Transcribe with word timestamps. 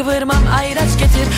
Kıvırmam 0.00 0.42
ayraç 0.58 0.98
getir 0.98 1.28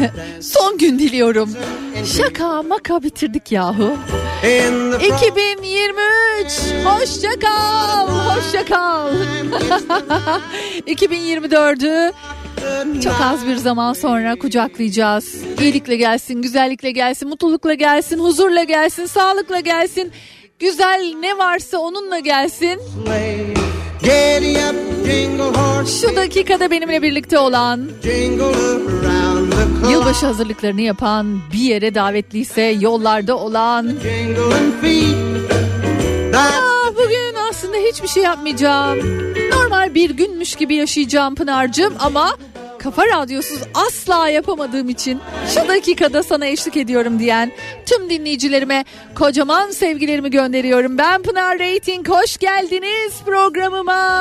son 0.40 0.78
gün 0.78 0.98
diliyorum. 0.98 1.50
Şaka 2.16 2.62
maka 2.62 3.02
bitirdik 3.02 3.52
yahu. 3.52 3.92
In 4.44 4.90
the 4.90 4.98
front 4.98 5.22
2023 5.22 5.96
hoşça 6.84 7.30
kal 7.40 8.08
hoşça 8.08 8.64
kal. 8.64 9.12
2024'ü 10.86 12.12
çok 13.04 13.20
az 13.20 13.46
bir 13.46 13.56
zaman 13.56 13.92
sonra 13.92 14.36
kucaklayacağız. 14.36 15.34
İyilikle 15.60 15.96
gelsin 15.96 16.42
güzellikle 16.42 16.90
gelsin 16.90 17.28
mutlulukla 17.28 17.74
gelsin 17.74 18.18
huzurla 18.18 18.64
gelsin 18.64 19.06
sağlıkla 19.06 19.60
gelsin. 19.60 20.12
Güzel 20.58 21.14
ne 21.20 21.38
varsa 21.38 21.78
onunla 21.78 22.18
gelsin. 22.18 22.80
Şu 26.00 26.16
dakikada 26.16 26.70
benimle 26.70 27.02
birlikte 27.02 27.38
olan 27.38 27.88
yılbaşı 29.90 30.26
hazırlıklarını 30.26 30.80
yapan 30.80 31.40
bir 31.52 31.58
yere 31.58 31.94
davetliyse 31.94 32.62
yollarda 32.62 33.36
olan 33.38 33.86
Aa, 36.36 36.94
bugün 36.94 37.34
aslında 37.50 37.76
hiçbir 37.76 38.08
şey 38.08 38.22
yapmayacağım. 38.22 38.98
Normal 39.50 39.94
bir 39.94 40.10
günmüş 40.10 40.54
gibi 40.54 40.74
yaşayacağım 40.74 41.34
Pınar'cığım 41.34 41.94
ama 41.98 42.36
Kafa 42.78 43.06
Radyosuz 43.06 43.58
asla 43.74 44.28
yapamadığım 44.28 44.88
için 44.88 45.20
şu 45.54 45.68
dakikada 45.68 46.22
sana 46.22 46.46
eşlik 46.46 46.76
ediyorum 46.76 47.18
diyen 47.18 47.52
tüm 47.86 48.10
dinleyicilerime 48.10 48.84
kocaman 49.14 49.70
sevgilerimi 49.70 50.30
gönderiyorum. 50.30 50.98
Ben 50.98 51.22
Pınar 51.22 51.58
Rating, 51.58 52.08
hoş 52.08 52.36
geldiniz 52.36 53.12
programıma. 53.26 54.18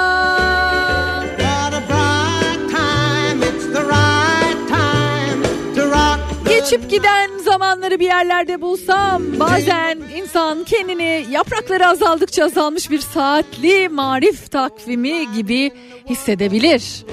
Geçip 6.50 6.90
giden 6.90 7.38
zamanları 7.46 8.00
bir 8.00 8.06
yerlerde 8.06 8.62
bulsam 8.62 9.24
bazen 9.40 10.00
insan 10.16 10.64
kendini 10.64 11.26
yaprakları 11.32 11.88
azaldıkça 11.88 12.46
azalmış 12.46 12.92
bir 12.92 13.00
saatli 13.00 13.90
marif 13.90 14.52
takvimi 14.52 15.34
gibi 15.36 15.72
hissedebilir. 16.10 17.06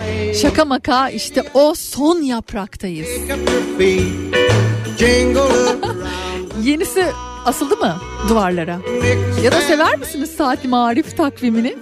Şaka 0.42 0.64
maka 0.64 1.10
işte 1.10 1.42
o 1.54 1.74
son 1.74 2.22
yapraktayız. 2.22 3.08
Yenisi 6.62 7.04
asıldı 7.44 7.76
mı 7.76 7.96
duvarlara? 8.28 8.78
Ya 9.42 9.52
da 9.52 9.60
sever 9.60 9.98
misiniz 9.98 10.30
saatli 10.38 10.68
marif 10.68 11.16
takvimini? 11.16 11.76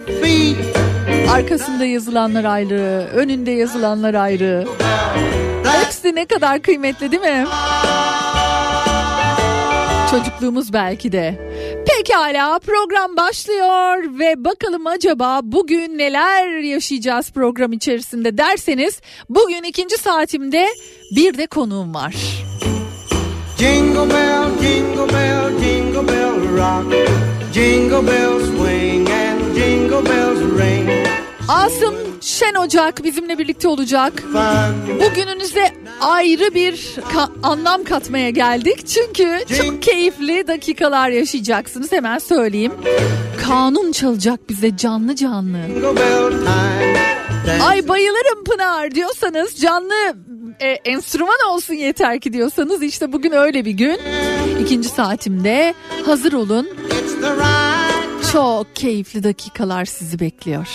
Arkasında 1.31 1.85
yazılanlar 1.85 2.45
ayrı, 2.45 3.09
önünde 3.15 3.51
yazılanlar 3.51 4.15
ayrı. 4.15 4.67
Hepsi 5.65 6.15
ne 6.15 6.27
kadar 6.27 6.63
kıymetli 6.63 7.11
değil 7.11 7.23
mi? 7.23 7.47
Çocukluğumuz 10.11 10.73
belki 10.73 11.13
de. 11.13 11.35
Pekala 11.87 12.59
program 12.59 13.17
başlıyor 13.17 14.19
ve 14.19 14.45
bakalım 14.45 14.87
acaba 14.87 15.41
bugün 15.43 15.99
neler 15.99 16.59
yaşayacağız 16.59 17.31
program 17.31 17.73
içerisinde 17.73 18.39
derseniz 18.39 19.01
bugün 19.29 19.63
ikinci 19.63 19.97
saatimde 19.97 20.67
bir 21.17 21.39
de 21.39 21.47
konuğum 21.47 21.95
var. 21.95 22.15
Jingle 23.59 24.15
bell, 24.15 24.45
jingle 24.63 25.15
bell, 25.15 25.59
jingle 25.61 26.09
bell 26.09 26.57
rock. 26.57 27.09
Jingle 27.57 28.07
bells 28.07 28.45
swing 28.51 29.09
and 29.09 29.55
jingle 29.55 30.05
bells 30.05 30.56
Asım 31.49 31.95
Şen 32.21 32.55
Ocak 32.55 33.05
bizimle 33.05 33.39
birlikte 33.39 33.69
olacak. 33.69 34.23
Bugününüze 35.01 35.73
ayrı 36.01 36.55
bir 36.55 36.73
ka- 37.15 37.29
anlam 37.43 37.85
katmaya 37.85 38.31
geldik. 38.31 38.87
Çünkü 38.87 39.39
çok 39.59 39.83
keyifli 39.83 40.47
dakikalar 40.47 41.09
yaşayacaksınız 41.11 41.93
hemen 41.93 42.19
söyleyeyim. 42.19 42.73
Kanun 43.47 43.93
çalacak 43.93 44.49
bize 44.49 44.77
canlı 44.77 45.15
canlı. 45.17 45.59
Ay 47.67 47.89
bayılırım 47.89 48.45
Pınar 48.45 48.95
diyorsanız 48.95 49.57
canlı 49.57 49.95
e, 50.61 50.69
enstrüman 50.69 51.39
olsun 51.51 51.75
yeter 51.75 52.21
ki 52.21 52.33
diyorsanız 52.33 52.83
işte 52.83 53.13
bugün 53.13 53.33
öyle 53.33 53.65
bir 53.65 53.71
gün. 53.71 53.99
İkinci 54.63 54.89
saatimde 54.89 55.75
hazır 56.07 56.33
olun. 56.33 56.69
Çok 58.33 58.77
keyifli 58.77 59.23
dakikalar 59.23 59.85
sizi 59.85 60.21
bekliyor. 60.21 60.69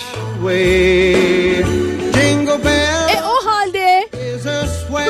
E 3.10 3.22
o 3.22 3.46
halde 3.50 4.08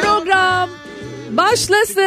program 0.00 0.70
başlasın. 1.30 2.02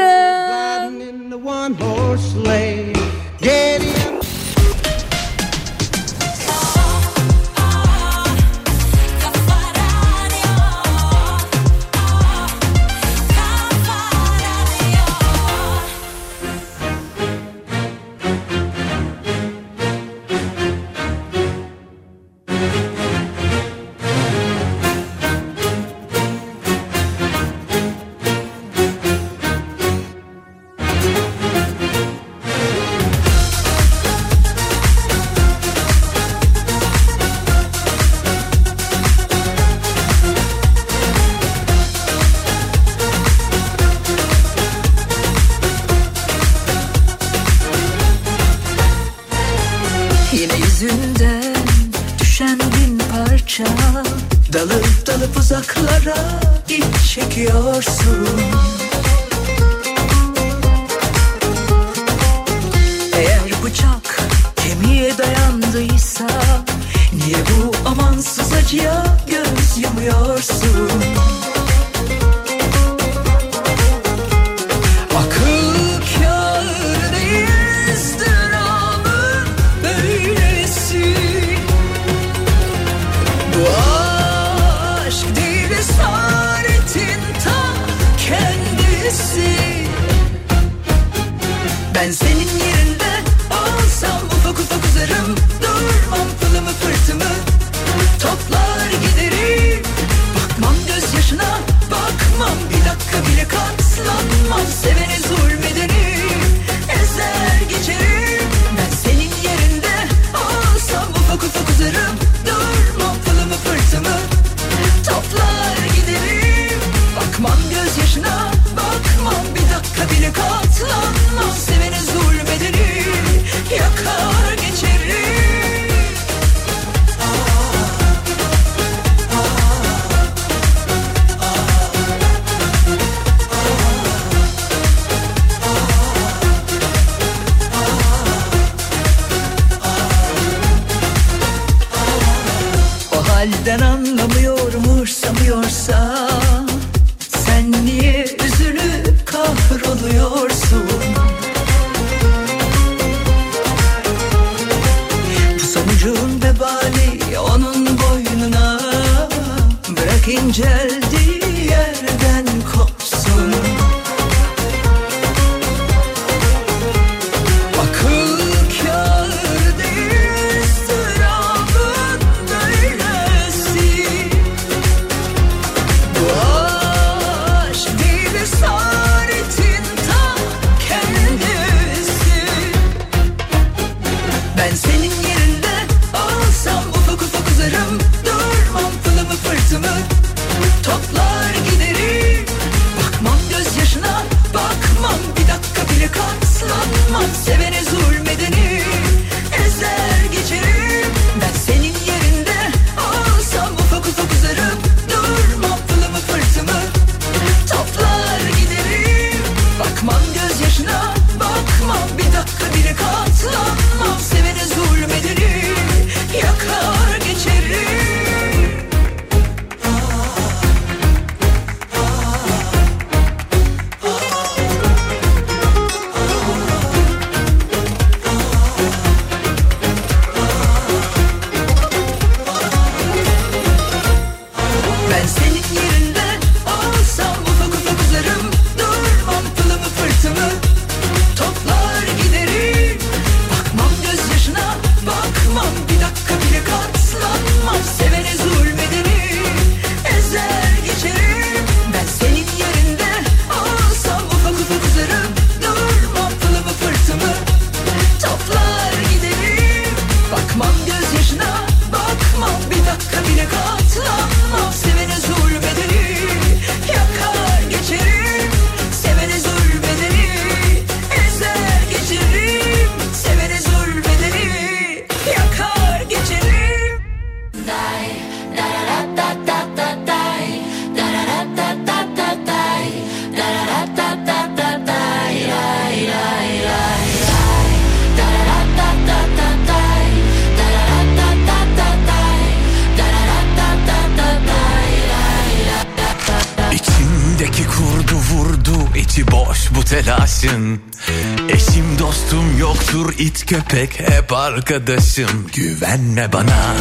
Güvenme 305.96 306.34
bana 306.34 306.75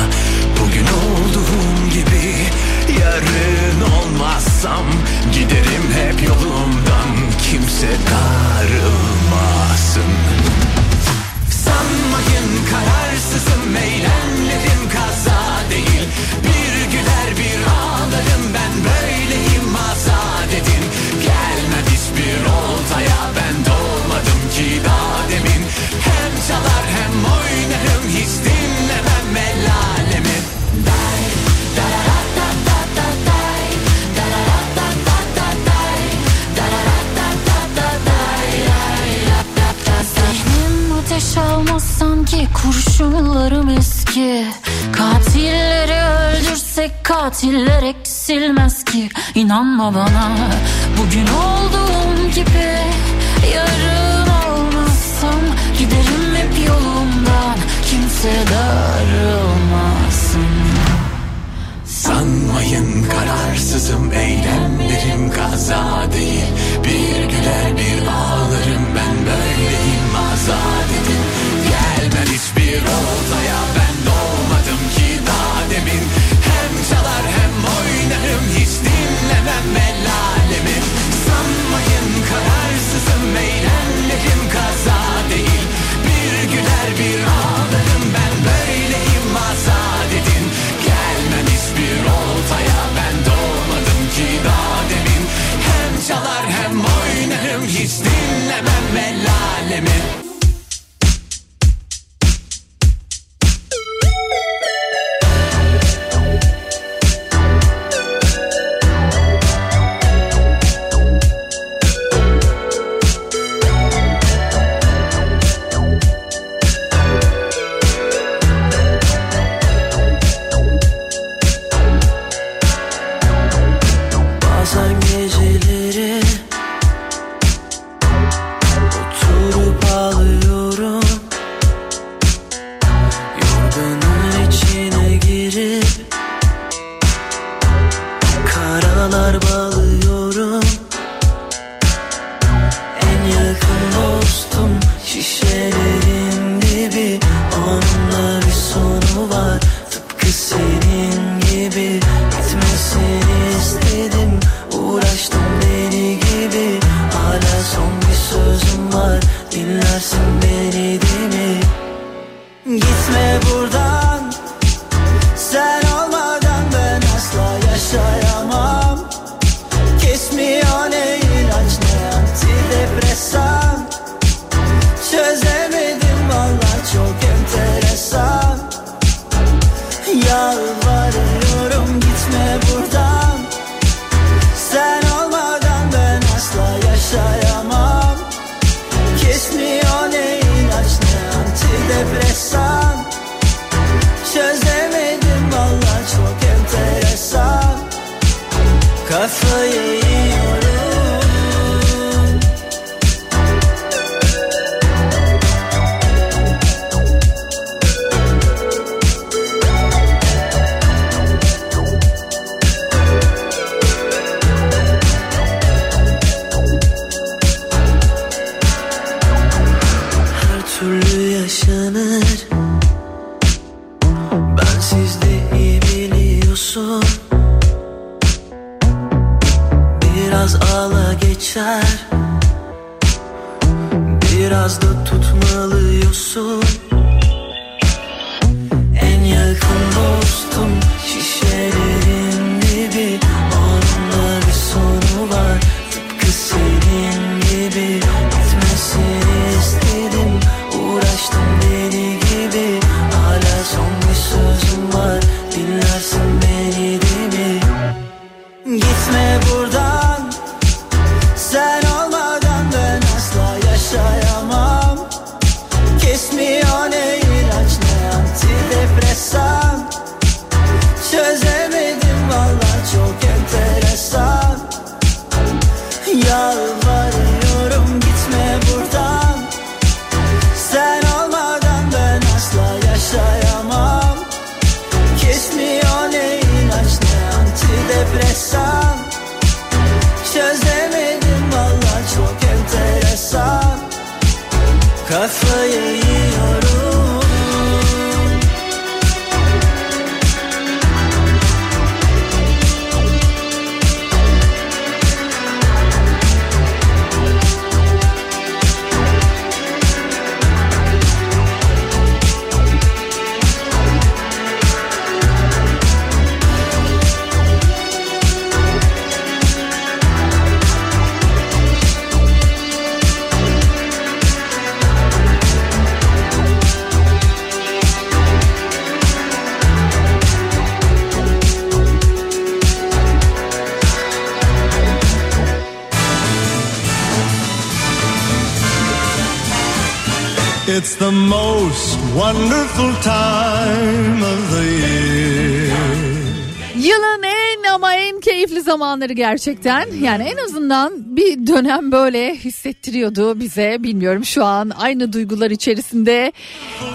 gerçekten. 349.15 349.87
Yani 350.03 350.23
en 350.23 350.37
azından 350.45 351.17
bir 351.17 351.47
dönem 351.47 351.93
böyle 351.93 352.35
hissettiriyordu 352.35 353.41
bize. 353.41 353.77
Bilmiyorum 353.81 354.25
şu 354.25 354.45
an 354.45 354.71
aynı 354.71 355.13
duygular 355.13 355.51
içerisinde. 355.51 356.33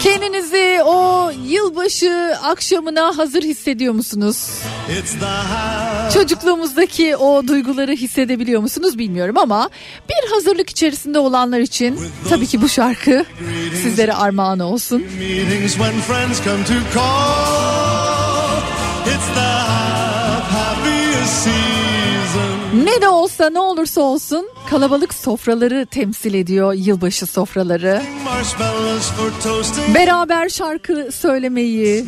Kendinizi 0.00 0.78
o 0.84 1.30
yılbaşı 1.46 2.34
akşamına 2.42 3.18
hazır 3.18 3.42
hissediyor 3.42 3.94
musunuz? 3.94 4.50
Çocukluğumuzdaki 6.14 7.16
o 7.16 7.48
duyguları 7.48 7.92
hissedebiliyor 7.92 8.60
musunuz 8.60 8.98
bilmiyorum 8.98 9.38
ama 9.38 9.70
bir 10.08 10.30
hazırlık 10.34 10.70
içerisinde 10.70 11.18
olanlar 11.18 11.60
için 11.60 11.98
tabii 12.28 12.46
ki 12.46 12.62
bu 12.62 12.68
şarkı 12.68 13.24
sizlere 13.82 14.12
armağan 14.14 14.60
olsun. 14.60 15.04
De 23.02 23.08
olsa 23.08 23.50
ne 23.50 23.60
olursa 23.60 24.00
olsun 24.00 24.48
kalabalık 24.70 25.14
sofraları 25.14 25.86
temsil 25.86 26.34
ediyor 26.34 26.72
yılbaşı 26.74 27.26
sofraları. 27.26 28.02
Beraber 29.94 30.48
şarkı 30.48 31.08
söylemeyi, 31.12 32.04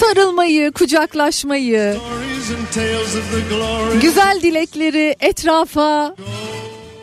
sarılmayı, 0.00 0.72
kucaklaşmayı, 0.72 1.96
güzel 4.02 4.38
dilekleri 4.42 5.16
etrafa 5.20 6.14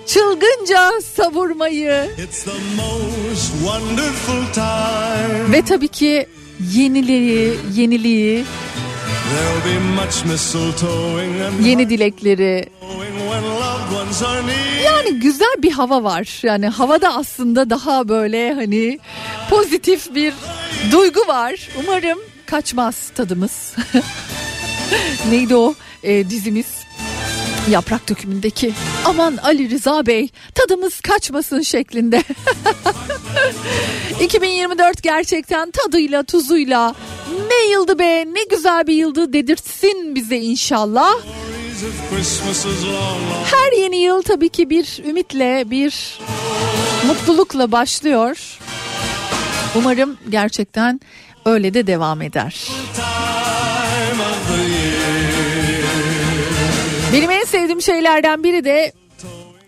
çılgınca 0.06 0.92
savurmayı 1.16 2.10
ve 5.52 5.62
tabii 5.62 5.88
ki 5.88 6.28
yeniliği, 6.74 7.54
yeniliği, 7.76 8.46
yeni 11.64 11.90
dilekleri. 11.90 12.70
Yani 14.84 15.20
güzel 15.20 15.56
bir 15.58 15.72
hava 15.72 16.04
var. 16.04 16.40
Yani 16.44 16.68
havada 16.68 17.16
aslında 17.16 17.70
daha 17.70 18.10
böyle 18.10 18.54
hani 18.54 19.00
pozitif 19.50 20.16
bir 20.16 20.34
duygu 20.92 21.28
var. 21.28 21.70
Umarım 21.84 22.20
kaçmaz 22.46 23.10
tadımız. 23.16 23.76
Neydi 25.30 25.56
o 25.56 25.76
e, 26.04 26.30
dizimiz? 26.30 26.66
Yaprak 27.70 28.10
dökümündeki 28.10 28.74
aman 29.06 29.38
Ali 29.44 29.70
Rıza 29.70 30.06
Bey 30.06 30.30
tadımız 30.56 31.02
kaçmasın 31.02 31.62
şeklinde. 31.62 32.24
2024 34.22 35.04
gerçekten 35.04 35.72
tadıyla 35.72 36.24
tuzuyla 36.24 36.96
ne 37.58 37.72
yıldı 37.72 38.00
be 38.00 38.26
ne 38.34 38.44
güzel 38.50 38.88
bir 38.88 38.94
yıldı 38.94 39.34
dedirtsin 39.34 40.16
bize 40.16 40.38
inşallah. 40.38 41.14
Her 43.52 43.82
yeni 43.82 43.98
yıl 43.98 44.22
tabii 44.22 44.50
ki 44.50 44.70
bir 44.70 45.04
ümitle, 45.06 45.64
bir 45.72 46.20
mutlulukla 47.08 47.72
başlıyor. 47.72 48.60
Umarım 49.76 50.18
gerçekten 50.30 51.02
öyle 51.46 51.74
de 51.74 51.88
devam 51.88 52.22
eder. 52.22 52.68
Benim 57.14 57.32
en 57.32 57.44
sevdiğim 57.44 57.82
şeylerden 57.82 58.44
biri 58.44 58.64
de 58.64 58.92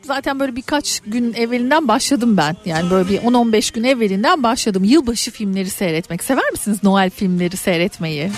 zaten 0.10 0.40
böyle 0.40 0.56
birkaç 0.56 1.00
gün 1.00 1.34
evvelinden 1.34 1.88
başladım 1.88 2.38
ben. 2.38 2.56
Yani 2.66 2.90
böyle 2.90 3.10
bir 3.10 3.18
10-15 3.18 3.74
gün 3.74 3.84
evvelinden 3.84 4.44
başladım. 4.44 4.84
Yılbaşı 4.84 5.32
filmleri 5.32 5.70
seyretmek. 5.70 6.24
Sever 6.24 6.52
misiniz 6.52 6.80
Noel 6.84 7.10
filmleri 7.10 7.58
seyretmeyi? 7.58 8.32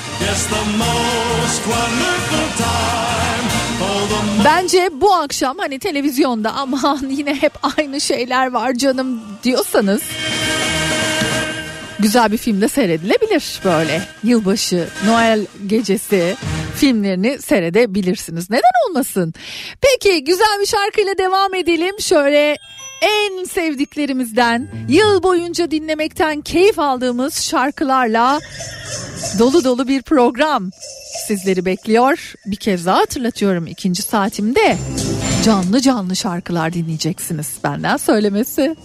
Bence 4.45 4.89
bu 4.93 5.13
akşam 5.13 5.57
hani 5.57 5.79
televizyonda 5.79 6.53
aman 6.53 7.05
yine 7.09 7.35
hep 7.35 7.53
aynı 7.77 8.01
şeyler 8.01 8.51
var 8.51 8.73
canım 8.73 9.21
diyorsanız 9.43 10.01
güzel 11.99 12.31
bir 12.31 12.37
filmde 12.37 12.67
seyredilebilir 12.67 13.59
böyle 13.65 14.01
yılbaşı 14.23 14.87
Noel 15.05 15.45
gecesi 15.67 16.35
filmlerini 16.75 17.41
seyredebilirsiniz 17.41 18.49
neden 18.49 18.89
olmasın 18.89 19.33
peki 19.81 20.23
güzel 20.23 20.59
bir 20.61 20.65
şarkıyla 20.65 21.17
devam 21.17 21.53
edelim 21.53 21.95
şöyle 21.99 22.57
en 23.01 23.43
sevdiklerimizden 23.43 24.67
yıl 24.89 25.23
boyunca 25.23 25.71
dinlemekten 25.71 26.41
keyif 26.41 26.79
aldığımız 26.79 27.41
şarkılarla 27.41 28.39
dolu 29.39 29.63
dolu 29.63 29.87
bir 29.87 30.01
program 30.01 30.71
sizleri 31.27 31.65
bekliyor. 31.65 32.33
Bir 32.45 32.55
kez 32.55 32.85
daha 32.85 32.97
hatırlatıyorum 32.97 33.67
ikinci 33.67 34.01
saatimde 34.01 34.77
canlı 35.45 35.81
canlı 35.81 36.15
şarkılar 36.15 36.73
dinleyeceksiniz 36.73 37.47
benden 37.63 37.97
söylemesi. 37.97 38.75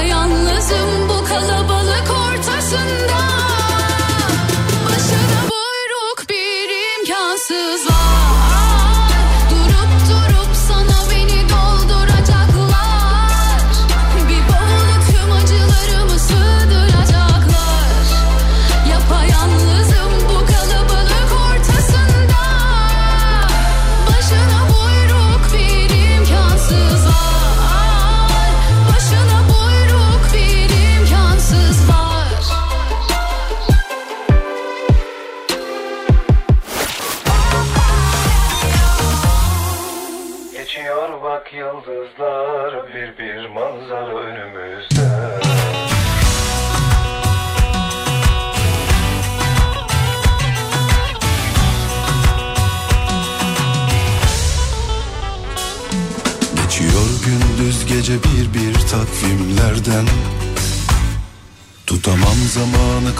Yapayalnızım 0.00 1.08
bu 1.08 1.24
kalabalık 1.24 1.79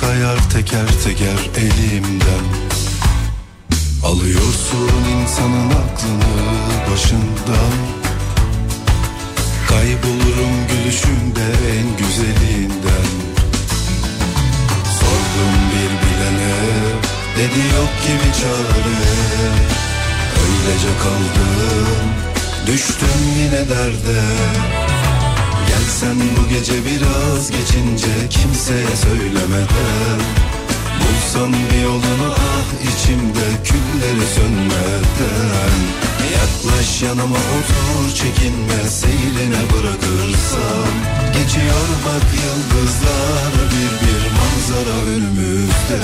kayar 0.00 0.50
teker 0.50 0.88
teker 1.04 1.40
elimden. 1.56 2.46
Alıyorsun 4.04 5.04
insanın 5.22 5.70
aklını 5.70 6.34
başından. 6.92 7.72
Kaybolurum 9.68 10.56
gülüşünde 10.70 11.46
en 11.76 11.86
güzelinden. 11.98 13.10
Sordum 15.00 15.56
bir 15.72 15.92
bilene 16.02 16.56
dedi 17.36 17.60
yok 17.76 17.92
gibi 18.02 18.32
çare. 18.40 19.00
Öylece 20.42 20.92
kaldım 21.02 22.10
düştüm 22.66 23.20
yine 23.38 23.68
derde 23.68 24.20
Gelsen 25.90 26.16
bu 26.36 26.48
gece 26.48 26.72
biraz 26.72 27.50
geçince 27.50 28.28
kimseye 28.30 28.96
söylemeden 28.96 30.20
Bulsan 31.00 31.52
bir 31.52 31.82
yolunu 31.82 32.34
ah 32.38 32.68
içimde 32.90 33.46
külleri 33.64 34.26
sönmeden. 34.34 35.76
Yaklaş 36.32 37.02
yanıma 37.02 37.36
otur 37.36 38.14
çekinme 38.14 38.90
seyrine 38.90 39.62
bırakırsam 39.72 40.92
Geçiyor 41.32 41.88
bak 42.06 42.26
yıldızlar 42.42 43.52
bir 43.70 44.06
bir 44.06 44.22
manzara 44.36 44.96
önümüzde 45.10 46.00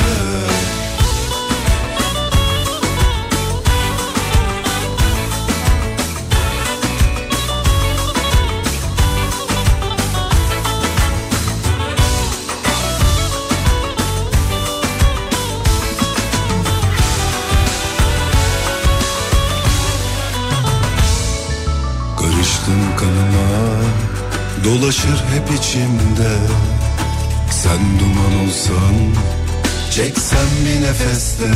Dolaşır 24.66 25.24
hep 25.35 25.59
içimde. 25.59 26.33
Sen 27.50 27.79
duman 28.00 28.46
olsan 28.46 28.94
Çeksen 29.90 30.48
bir 30.64 30.83
nefeste. 30.87 31.50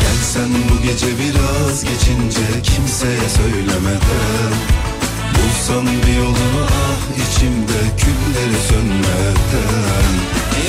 Gelsen 0.00 0.50
bu 0.70 0.82
gece 0.82 1.06
biraz 1.06 1.84
geçince 1.84 2.62
Kimseye 2.62 3.28
söylemeden 3.36 4.52
Bulsan 5.34 5.86
bir 5.86 6.16
yolunu 6.16 6.64
ah 6.84 7.02
içimde 7.24 7.80
Külleri 7.98 8.60
sönmeden 8.68 10.10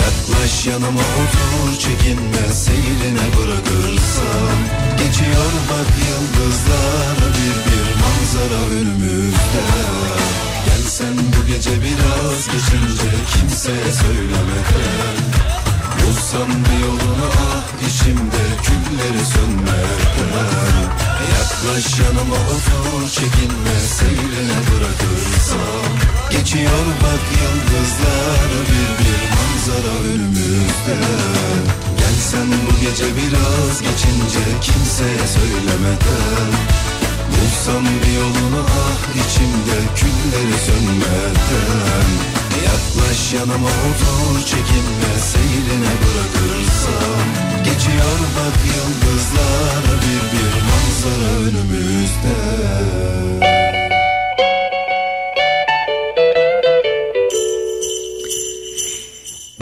Yaklaş 0.02 0.68
yanıma 0.68 1.06
otur 1.22 1.80
çekinme 1.80 2.54
Seyrine 2.54 3.28
bırakırsam. 3.38 4.58
Geçiyor 4.98 5.52
bak 5.70 5.90
yıldızlar 6.08 7.18
Bir 7.36 7.72
bir 7.72 7.88
manzara 8.02 8.76
önümüzde 8.76 10.31
Gelsen 10.92 11.18
bu 11.18 11.48
gece 11.48 11.70
biraz 11.70 12.46
geçince 12.46 13.10
Kimseye 13.34 13.92
söylemeden 14.04 15.18
Bulsam 16.00 16.50
bir 16.50 16.86
yolunu 16.86 17.28
ah 17.48 17.88
içimde 17.88 18.44
Külleri 18.64 19.26
sönmeden 19.26 20.88
Yaklaş 21.36 22.00
yanıma 22.00 22.36
otur 22.36 23.10
çekinme 23.10 23.76
Seyrine 23.98 24.58
bırakırsam. 24.70 25.92
Geçiyor 26.32 26.86
bak 27.04 27.24
yıldızlar 27.42 28.50
Bir 28.70 28.92
bir 29.00 29.22
manzara 29.36 29.96
önümüzde. 30.14 30.98
Gelsen 32.00 32.48
bu 32.48 32.80
gece 32.82 33.06
biraz 33.06 33.82
geçince 33.82 34.44
Kimseye 34.62 35.28
söylemeden 35.28 36.52
Bulsam 37.36 37.86
bir 37.86 38.14
yolunu 38.20 38.62
ah 38.84 39.02
içimde 39.22 39.78
Külleri 39.96 40.58
sönmeden 40.68 42.08
Yaklaş 42.66 43.34
yanıma 43.34 43.70
otur 43.70 44.40
çekinme 44.46 45.14
Seyrine 45.32 45.94
bırakırsam 46.04 47.28
Geçiyor 47.64 48.20
bak 48.38 48.58
yıldızlar 48.74 49.84
Bir 50.02 50.24
bir 50.32 50.54
manzara 50.68 51.32
önümüzde 51.40 52.38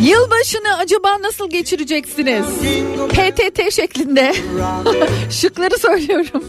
Yılbaşını 0.02 0.78
acaba 0.78 1.22
nasıl 1.22 1.50
geçireceksiniz? 1.50 2.46
PTT 3.10 3.74
şeklinde. 3.74 4.36
Şıkları 5.30 5.78
söylüyorum. 5.78 6.44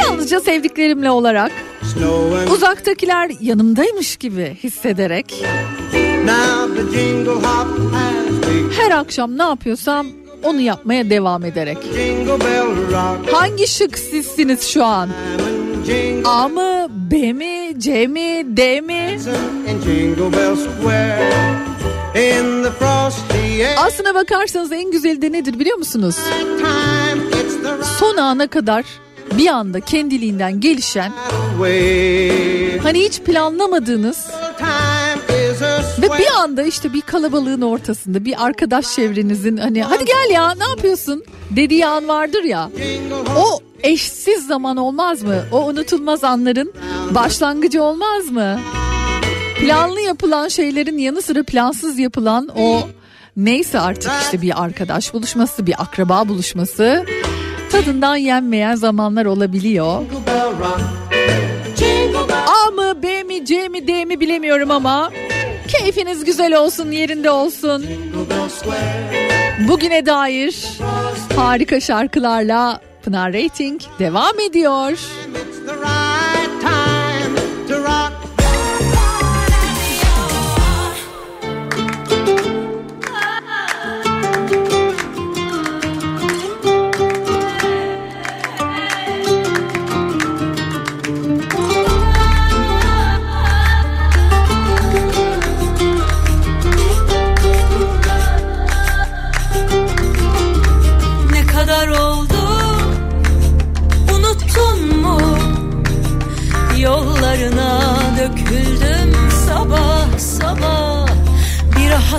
Yalnızca 0.00 0.40
sevdiklerimle 0.40 1.10
olarak. 1.10 1.52
Uzaktakiler 2.52 3.30
yanımdaymış 3.40 4.16
gibi 4.16 4.56
hissederek. 4.62 5.44
Her 8.80 8.90
akşam 8.90 9.38
ne 9.38 9.42
yapıyorsam 9.42 10.06
onu 10.42 10.60
yapmaya 10.60 11.10
devam 11.10 11.44
ederek. 11.44 11.78
Hangi 13.32 13.68
şık 13.68 13.98
sizsiniz 13.98 14.62
şu 14.68 14.84
an? 14.84 15.08
A 16.24 16.48
mı, 16.48 16.86
B 17.10 17.32
mi, 17.32 17.72
C 17.78 18.06
mi, 18.06 18.42
D 18.46 18.80
mi? 18.80 19.18
Aslına 23.76 24.14
bakarsanız 24.14 24.72
en 24.72 24.90
güzeli 24.90 25.22
de 25.22 25.32
nedir 25.32 25.58
biliyor 25.58 25.78
musunuz? 25.78 26.16
Son 27.98 28.16
ana 28.16 28.46
kadar 28.46 28.84
bir 29.40 29.46
anda 29.46 29.80
kendiliğinden 29.80 30.60
gelişen 30.60 31.12
hani 32.82 32.98
hiç 33.00 33.20
planlamadığınız 33.20 34.26
ve 36.02 36.08
bir 36.18 36.40
anda 36.42 36.62
işte 36.62 36.92
bir 36.92 37.00
kalabalığın 37.00 37.62
ortasında 37.62 38.24
bir 38.24 38.44
arkadaş 38.44 38.94
çevrenizin 38.94 39.56
hani 39.56 39.82
hadi 39.82 40.04
gel 40.04 40.30
ya 40.34 40.54
ne 40.54 40.68
yapıyorsun 40.68 41.24
dediği 41.50 41.86
an 41.86 42.08
vardır 42.08 42.44
ya 42.44 42.70
o 43.36 43.60
eşsiz 43.82 44.46
zaman 44.46 44.76
olmaz 44.76 45.22
mı? 45.22 45.36
O 45.52 45.66
unutulmaz 45.66 46.24
anların 46.24 46.72
başlangıcı 47.10 47.82
olmaz 47.82 48.30
mı? 48.30 48.60
Planlı 49.60 50.00
yapılan 50.00 50.48
şeylerin 50.48 50.98
yanı 50.98 51.22
sıra 51.22 51.42
plansız 51.42 51.98
yapılan 51.98 52.48
o 52.56 52.80
neyse 53.36 53.80
artık 53.80 54.12
işte 54.22 54.42
bir 54.42 54.62
arkadaş 54.62 55.14
buluşması, 55.14 55.66
bir 55.66 55.74
akraba 55.82 56.28
buluşması 56.28 57.04
Tadından 57.70 58.16
yenmeyen 58.16 58.74
zamanlar 58.74 59.26
olabiliyor. 59.26 60.02
A 62.46 62.70
mı 62.70 63.02
B 63.02 63.22
mi 63.22 63.44
C 63.44 63.68
mi 63.68 63.88
D 63.88 64.04
mi 64.04 64.20
bilemiyorum 64.20 64.70
ama 64.70 65.10
keyfiniz 65.68 66.24
güzel 66.24 66.56
olsun 66.56 66.90
yerinde 66.90 67.30
olsun. 67.30 67.86
Bugüne 69.68 70.06
dair 70.06 70.66
harika 71.36 71.80
şarkılarla 71.80 72.80
Pınar 73.02 73.32
Rating 73.32 73.80
devam 73.98 74.40
ediyor. 74.40 74.98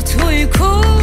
Yat 0.02 0.16
uyku. 0.26 1.01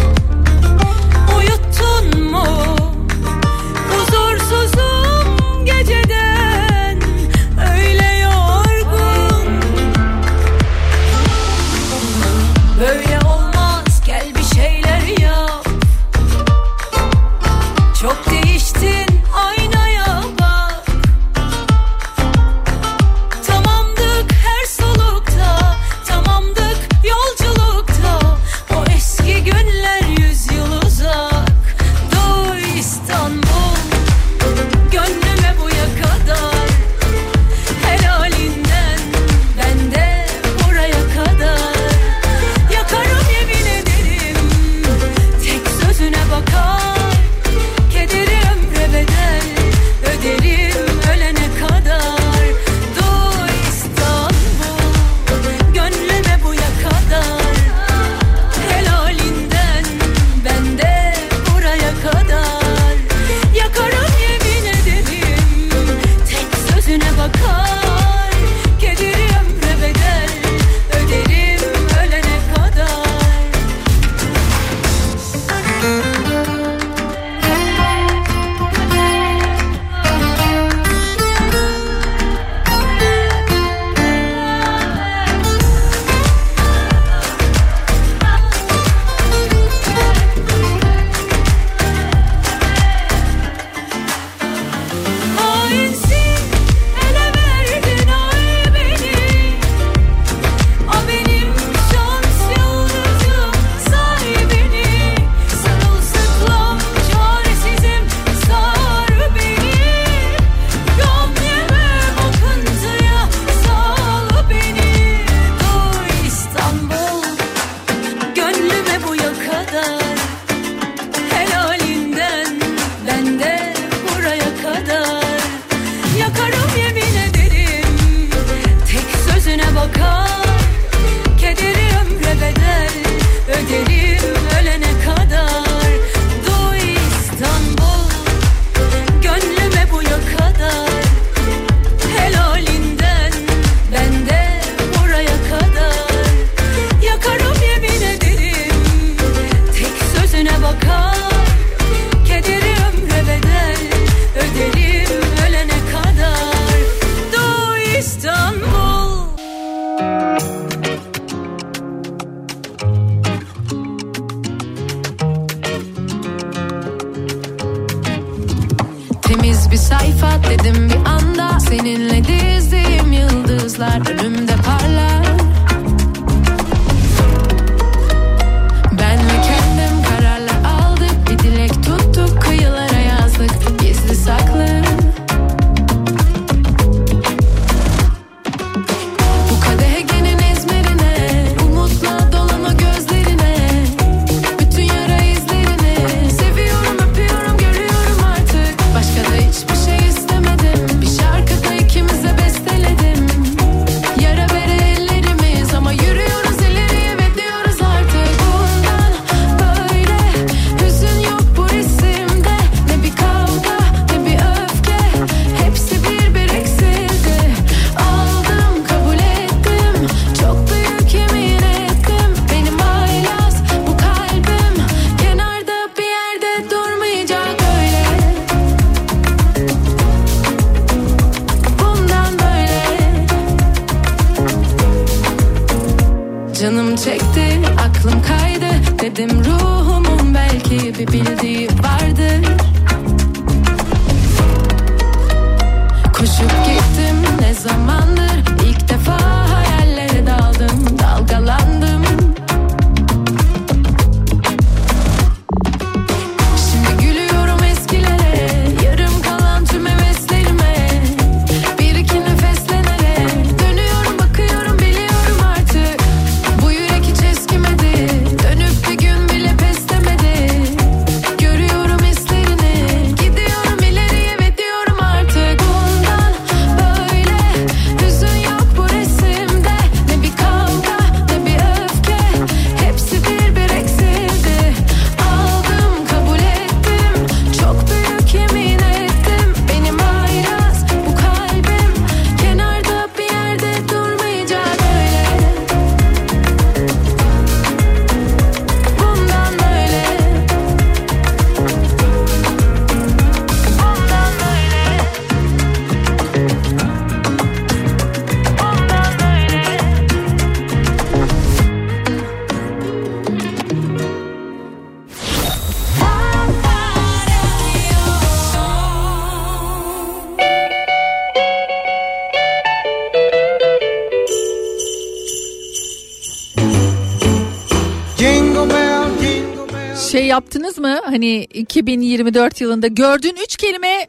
Hani 331.10 331.44
2024 331.44 332.60
yılında 332.60 332.86
gördüğün 332.86 333.36
üç 333.44 333.56
kelime 333.56 334.06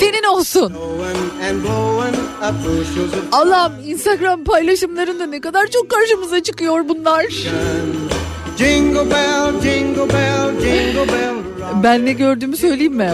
senin 0.00 0.22
olsun. 0.22 0.74
Allah'ım 3.32 3.72
Instagram 3.86 4.44
paylaşımlarında 4.44 5.26
ne 5.26 5.40
kadar 5.40 5.66
çok 5.66 5.90
karşımıza 5.90 6.42
çıkıyor 6.42 6.88
bunlar. 6.88 7.26
jingle 8.58 9.10
bell, 9.10 9.60
jingle 9.62 10.08
bell, 10.14 10.60
jingle 10.60 11.12
bell 11.12 11.34
rock. 11.34 11.82
Ben 11.84 12.06
ne 12.06 12.12
gördüğümü 12.12 12.56
söyleyeyim 12.56 12.94
mi? 12.94 13.10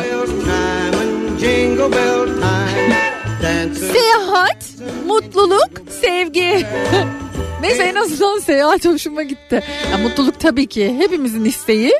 Seyahat, 3.93 4.65
mutluluk, 5.07 5.71
sevgi. 6.01 6.67
Neyse 7.61 7.83
en 7.83 7.95
azından 7.95 8.39
seyahat 8.39 8.85
hoşuma 8.85 9.23
gitti. 9.23 9.63
Ya, 9.93 9.99
mutluluk 9.99 10.41
tabii 10.41 10.67
ki 10.67 10.95
hepimizin 10.99 11.45
isteği 11.45 11.93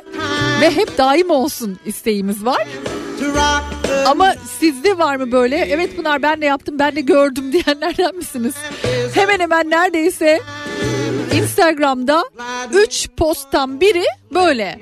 ve 0.61 0.71
hep 0.71 0.97
daim 0.97 1.29
olsun 1.29 1.79
isteğimiz 1.85 2.45
var. 2.45 2.67
Ama 4.05 4.35
sizde 4.59 4.97
var 4.97 5.15
mı 5.15 5.31
böyle? 5.31 5.55
Evet 5.57 5.95
Pınar 5.95 6.21
ben 6.21 6.41
de 6.41 6.45
yaptım 6.45 6.79
ben 6.79 6.95
de 6.95 7.01
gördüm 7.01 7.51
diyenlerden 7.51 8.15
misiniz? 8.15 8.53
Hemen 9.13 9.39
hemen 9.39 9.69
neredeyse 9.69 10.41
Instagram'da 11.33 12.23
3 12.73 13.09
posttan 13.17 13.81
biri 13.81 14.03
böyle. 14.33 14.79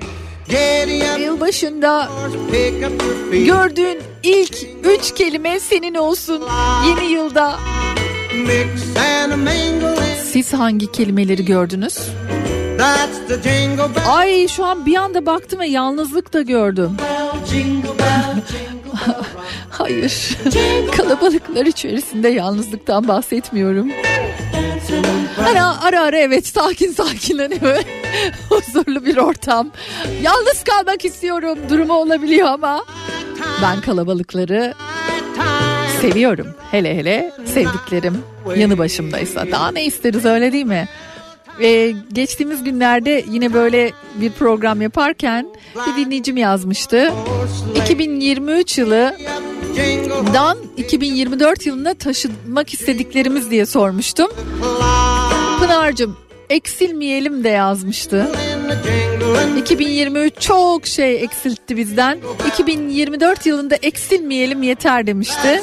your 2.80 3.30
feet. 3.30 3.46
gördüğün 3.46 3.98
ilk 4.22 4.56
3 4.84 5.14
kelime 5.14 5.60
senin 5.60 5.94
olsun 5.94 6.42
yeni 6.86 7.12
yılda. 7.12 7.58
Siz 10.32 10.52
hangi 10.52 10.92
kelimeleri 10.92 11.44
gördünüz? 11.44 11.98
That's 12.78 13.18
the 13.28 13.42
jingle 13.50 13.94
bell. 13.94 14.02
Ay 14.16 14.48
şu 14.48 14.64
an 14.64 14.86
bir 14.86 14.96
anda 14.96 15.26
baktım 15.26 15.60
ve 15.60 15.66
yalnızlık 15.66 16.32
da 16.32 16.42
gördüm. 16.42 16.90
Hayır. 19.70 20.38
Kalabalıklar 20.96 21.66
içerisinde 21.66 22.28
yalnızlıktan 22.28 23.08
bahsetmiyorum. 23.08 23.90
Ara 25.50 25.82
ara 25.82 26.00
ara 26.02 26.18
evet 26.18 26.46
sakin 26.46 26.92
sakin 26.92 27.38
hani 27.38 27.62
böyle 27.62 27.84
huzurlu 28.48 29.06
bir 29.06 29.16
ortam. 29.16 29.70
Yalnız 30.22 30.64
kalmak 30.64 31.04
istiyorum 31.04 31.58
durumu 31.70 31.92
olabiliyor 31.92 32.48
ama 32.48 32.84
ben 33.62 33.80
kalabalıkları 33.80 34.74
seviyorum. 36.00 36.46
Hele 36.70 36.96
hele 36.96 37.32
sevdiklerim 37.44 38.22
yanı 38.56 38.78
başımdaysa. 38.78 39.46
Daha 39.52 39.70
ne 39.70 39.84
isteriz 39.84 40.24
öyle 40.24 40.52
değil 40.52 40.66
mi? 40.66 40.88
Ee, 41.60 41.94
geçtiğimiz 42.12 42.64
günlerde 42.64 43.24
yine 43.30 43.52
böyle 43.52 43.92
bir 44.14 44.32
program 44.32 44.82
yaparken 44.82 45.46
bir 45.86 46.04
dinleyicim 46.04 46.36
yazmıştı. 46.36 47.12
2023 47.76 48.78
yılı 48.78 49.16
dan 50.34 50.58
2024 50.76 51.66
yılına 51.66 51.94
taşımak 51.94 52.74
istediklerimiz 52.74 53.50
diye 53.50 53.66
sormuştum. 53.66 54.28
Pınar'cığım 55.60 56.16
eksilmeyelim 56.50 57.44
de 57.44 57.48
yazmıştı. 57.48 58.16
in 58.16 58.68
the 58.68 58.90
jingle 58.90 59.40
and 59.40 59.56
2023 59.56 60.40
çok 60.40 60.86
şey 60.86 61.22
eksiltti 61.24 61.76
bizden. 61.76 62.18
2024 62.48 63.46
yılında 63.46 63.76
eksilmeyelim 63.76 64.62
yeter 64.62 65.06
demişti. 65.06 65.62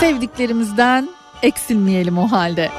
Sevdiklerimizden 0.00 1.08
eksilmeyelim 1.42 2.18
o 2.18 2.32
halde. 2.32 2.70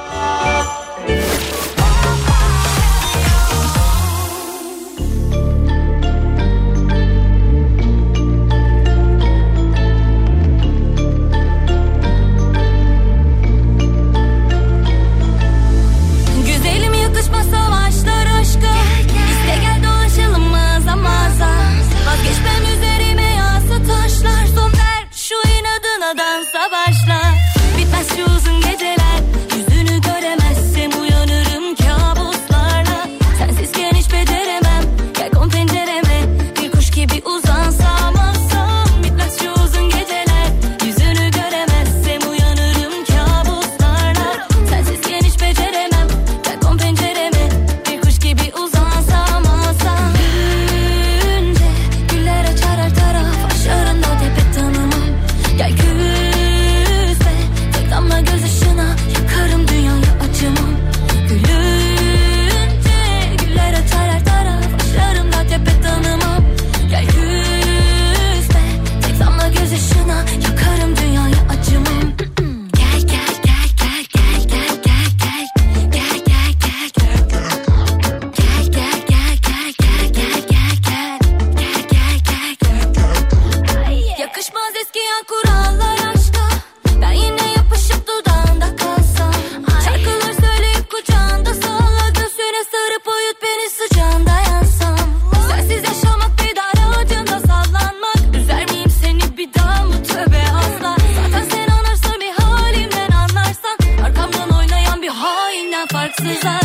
boxes 106.16 106.44
are 106.44 106.63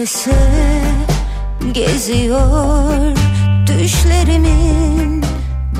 Başkası 0.00 0.30
geziyor. 1.72 3.16
Düşlerimin 3.66 5.24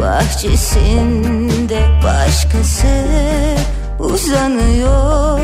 bahçesinde 0.00 1.80
Başkası 2.04 3.06
uzanıyor. 3.98 5.40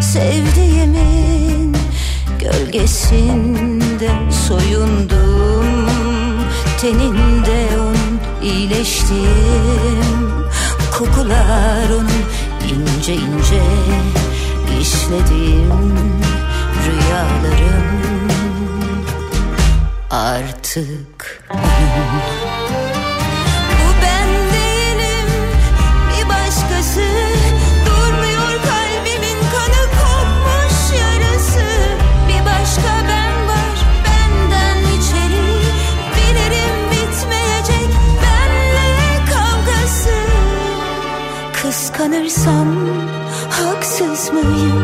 Sevdiğimin 0.00 1.76
gölgesinde 2.40 4.10
soyundum. 4.48 5.88
Teninde 6.80 7.68
onun 7.78 8.20
iyileştim. 8.42 10.44
Kokular 10.98 11.90
onun 11.90 12.24
ince 12.68 13.14
ince 13.14 13.62
işlediğim 14.80 16.33
rüyalarım. 16.84 17.84
Artık 20.10 21.42
Bu 23.70 24.02
ben 24.02 24.28
değilim 24.52 25.28
bir 26.10 26.28
başkası. 26.28 27.00
Durmuyor 27.86 28.52
kalbimin 28.62 29.38
kanı 29.52 29.84
kopmuş 29.98 31.00
yarısı 31.00 31.66
Bir 32.28 32.44
başka 32.46 32.92
ben 33.08 33.48
var 33.48 33.76
benden 34.04 34.78
içeri. 34.78 35.46
Bilirim 36.16 36.76
bitmeyecek 36.90 37.90
benle 38.22 39.24
kavgası. 39.30 40.16
Kıskanırsam 41.62 42.68
haksız 43.50 44.32
mıyım 44.32 44.83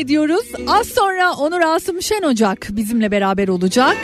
ediyoruz. 0.00 0.46
Az 0.66 0.86
sonra 0.88 1.32
Onur 1.32 1.60
Asım 1.60 2.02
Şen 2.02 2.22
Ocak 2.22 2.68
bizimle 2.70 3.10
beraber 3.10 3.48
olacak. 3.48 3.96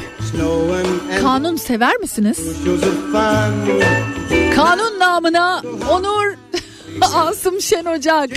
Kanun 1.20 1.56
sever 1.56 1.96
misiniz? 1.96 2.38
Kanun 4.54 4.98
namına 4.98 5.62
Onur 5.90 6.34
Asım 7.14 7.60
Şen 7.60 7.84
Ocak 7.84 8.30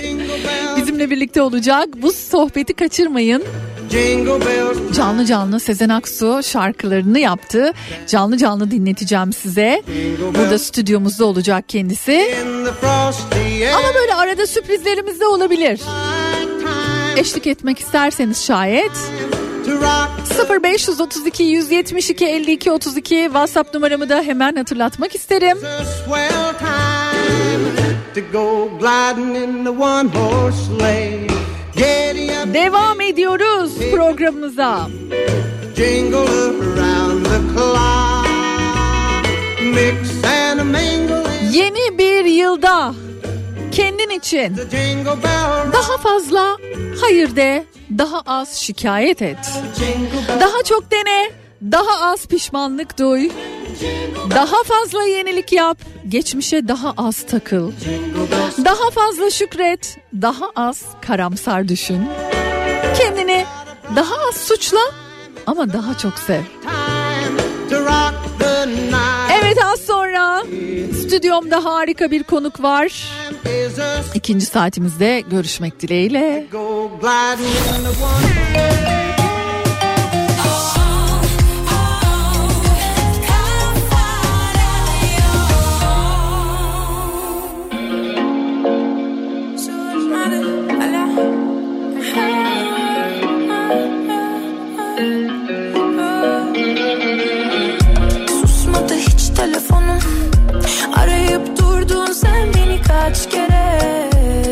bizimle 0.76 1.10
birlikte 1.10 1.42
olacak. 1.42 1.88
Bu 1.96 2.12
sohbeti 2.12 2.72
kaçırmayın. 2.74 3.44
Canlı 4.94 5.24
canlı 5.26 5.60
Sezen 5.60 5.88
Aksu 5.88 6.40
şarkılarını 6.42 7.18
yaptı. 7.18 7.72
Canlı 8.08 8.36
canlı 8.36 8.70
dinleteceğim 8.70 9.32
size. 9.32 9.82
Burada 10.38 10.58
stüdyomuzda 10.58 11.24
olacak 11.24 11.64
kendisi. 11.68 12.34
Ama 13.76 13.94
böyle 13.94 14.14
arada 14.14 14.46
sürprizlerimiz 14.46 15.20
de 15.20 15.26
olabilir. 15.26 15.80
Eşlik 17.16 17.46
etmek 17.46 17.78
isterseniz 17.78 18.44
şayet 18.44 18.92
To 19.66 19.72
rock 19.72 20.62
0532 20.64 21.42
172 21.42 22.26
52 22.26 22.72
32 22.72 23.14
WhatsApp 23.24 23.74
numaramı 23.74 24.08
da 24.08 24.22
hemen 24.22 24.56
hatırlatmak 24.56 25.14
isterim. 25.14 25.58
Devam 32.54 33.00
ediyoruz 33.00 33.72
programımıza. 33.92 34.88
Yeni 41.52 41.98
bir 41.98 42.24
yılda 42.24 42.94
kendin 43.82 44.10
için 44.10 44.56
daha 45.72 45.98
fazla 45.98 46.56
hayır 47.00 47.36
de, 47.36 47.64
daha 47.98 48.22
az 48.26 48.54
şikayet 48.56 49.22
et. 49.22 49.38
Daha 50.40 50.62
çok 50.64 50.90
dene, 50.90 51.30
daha 51.62 52.12
az 52.12 52.26
pişmanlık 52.26 52.98
duy. 52.98 53.30
Daha 54.30 54.62
fazla 54.64 55.02
yenilik 55.02 55.52
yap, 55.52 55.78
geçmişe 56.08 56.68
daha 56.68 56.94
az 56.96 57.22
takıl. 57.26 57.72
Daha 58.64 58.90
fazla 58.90 59.30
şükret, 59.30 59.96
daha 60.22 60.50
az 60.56 60.82
karamsar 61.06 61.68
düşün. 61.68 62.02
Kendini 62.98 63.44
daha 63.96 64.14
az 64.28 64.36
suçla 64.36 64.80
ama 65.46 65.72
daha 65.72 65.98
çok 65.98 66.18
sev. 66.18 66.42
Evet 69.42 69.58
az 69.64 69.80
sonra 69.80 70.42
Stüdyomda 71.10 71.64
harika 71.64 72.10
bir 72.10 72.22
konuk 72.22 72.62
var. 72.62 73.12
İkinci 74.14 74.46
saatimizde 74.46 75.22
görüşmek 75.30 75.80
dileğiyle. 75.80 76.46
Kaç 103.00 103.30
kere? 103.30 103.80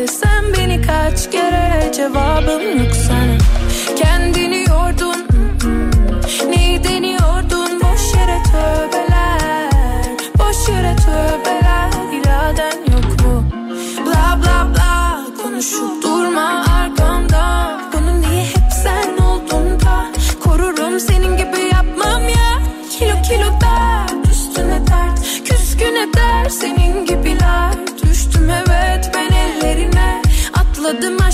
Sen 0.07 0.53
beni 0.57 0.81
kaç 0.81 1.31
kere? 1.31 1.91
Cevabım 1.93 2.77
yok 2.79 2.95
sana 3.07 3.38
up 30.89 30.99
the 30.99 31.11
money. 31.11 31.28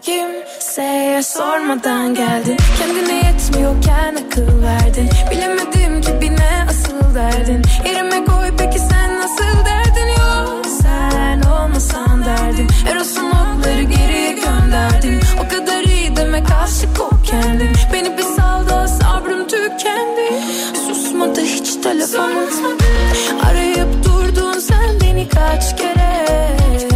Kimseye 0.00 1.22
sormadan 1.22 2.14
geldin. 2.14 2.56
Kendine 2.78 3.14
yetmiyorken 3.14 4.16
akıl 4.26 4.62
verdin. 4.62 5.10
Bilemedim 5.30 6.00
ki 6.00 6.20
bir 6.20 6.30
ne 6.30 6.66
asıl 6.70 7.14
derdin. 7.14 7.62
Yerime 7.86 8.24
koy 8.24 8.50
peki 8.58 8.78
sen 8.78 9.20
nasıl 9.20 9.64
derdin? 9.64 10.08
Yok 10.08 10.66
sen 10.82 11.42
olmasan 11.42 12.24
derdim. 12.24 12.66
Eros'un 12.90 13.30
okları 13.30 13.82
geriye 13.82 14.32
gönderdin. 14.32 15.20
O 15.46 15.48
kadar 15.48 15.82
iyi 15.82 16.16
demek 16.16 16.46
aşık 16.64 17.00
ol 17.00 17.16
kendin. 17.24 17.70
Beni 17.92 18.18
bir 18.18 18.22
sal 18.22 18.68
da 18.68 18.88
sabrım 18.88 19.46
tükendi. 19.48 20.32
Susmadı 20.88 21.40
hiç 21.40 21.74
telefonum. 21.74 22.78
Arayıp 23.50 24.04
durdun 24.04 24.58
sen 24.58 25.00
beni 25.00 25.28
kaç 25.28 25.76
kere? 25.76 26.26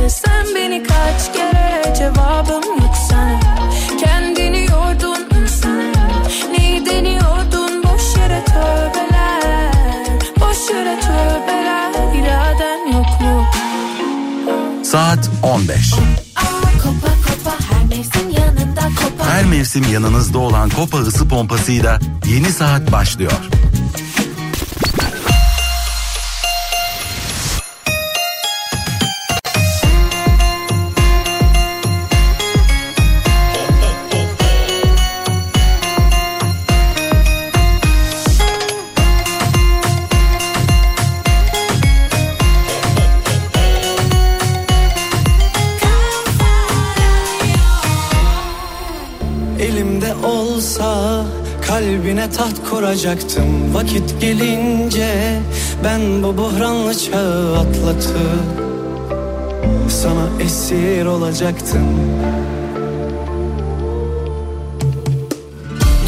Sen 0.08 0.54
beni 0.54 0.82
kaç 0.82 1.32
kere? 1.32 1.94
Cevabım 1.98 2.65
Saat 14.96 15.30
15. 15.42 15.90
Kopa 15.90 17.12
kopa 17.26 17.56
her 17.70 17.84
mevsim 17.88 18.30
yanında 18.30 18.80
kopa 18.80 19.30
Her 19.30 19.44
mevsim 19.44 19.84
yanınızda 19.92 20.38
olan 20.38 20.70
Kopa 20.70 20.98
ısı 20.98 21.28
pompasıyla 21.28 21.98
yeni 22.26 22.52
saat 22.52 22.92
başlıyor. 22.92 23.32
Taht 52.96 53.06
kuracaktım 53.06 53.74
Vakit 53.74 54.20
gelince 54.20 55.40
ben 55.84 56.22
bu 56.22 56.38
buhranlı 56.38 56.98
çağı 56.98 57.58
atlatıp 57.58 58.16
Sana 59.88 60.42
esir 60.44 61.06
olacaktım. 61.06 61.86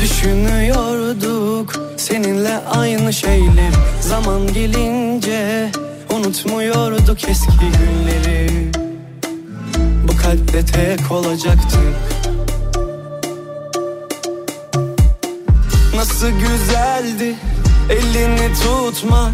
Düşünüyorduk 0.03 1.73
seninle 1.97 2.59
aynı 2.59 3.13
şeyler 3.13 3.73
Zaman 4.01 4.53
gelince 4.53 5.71
unutmuyorduk 6.17 7.29
eski 7.29 7.53
günleri. 7.59 8.73
Bu 10.09 10.17
kalpte 10.17 10.65
tek 10.65 11.13
olacaktık 11.13 12.18
Nasıl 16.19 16.31
güzeldi 16.31 17.35
elini 17.91 18.55
tutmak 18.55 19.33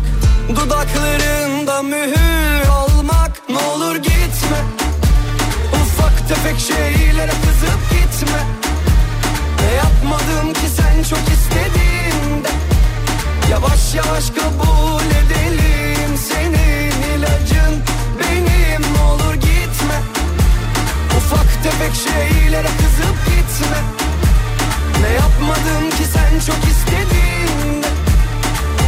Dudaklarında 0.48 1.82
mühür 1.82 2.68
olmak 2.68 3.48
Ne 3.48 3.58
olur 3.58 3.96
gitme 3.96 4.58
Ufak 5.72 6.28
tefek 6.28 6.60
şeylere 6.60 7.30
kızıp 7.30 7.80
gitme. 7.90 8.38
Ne 9.60 9.74
yapmadım 9.74 10.52
ki 10.52 10.68
sen 10.76 11.02
çok 11.02 11.18
istediğinde? 11.18 12.48
Yavaş 13.50 13.94
yavaş 13.94 14.30
kabul 14.30 15.04
edelim 15.04 16.18
Senin 16.28 17.18
ilacın 17.18 17.82
benim. 18.20 18.82
Ne 18.94 19.02
olur 19.02 19.34
gitme 19.34 20.00
Ufak 21.16 21.62
tefek 21.62 21.92
şeylere 21.94 22.68
kızıp 22.68 23.16
gitme 23.26 24.03
ne 25.04 25.12
yapmadım 25.14 25.90
ki 25.90 26.04
sen 26.12 26.38
çok 26.46 26.64
istediğinde 26.70 27.86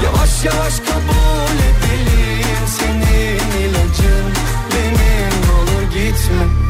Yavaş 0.05 0.45
yavaş 0.45 0.79
kabul 0.79 1.57
edelim 1.69 2.67
Senin 2.67 3.69
ilacın. 3.69 4.33
Benim 4.73 5.51
olur 5.59 5.83
gitme 5.93 6.66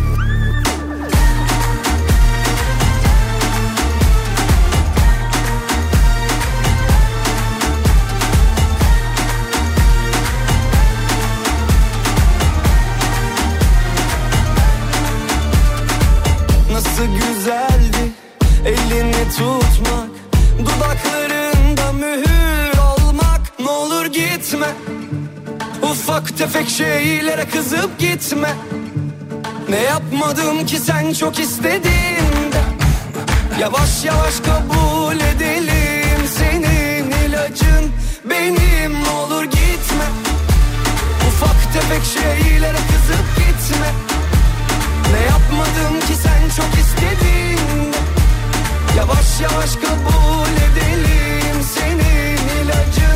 tefek 26.47 26.69
şeylere 26.69 27.45
kızıp 27.45 27.99
gitme. 27.99 28.55
Ne 29.69 29.83
yapmadım 29.83 30.67
ki 30.67 30.79
sen 30.79 31.13
çok 31.13 31.39
istediğinde 31.39 32.61
Yavaş 33.61 34.05
yavaş 34.05 34.35
kabul 34.41 35.17
edelim 35.17 36.29
Senin 36.39 37.11
ilacın. 37.11 37.93
Benim 38.31 39.09
olur 39.09 39.45
gitme. 39.45 40.07
Ufak 41.29 41.73
tefek 41.73 42.03
şeylere 42.05 42.79
kızıp 42.93 43.27
gitme. 43.37 43.91
Ne 45.13 45.21
yapmadım 45.21 46.01
ki 46.01 46.15
sen 46.23 46.57
çok 46.57 46.75
istediğinde 46.81 47.97
Yavaş 48.97 49.41
yavaş 49.41 49.75
kabul 49.75 50.53
edelim 50.67 51.63
Senin 51.75 52.63
ilacın 52.63 53.16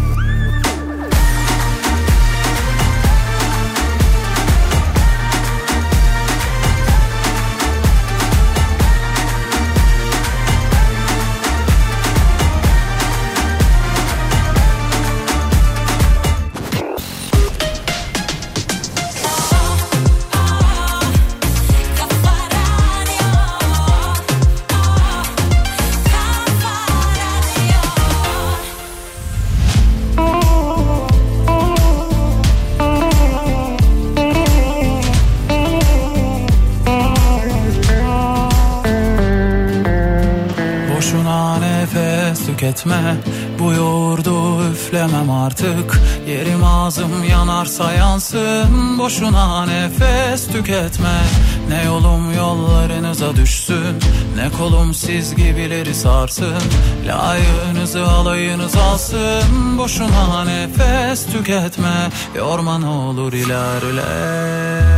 Tüketme 42.71 43.15
Bu 43.59 43.73
yoğurdu 43.73 44.63
üflemem 44.71 45.29
artık. 45.29 46.01
Yerim 46.27 46.63
ağzım 46.63 47.23
yanarsa 47.23 47.93
yansın. 47.93 48.99
Boşuna 48.99 49.65
nefes 49.65 50.47
tüketme. 50.47 51.21
Ne 51.69 51.83
yolum 51.83 52.33
yollarınıza 52.33 53.35
düşsün. 53.35 53.99
Ne 54.35 54.49
kolum 54.57 54.93
siz 54.93 55.35
gibileri 55.35 55.95
sarsın. 55.95 56.61
Layığınızı 57.07 58.07
alayınız 58.07 58.75
alsın. 58.75 59.77
Boşuna 59.77 60.43
nefes 60.43 61.25
tüketme. 61.25 62.09
Yorma 62.35 62.79
ne 62.79 62.87
olur 62.87 63.33
ilerle 63.33 64.90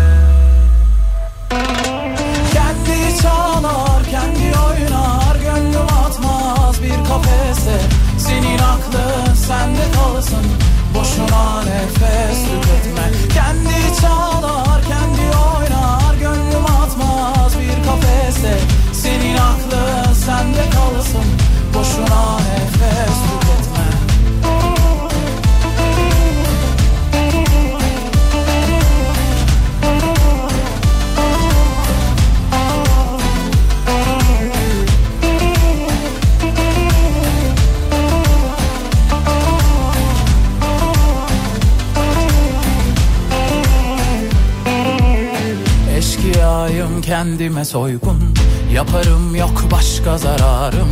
kafese. 7.14 7.78
Senin 8.18 8.58
aklın 8.58 9.34
sende 9.34 9.92
kalsın. 9.96 10.46
Boşuna 10.96 11.64
nefes 11.64 12.40
tüketme. 12.44 13.06
Kendi 13.34 14.02
çalar, 14.02 14.82
kendi 14.82 15.38
oynar. 15.38 16.16
Gönlüm 16.20 16.66
atmaz 16.66 17.54
bir 17.60 17.86
kafese. 17.86 18.60
Senin 18.94 19.38
aklın 19.38 20.14
sende 20.14 20.70
kalsın. 20.70 21.26
Boşuna 21.74 22.38
nefes 22.38 23.18
tüketme 23.18 23.43
kendime 47.14 47.66
soygun. 47.66 48.18
Yaparım 48.74 49.36
yok 49.36 49.64
başka 49.72 50.18
zararım. 50.18 50.90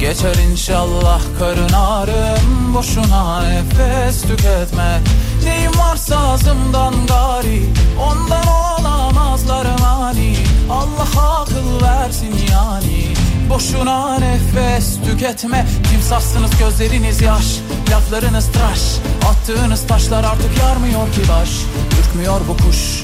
Geçer 0.00 0.34
inşallah 0.50 1.20
karın 1.38 1.72
ağrım. 1.72 2.74
Boşuna 2.74 3.42
nefes 3.42 4.22
tüketme. 4.22 5.00
Neyim 5.44 5.72
varsa 5.78 6.18
ağzımdan 6.18 6.94
gari. 7.06 7.62
Ondan 8.00 8.46
olamazlar 8.46 9.66
mani. 9.80 10.36
Allah 10.70 11.40
akıl 11.40 11.86
versin 11.86 12.34
yani. 12.52 13.14
Boşuna 13.50 14.18
nefes 14.18 14.96
tüketme. 15.04 15.66
Timsahsınız 15.90 16.50
gözleriniz 16.58 17.22
yaş. 17.22 17.46
Laflarınız 17.90 18.52
tıraş. 18.52 18.80
Attığınız 19.30 19.86
taşlar 19.86 20.24
artık 20.24 20.58
yarmıyor 20.58 21.12
ki 21.12 21.20
baş. 21.28 21.50
Ürkmüyor 22.00 22.40
bu 22.48 22.56
kuş 22.56 23.03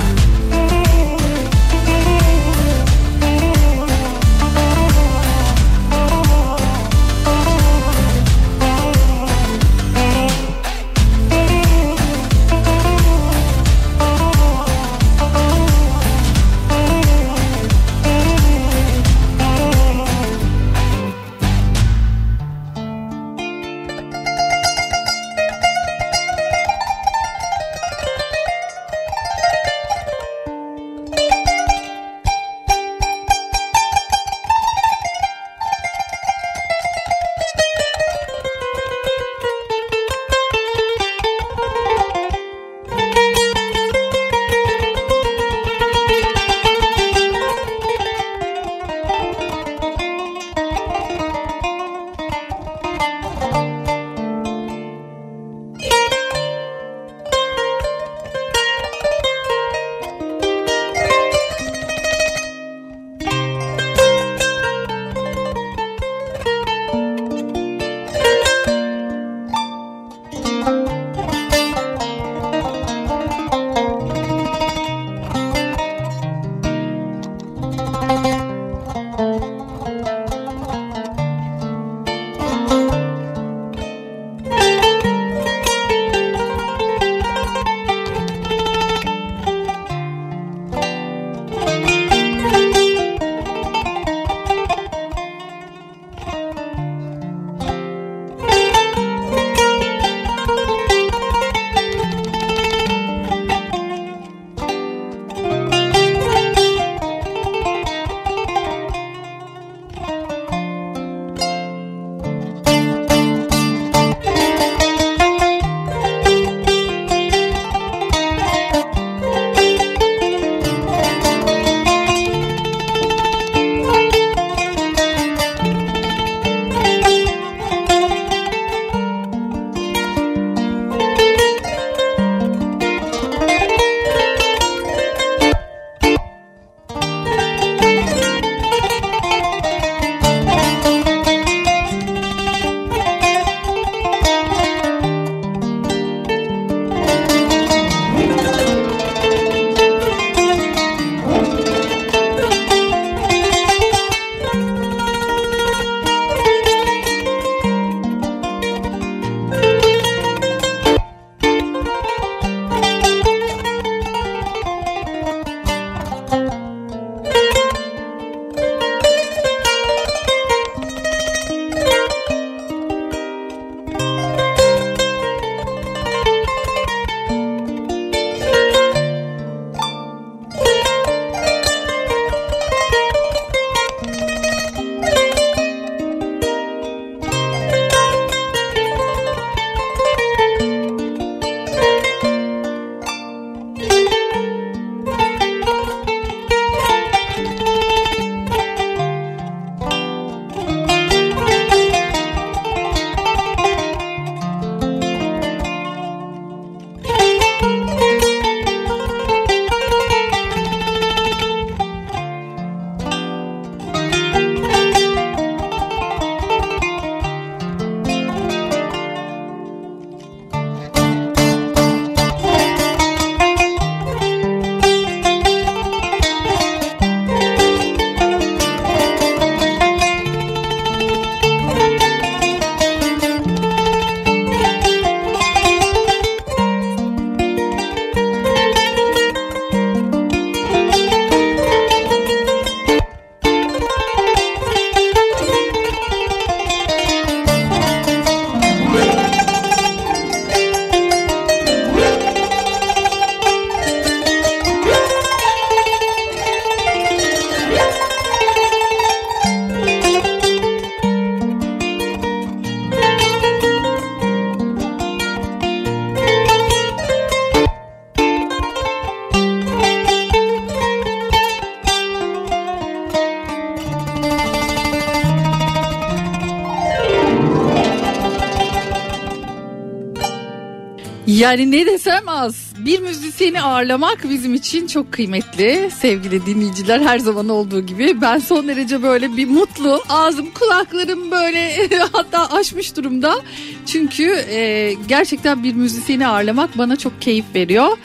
Yani 281.41 281.71
ne 281.71 281.85
desem 281.85 282.27
az. 282.29 282.55
Bir 282.77 282.99
müzisyeni 282.99 283.61
ağırlamak 283.61 284.29
bizim 284.29 284.53
için 284.53 284.87
çok 284.87 285.11
kıymetli. 285.11 285.91
Sevgili 285.99 286.45
dinleyiciler 286.45 286.99
her 286.99 287.19
zaman 287.19 287.49
olduğu 287.49 287.81
gibi 287.81 288.21
ben 288.21 288.39
son 288.39 288.67
derece 288.67 289.03
böyle 289.03 289.37
bir 289.37 289.47
mutlu. 289.47 290.03
Ağzım 290.09 290.51
kulaklarım 290.51 291.31
böyle 291.31 291.87
hatta 292.11 292.51
açmış 292.51 292.95
durumda. 292.97 293.41
Çünkü 293.85 294.23
e, 294.49 294.93
gerçekten 295.07 295.63
bir 295.63 295.73
müzisyeni 295.73 296.27
ağırlamak 296.27 296.77
bana 296.77 296.95
çok 296.95 297.21
keyif 297.21 297.45
veriyor. 297.55 297.97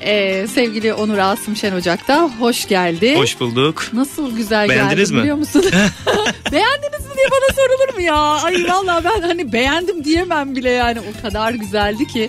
E, 0.00 0.46
sevgili 0.46 0.94
Onur 0.94 1.18
Asım 1.18 1.56
Şen 1.56 1.72
Ocak'ta 1.72 2.30
hoş 2.38 2.68
geldi. 2.68 3.16
Hoş 3.16 3.40
bulduk. 3.40 3.86
Nasıl 3.92 4.36
güzel 4.36 4.68
Beğendiniz 4.68 5.10
geldi 5.10 5.12
mi? 5.12 5.20
biliyor 5.22 5.36
musun? 5.36 5.62
Beğendiniz 6.52 7.06
mi 7.06 7.16
diye 7.16 7.26
bana 7.30 7.54
sorulur 7.56 7.94
mu 7.94 8.00
ya? 8.00 8.16
Ay 8.16 8.64
vallahi 8.68 9.04
ben 9.04 9.20
hani 9.20 9.52
beğendim 9.52 10.04
diyemem 10.04 10.56
bile 10.56 10.70
yani 10.70 10.98
o 11.00 11.22
kadar 11.22 11.52
güzeldi 11.52 12.06
ki. 12.06 12.28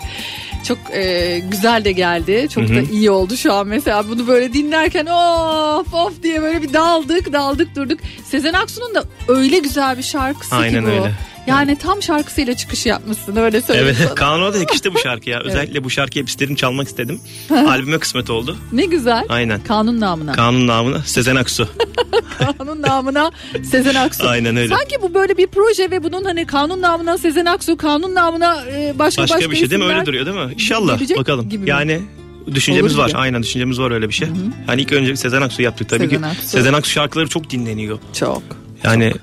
Çok 0.67 0.77
e, 0.93 1.39
güzel 1.51 1.85
de 1.85 1.91
geldi. 1.91 2.47
Çok 2.49 2.63
Hı 2.63 2.75
da 2.75 2.81
iyi 2.81 3.11
oldu 3.11 3.37
şu 3.37 3.53
an 3.53 3.67
mesela 3.67 4.09
bunu 4.09 4.27
böyle 4.27 4.53
dinlerken 4.53 5.05
of 5.05 5.93
of 5.93 6.23
diye 6.23 6.41
böyle 6.41 6.61
bir 6.61 6.73
daldık 6.73 7.33
daldık 7.33 7.75
durduk. 7.75 7.99
Sezen 8.25 8.53
Aksu'nun 8.53 8.95
da 8.95 9.03
öyle 9.27 9.59
güzel 9.59 9.97
bir 9.97 10.03
şarkısı 10.03 10.55
Aynen 10.55 10.79
ki 10.79 10.85
bu. 10.85 10.89
öyle. 10.89 11.11
Yani 11.47 11.77
tam 11.77 12.01
şarkısıyla 12.01 12.55
çıkış 12.55 12.85
yapmışsın 12.85 13.35
öyle 13.35 13.61
söyleyeyim 13.61 13.95
Evet. 13.99 14.15
Kaan'a 14.15 14.53
da 14.53 14.57
yakıştı 14.57 14.93
bu 14.93 14.99
şarkı 14.99 15.29
ya. 15.29 15.39
Özellikle 15.45 15.83
bu 15.83 15.89
şarkıyı 15.89 16.23
hep 16.23 16.29
istedim 16.29 16.55
çalmak 16.55 16.87
istedim. 16.87 17.19
Albüme 17.49 17.99
kısmet 17.99 18.29
oldu. 18.29 18.57
Ne 18.71 18.85
güzel. 18.85 19.25
Aynen. 19.29 19.63
Kanun 19.63 19.99
namına. 19.99 20.31
Kaan'ın 20.31 20.67
namına 20.67 20.99
Sezen 20.99 21.35
Aksu. 21.35 21.67
kanun 22.57 22.81
namına 22.81 23.31
Sezen 23.63 23.95
Aksu. 23.95 24.27
Aynen 24.27 24.55
öyle. 24.57 24.75
Sanki 24.75 25.01
bu 25.01 25.13
böyle 25.13 25.37
bir 25.37 25.47
proje 25.47 25.91
ve 25.91 26.03
bunun 26.03 26.23
hani 26.23 26.45
kanun 26.45 26.81
namına 26.81 27.17
Sezen 27.17 27.45
Aksu, 27.45 27.77
kanun 27.77 28.15
namına 28.15 28.63
e, 28.65 28.93
başka 28.99 29.21
başka, 29.21 29.35
Başka 29.37 29.51
bir 29.51 29.55
şey 29.55 29.69
değil 29.69 29.81
mi? 29.83 29.87
Öyle 29.87 30.05
duruyor 30.05 30.25
değil 30.25 30.37
mi? 30.37 30.53
İnşallah 30.53 31.17
bakalım. 31.17 31.49
gibi? 31.49 31.69
Yani 31.69 32.01
düşüncemiz 32.55 32.93
Olur 32.93 33.03
var. 33.03 33.09
gibi. 33.09 33.17
Aynen 33.17 33.43
düşüncemiz 33.43 33.79
var 33.79 33.91
öyle 33.91 34.09
bir 34.09 34.13
şey. 34.13 34.27
Hani 34.67 34.81
ilk 34.81 34.91
önce 34.93 35.15
Sezen 35.15 35.41
Aksu 35.41 35.61
yaptık 35.61 35.89
tabii 35.89 36.03
Sezen 36.03 36.21
ki. 36.21 36.25
Aksu. 36.25 36.47
Sezen 36.47 36.73
Aksu 36.73 36.91
şarkıları 36.91 37.27
çok 37.27 37.49
dinleniyor. 37.49 37.99
Çok. 38.19 38.43
Yani 38.83 39.13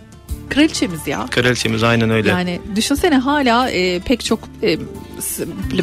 Kraliçemiz 0.54 1.06
ya. 1.06 1.26
kraliçemiz 1.30 1.82
aynen 1.82 2.10
öyle. 2.10 2.28
Yani 2.28 2.60
düşünsene 2.76 3.16
hala 3.16 3.70
e, 3.70 4.00
pek 4.00 4.24
çok 4.24 4.40
e, 4.62 4.78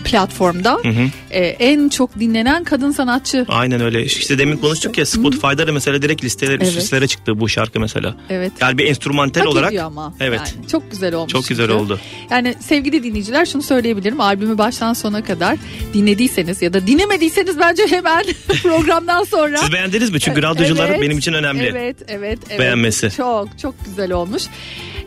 platformda 0.05 0.73
Hı 0.83 0.89
hı. 0.89 1.09
e, 1.31 1.39
en 1.45 1.89
çok 1.89 2.19
dinlenen 2.19 2.63
kadın 2.63 2.91
sanatçı. 2.91 3.45
Aynen 3.49 3.81
öyle. 3.81 4.03
İşte 4.03 4.37
demin 4.37 4.57
konuştuk 4.57 4.97
ya 4.97 5.05
Spotify'da 5.05 5.67
da 5.67 5.71
mesela 5.71 6.01
direkt 6.01 6.23
listeler 6.23 6.51
Evet. 6.61 6.75
listelere 6.75 7.07
çıktı 7.07 7.39
bu 7.39 7.49
şarkı 7.49 7.79
mesela. 7.79 8.15
Evet. 8.29 8.51
Yani 8.61 8.77
bir 8.77 8.85
enstrümantal 8.85 9.41
Hak 9.41 9.49
olarak. 9.49 9.79
ama. 9.79 10.13
Evet. 10.19 10.39
Yani 10.57 10.67
çok 10.67 10.91
güzel 10.91 11.13
olmuş. 11.15 11.31
Çok 11.33 11.47
güzel 11.47 11.67
çünkü. 11.67 11.79
oldu. 11.79 11.99
Yani 12.31 12.55
sevgili 12.59 13.03
dinleyiciler 13.03 13.45
şunu 13.45 13.61
söyleyebilirim. 13.61 14.21
Albümü 14.21 14.57
baştan 14.57 14.93
sona 14.93 15.23
kadar 15.23 15.57
dinlediyseniz 15.93 16.61
ya 16.61 16.73
da 16.73 16.87
dinlemediyseniz 16.87 17.59
bence 17.59 17.83
hemen 17.89 18.23
programdan 18.63 19.23
sonra. 19.23 19.57
Siz 19.57 19.71
beğendiniz 19.73 20.09
mi? 20.09 20.19
Çünkü 20.19 20.43
radyocular 20.43 20.89
Evet, 20.89 21.01
benim 21.01 21.17
için 21.17 21.33
önemli. 21.33 21.63
Evet, 21.63 21.95
evet, 22.07 22.39
evet. 22.49 22.59
Beğenmesi. 22.59 23.11
Çok 23.17 23.59
çok 23.59 23.85
güzel 23.85 24.11
olmuş. 24.11 24.43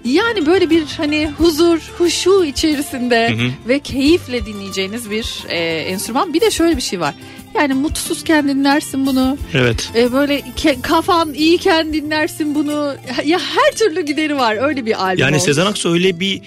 Yani 0.05 0.47
böyle 0.47 0.71
bir 0.71 0.85
hani 0.97 1.31
huzur, 1.39 1.79
huşu 1.99 2.45
içerisinde 2.45 3.29
Hı 3.31 3.35
hı. 3.45 3.51
ve 3.69 3.79
keyifle 3.79 4.47
dinleyeceğiniz 4.47 5.11
bir 5.11 5.45
e, 5.49 5.57
enstrüman. 5.59 6.35
Bir 6.35 6.41
de 6.41 6.51
şöyle 6.51 6.77
bir 6.77 6.83
şey 6.83 7.01
var. 7.01 7.15
Yani 7.55 7.75
mutsuzken 7.75 8.49
dinlersin 8.49 9.07
bunu. 9.07 9.39
Evet. 9.55 9.91
E, 9.97 10.13
böyle 10.13 10.41
ke- 10.41 10.83
kafan 10.83 11.35
iyiyken 11.35 11.93
dinlersin 11.93 12.55
bunu. 12.55 12.95
Ya 13.25 13.39
her 13.39 13.73
türlü 13.77 14.01
gideri 14.01 14.37
var. 14.37 14.69
Öyle 14.69 14.87
bir 14.87 15.05
albüm 15.05 15.21
Yani 15.23 15.31
olmuş. 15.35 15.43
Sezen 15.45 15.67
Aksu 15.67 15.93
öyle 15.93 16.21
bir 16.21 16.41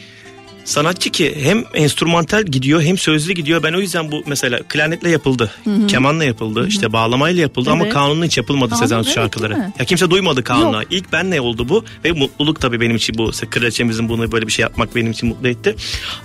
sanatçı 0.65 1.09
ki 1.09 1.35
hem 1.43 1.63
enstrümantal 1.73 2.43
gidiyor 2.43 2.81
hem 2.81 2.97
sözlü 2.97 3.33
gidiyor. 3.33 3.63
Ben 3.63 3.73
o 3.73 3.79
yüzden 3.79 4.11
bu 4.11 4.23
mesela 4.27 4.59
klarnetle 4.69 5.09
yapıldı. 5.09 5.51
Hı 5.63 5.69
hı. 5.69 5.87
Kemanla 5.87 6.23
yapıldı. 6.23 6.67
işte 6.67 6.93
bağlamayla 6.93 7.41
yapıldı 7.41 7.69
ama 7.71 7.83
Evet. 7.83 7.93
kanunla 7.93 8.25
hiç 8.25 8.37
yapılmadı 8.37 8.69
Kanun, 8.69 8.81
Sezen 8.81 8.97
Aksu 8.97 9.09
evet, 9.09 9.15
şarkıları. 9.15 9.71
Ya 9.79 9.85
kimse 9.85 10.09
duymadı 10.09 10.43
kanunla. 10.43 10.81
Yok. 10.81 10.91
İlk 10.91 11.11
benle 11.11 11.41
oldu 11.41 11.69
bu 11.69 11.85
ve 12.05 12.11
mutluluk 12.11 12.61
tabii 12.61 12.81
benim 12.81 12.95
için 12.95 13.17
bu. 13.17 13.31
Kraliçemizin 13.49 14.09
bunu 14.09 14.31
böyle 14.31 14.47
bir 14.47 14.51
şey 14.51 14.63
yapmak 14.63 14.95
benim 14.95 15.11
için 15.11 15.29
mutlu 15.29 15.47
etti. 15.47 15.75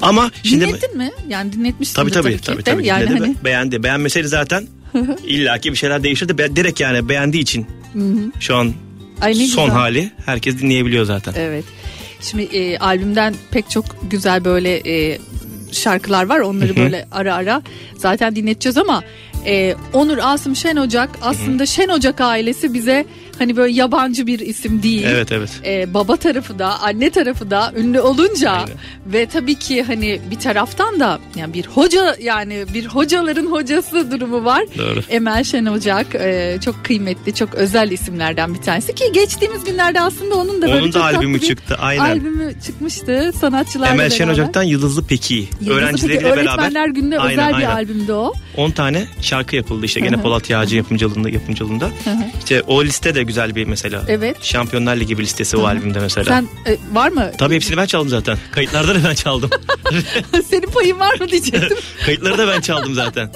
Ama 0.02 0.30
şimdi 0.42 0.66
Dinlettin 0.66 0.96
mi? 0.96 1.10
Yani 1.28 1.52
dinletmişsin 1.52 1.94
Tabii 1.94 2.10
tabii 2.10 2.36
ki 2.36 2.42
tabii 2.42 2.62
tabii. 2.62 2.86
Yani 2.86 3.06
hani... 3.06 3.34
beğendi. 3.44 3.82
Beğenmeseydi 3.82 4.28
zaten 4.28 4.68
illaki 5.26 5.72
bir 5.72 5.76
şeyler 5.76 6.02
değişirdi. 6.02 6.38
Be- 6.38 6.56
Direkt 6.56 6.80
yani 6.80 7.08
beğendiği 7.08 7.42
için 7.42 7.66
Hı 7.92 7.98
hı. 7.98 8.32
şu 8.40 8.56
an 8.56 8.72
Ay 9.20 9.30
ne 9.38 9.46
son 9.46 9.64
güzel. 9.64 9.80
hali 9.80 10.10
herkes 10.26 10.58
dinleyebiliyor 10.58 11.04
zaten. 11.04 11.34
Evet. 11.36 11.64
Şimdi 12.20 12.42
e, 12.42 12.78
albümden 12.78 13.34
pek 13.50 13.70
çok 13.70 13.84
güzel 14.10 14.44
böyle 14.44 14.76
e, 14.86 15.18
şarkılar 15.72 16.24
var. 16.28 16.40
Onları 16.40 16.76
böyle 16.76 17.06
ara 17.12 17.34
ara 17.34 17.62
zaten 17.96 18.36
dinleteceğiz 18.36 18.78
ama 18.78 19.02
e, 19.46 19.74
Onur 19.92 20.18
Asım 20.22 20.56
Şen 20.56 20.76
Ocak 20.76 21.10
aslında 21.22 21.66
Şen 21.66 21.88
Ocak 21.88 22.20
ailesi 22.20 22.74
bize 22.74 23.06
hani 23.40 23.56
böyle 23.56 23.72
yabancı 23.72 24.26
bir 24.26 24.38
isim 24.38 24.82
değil. 24.82 25.06
Evet 25.06 25.32
evet. 25.32 25.50
E, 25.64 25.94
baba 25.94 26.16
tarafı 26.16 26.58
da 26.58 26.80
anne 26.80 27.10
tarafı 27.10 27.50
da 27.50 27.72
ünlü 27.76 28.00
olunca 28.00 28.64
ve 29.06 29.26
tabii 29.26 29.54
ki 29.54 29.82
hani 29.82 30.20
bir 30.30 30.38
taraftan 30.38 31.00
da 31.00 31.18
yani 31.36 31.54
bir 31.54 31.66
hoca 31.66 32.16
yani 32.20 32.64
bir 32.74 32.86
hocaların 32.86 33.46
hocası 33.46 34.10
durumu 34.10 34.44
var. 34.44 34.64
Doğru. 34.78 35.00
Emel 35.08 35.44
Şen 35.44 35.66
Ocak 35.66 36.14
e, 36.14 36.58
çok 36.64 36.84
kıymetli 36.84 37.34
çok 37.34 37.54
özel 37.54 37.90
isimlerden 37.90 38.54
bir 38.54 38.62
tanesi 38.62 38.94
ki 38.94 39.04
geçtiğimiz 39.12 39.64
günlerde 39.64 40.00
aslında 40.00 40.34
onun 40.34 40.62
da 40.62 40.66
böyle 40.66 40.82
Onun 40.82 40.92
da 40.92 41.04
albümü 41.04 41.40
bir 41.40 41.46
çıktı, 41.46 41.76
aynen. 41.80 42.04
Albümü 42.04 42.54
çıkmıştı 42.66 43.32
sanatçılarla 43.40 43.94
Emel 43.94 44.10
Şen 44.10 44.28
beraber. 44.28 44.42
Ocak'tan 44.42 44.62
Yıldızlı 44.62 45.06
Peki. 45.06 45.34
Yıldızı 45.34 45.70
Öğrencileriyle 45.70 46.20
Peki, 46.20 46.36
beraber. 46.36 46.52
Öğretmenler 46.52 46.88
Günü'nde 46.88 47.18
Aynen, 47.18 47.32
özel 47.32 47.48
bir 47.48 47.54
aynen. 47.54 47.70
albümdü 47.70 48.12
o. 48.12 48.32
10 48.56 48.70
tane 48.70 49.06
şarkı 49.20 49.56
yapıldı 49.56 49.86
işte 49.86 50.00
gene. 50.00 50.22
Polat 50.22 50.50
Yağcı 50.50 50.76
yapımcılığında 50.76 51.30
yapımcılığında. 51.30 51.90
İşte 52.38 52.62
o 52.62 52.84
liste 52.84 53.14
de 53.14 53.22
güzel 53.30 53.54
bir 53.54 53.66
mesela. 53.66 54.04
Evet. 54.08 54.36
Şampiyonlar 54.42 54.96
Ligi 54.96 55.18
bir 55.18 55.22
listesi 55.22 55.56
o 55.56 55.64
albümde 55.64 56.00
mesela. 56.00 56.24
Sen 56.24 56.72
e, 56.72 56.76
var 56.92 57.08
mı? 57.08 57.30
Tabii 57.38 57.54
hepsini 57.54 57.76
ben 57.76 57.86
çaldım 57.86 58.08
zaten. 58.08 58.38
Kayıtlarda 58.52 58.94
da 58.94 59.08
ben 59.08 59.14
çaldım. 59.14 59.50
Senin 60.50 60.66
payın 60.66 61.00
var 61.00 61.20
mı 61.20 61.28
diyecektim. 61.28 61.78
Kayıtları 62.06 62.38
da 62.38 62.48
ben 62.48 62.60
çaldım 62.60 62.94
zaten. 62.94 63.30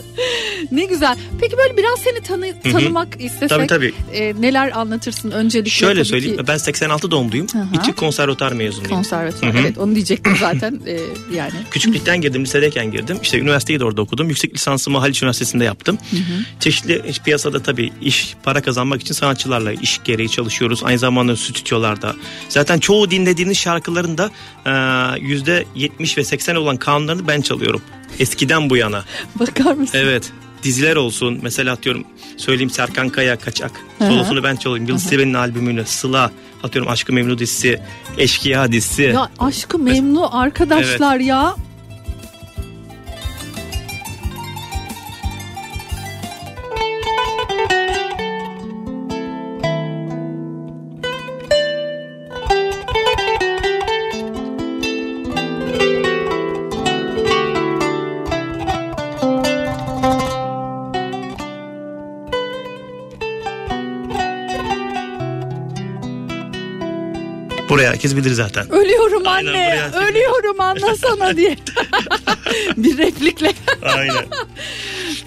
ne 0.73 0.85
güzel. 0.85 1.17
Peki 1.41 1.57
böyle 1.57 1.77
biraz 1.77 1.99
seni 1.99 2.21
tanı, 2.21 2.73
tanımak 2.73 3.09
istesek 3.21 3.49
Tabii, 3.49 3.67
tabii. 3.67 3.95
e, 4.13 4.35
neler 4.41 4.79
anlatırsın 4.79 5.31
öncelikle? 5.31 5.71
Şöyle 5.71 6.05
söyleyeyim. 6.05 6.37
ki 6.37 6.47
Ben 6.49 6.57
86 6.57 7.11
doğumluyum. 7.11 7.47
Hı 7.53 7.59
hı. 7.59 7.67
İki 7.75 7.93
konservatuar 7.93 8.53
mezunuyum. 8.53 9.05
Hı. 9.05 9.59
Evet 9.61 9.79
onu 9.79 9.95
diyecektim 9.95 10.37
zaten 10.41 10.81
e, 10.87 10.99
yani. 11.37 11.55
Küçüklükten 11.71 12.21
girdim, 12.21 12.43
lisedeyken 12.45 12.91
girdim. 12.91 13.19
İşte 13.23 13.39
üniversiteyi 13.39 13.81
de 13.81 13.85
orada 13.85 14.03
okudum. 14.03 14.29
Yüksek 14.29 14.55
lisansımı 14.55 14.99
Haliç 14.99 15.23
Üniversitesi'nde 15.23 15.65
yaptım. 15.65 15.99
Hı 16.11 16.17
hı. 16.17 16.21
Çeşitli 16.61 17.03
piyasada 17.25 17.63
tabii 17.63 17.93
iş, 18.01 18.35
para 18.43 18.63
kazanmak 18.63 19.01
için 19.01 19.15
sanatçılarla 19.15 19.73
iş 19.85 20.01
gereği 20.05 20.29
çalışıyoruz. 20.29 20.81
Aynı 20.85 20.99
zamanda 20.99 21.37
stüdyolarda. 21.37 22.15
Zaten 22.49 22.79
çoğu 22.79 23.11
dinlediğiniz 23.11 23.59
şarkıların 23.59 24.19
da 24.19 24.31
e, 24.67 24.73
yüzde 25.21 25.65
70 25.75 26.19
ve 26.19 26.25
80 26.25 26.55
olan 26.57 26.77
kanunlarını 26.77 27.29
ben 27.29 27.41
çalıyorum. 27.41 27.83
Eskiden 28.19 28.71
bu 28.71 28.77
yana. 28.77 29.05
Bakar 29.41 29.75
mısın? 29.75 29.99
Evet. 30.03 30.33
Diziler 30.63 30.97
olsun. 30.97 31.39
Mesela 31.43 31.73
atıyorum 31.73 32.05
söyleyeyim 32.37 32.71
Serkan 32.71 33.09
Kaya 33.09 33.39
Kaçak. 33.39 33.71
Solosunu 33.99 34.43
ben 34.43 34.57
çalıyorum. 34.57 34.87
Yıldız. 34.87 35.07
Tilbe'nin 35.11 35.35
albümünü. 35.35 35.85
Sıla. 35.87 36.31
Atıyorum 36.63 36.91
Aşkı 36.91 37.13
Memnu 37.13 37.39
dizisi. 37.39 37.81
Eşkıya 38.19 38.73
dizisi. 38.73 39.03
Ya 39.03 39.31
aşkı 39.39 39.79
memnu 39.79 40.39
arkadaşlar 40.39 41.19
ya. 41.21 41.55
Buraya 67.85 67.93
herkes 67.93 68.17
bilir 68.17 68.31
zaten. 68.33 68.73
Ölüyorum 68.73 69.23
Aynen, 69.27 69.49
anne. 69.49 69.57
buraya- 69.93 70.09
Ölüyorum 70.09 70.61
anlasana 70.61 71.37
diye. 71.37 71.57
bir 72.77 72.99
replikle. 72.99 73.53
Aynen. 73.83 74.25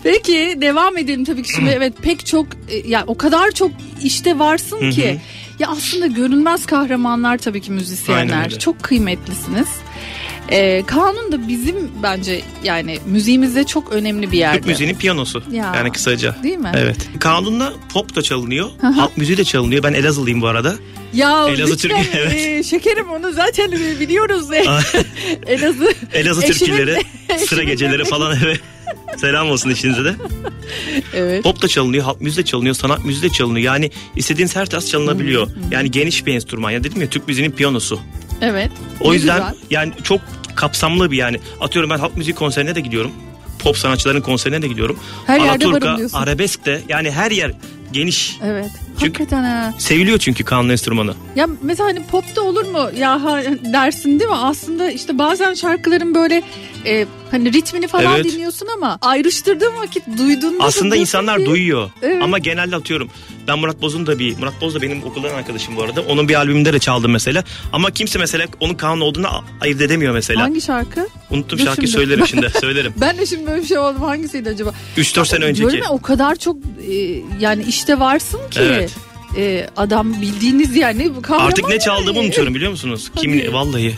Peki 0.04 0.58
devam 0.62 0.98
edelim 0.98 1.26
tabii 1.26 1.44
ki 1.44 1.54
şimdi 1.54 1.70
evet 1.76 1.94
pek 2.02 2.26
çok 2.26 2.48
e, 2.70 2.88
ya 2.88 3.04
o 3.08 3.18
kadar 3.18 3.52
çok 3.52 3.72
işte 4.04 4.40
varsın 4.40 4.92
ki 4.92 5.20
ya 5.60 5.68
aslında 5.68 6.08
görünmez 6.08 6.66
kahramanlar 6.66 7.38
tabii 7.38 7.62
ki 7.62 7.72
müzisyenler 7.72 8.60
çok 8.60 8.84
kıymetlisiniz. 8.84 9.68
Ee, 10.52 10.84
kanun 10.88 11.32
da 11.32 11.48
bizim 11.48 11.76
bence 12.04 12.42
yani 12.64 12.98
müziğimizde 13.06 13.64
çok 13.64 13.92
önemli 13.92 14.32
bir 14.32 14.38
yerde. 14.38 14.58
Türk 14.58 14.68
müziğinin 14.68 14.96
piyanosu. 14.96 15.44
Ya. 15.52 15.72
Yani 15.76 15.92
kısaca. 15.92 16.36
Değil 16.44 16.58
mi? 16.58 16.72
Evet. 16.76 16.98
Kanunla 17.20 17.74
pop 17.94 18.16
da 18.16 18.22
çalınıyor. 18.22 18.70
Halk 18.82 19.18
müziği 19.18 19.38
de 19.38 19.44
çalınıyor. 19.44 19.84
Ben 19.84 19.94
Elazığlıyım 19.94 20.42
bu 20.42 20.48
arada. 20.48 20.76
Ya 21.14 21.50
Elazığ 21.50 21.74
lütfen 21.74 22.06
evet. 22.14 22.34
e, 22.34 22.64
şekerim 22.64 23.10
onu 23.10 23.34
zaten 23.34 23.72
e, 23.72 24.00
biliyoruz. 24.00 24.52
Elazığ. 25.48 25.94
Elazığ 26.14 26.42
türküleri, 26.42 26.98
sıra 27.38 27.64
geceleri 27.64 28.06
falan 28.06 28.38
evet. 28.46 28.60
Selam 29.18 29.50
olsun 29.50 29.70
işinize 29.70 30.06
de. 30.06 30.16
Evet. 31.14 31.44
Pop 31.44 31.62
da 31.62 31.68
çalınıyor, 31.68 32.04
halk 32.04 32.22
müziği 32.22 32.44
de 32.44 32.48
çalınıyor, 32.48 32.76
sanat 32.76 33.06
müziği 33.06 33.32
de 33.32 33.34
çalınıyor. 33.36 33.66
Yani 33.66 33.92
istediğiniz 34.16 34.56
her 34.56 34.66
tarz 34.66 34.90
çalınabiliyor. 34.90 35.48
Yani 35.72 35.92
geniş 35.92 36.26
bir 36.26 36.34
enstrüman. 36.34 36.72
Ya 36.72 36.84
dedim 36.84 37.02
ya 37.02 37.10
Türk 37.10 37.28
müziğinin 37.28 37.56
piyanosu. 37.56 38.00
Evet. 38.42 38.72
O 39.00 39.14
yüzden 39.14 39.38
güzel. 39.38 39.56
yani 39.70 39.94
çok 40.04 40.22
kapsamlı 40.56 41.12
bir 41.12 41.18
yani. 41.18 41.40
Atıyorum 41.62 41.90
ben 41.90 41.98
halk 41.98 42.18
müziği 42.18 42.36
konserine 42.36 42.76
de 42.76 42.80
gidiyorum. 42.80 43.12
Pop 43.60 43.78
sanatçıların 43.78 44.22
konserine 44.22 44.62
de 44.62 44.68
gidiyorum. 44.68 45.00
Her 45.26 45.40
Alaturka, 45.40 45.98
arabesk 46.14 46.66
de 46.66 46.82
yani 46.90 47.12
her 47.12 47.32
yer 47.32 47.52
geniş. 47.92 48.38
Evet. 48.44 48.70
Hakikaten 48.96 49.44
ha. 49.44 49.74
Seviliyor 49.78 50.18
çünkü 50.18 50.44
kanun 50.44 50.70
enstrümanı. 50.70 51.14
Ya 51.36 51.48
mesela 51.62 51.90
hani 51.90 52.04
popta 52.06 52.42
olur 52.42 52.66
mu 52.66 52.90
ya 52.98 53.22
dersin 53.74 54.20
değil 54.20 54.30
mi? 54.30 54.36
Aslında 54.36 54.92
işte 54.92 55.18
bazen 55.18 55.54
şarkıların 55.54 56.16
böyle 56.16 56.44
e, 56.88 57.06
hani 57.32 57.54
ritmini 57.54 57.88
falan 57.88 58.16
Evet. 58.16 58.26
dinliyorsun 58.26 58.68
ama 58.78 58.98
ayrıştırdığın 59.02 59.76
vakit 59.78 60.04
duyduğunda 60.18 60.60
da 60.60 60.64
Aslında 60.64 60.84
diyorsun 60.96 61.02
insanlar 61.02 61.40
ki- 61.40 61.46
duyuyor. 61.46 61.90
Evet. 62.02 62.24
Ama 62.24 62.38
genelde 62.40 62.76
atıyorum. 62.76 63.10
Ben 63.48 63.60
Murat 63.60 63.82
Boz'un 63.82 64.08
da 64.08 64.20
bir 64.20 64.38
Murat 64.38 64.62
Boz 64.62 64.76
da 64.76 64.82
benim 64.82 65.04
okuldan 65.04 65.34
arkadaşım 65.34 65.76
bu 65.76 65.84
arada. 65.84 66.02
Onun 66.02 66.28
bir 66.30 66.36
albümünde 66.36 66.74
de 66.74 66.80
çaldım 66.80 67.12
mesela. 67.12 67.44
Ama 67.74 67.92
kimse 67.92 68.20
mesela 68.20 68.46
onun 68.60 68.74
kanun 68.74 69.02
olduğunu 69.02 69.28
a- 69.28 69.44
ayırt 69.62 69.82
edemiyor 69.82 70.14
mesela. 70.14 70.42
Hangi 70.42 70.62
şarkı? 70.62 71.08
Unuttum 71.32 71.60
Dur 71.60 71.66
şarkıyı 71.66 71.88
şimdi. 71.88 72.00
söylerim 72.00 72.28
şimdi 72.28 72.50
söylerim. 72.62 72.94
Ben 73.02 73.18
de 73.18 73.26
şimdi 73.26 73.48
böyle 73.48 73.62
bir 73.62 73.68
şey 73.68 73.78
oldum. 73.78 74.02
Hangisiydi 74.02 74.50
acaba? 74.50 74.74
3-4 74.98 75.26
sene 75.28 75.46
önceki. 75.46 75.70
Görme 75.72 75.88
o 75.90 76.02
kadar 76.02 76.36
çok 76.36 76.58
e, 76.92 76.94
yani 77.40 77.64
işte 77.68 78.00
varsın 78.00 78.40
ki. 78.52 78.60
Evet. 78.62 78.92
e, 79.38 79.68
adam 79.78 80.22
bildiğiniz 80.22 80.76
yani 80.76 81.12
kahraman 81.22 81.48
Artık 81.48 81.66
ne 81.68 81.72
yani. 81.74 81.82
çaldığımı 81.84 82.20
unutuyorum 82.20 82.56
biliyor 82.56 82.72
musunuz? 82.72 83.12
Kimin 83.16 83.54
vallahi. 83.54 83.96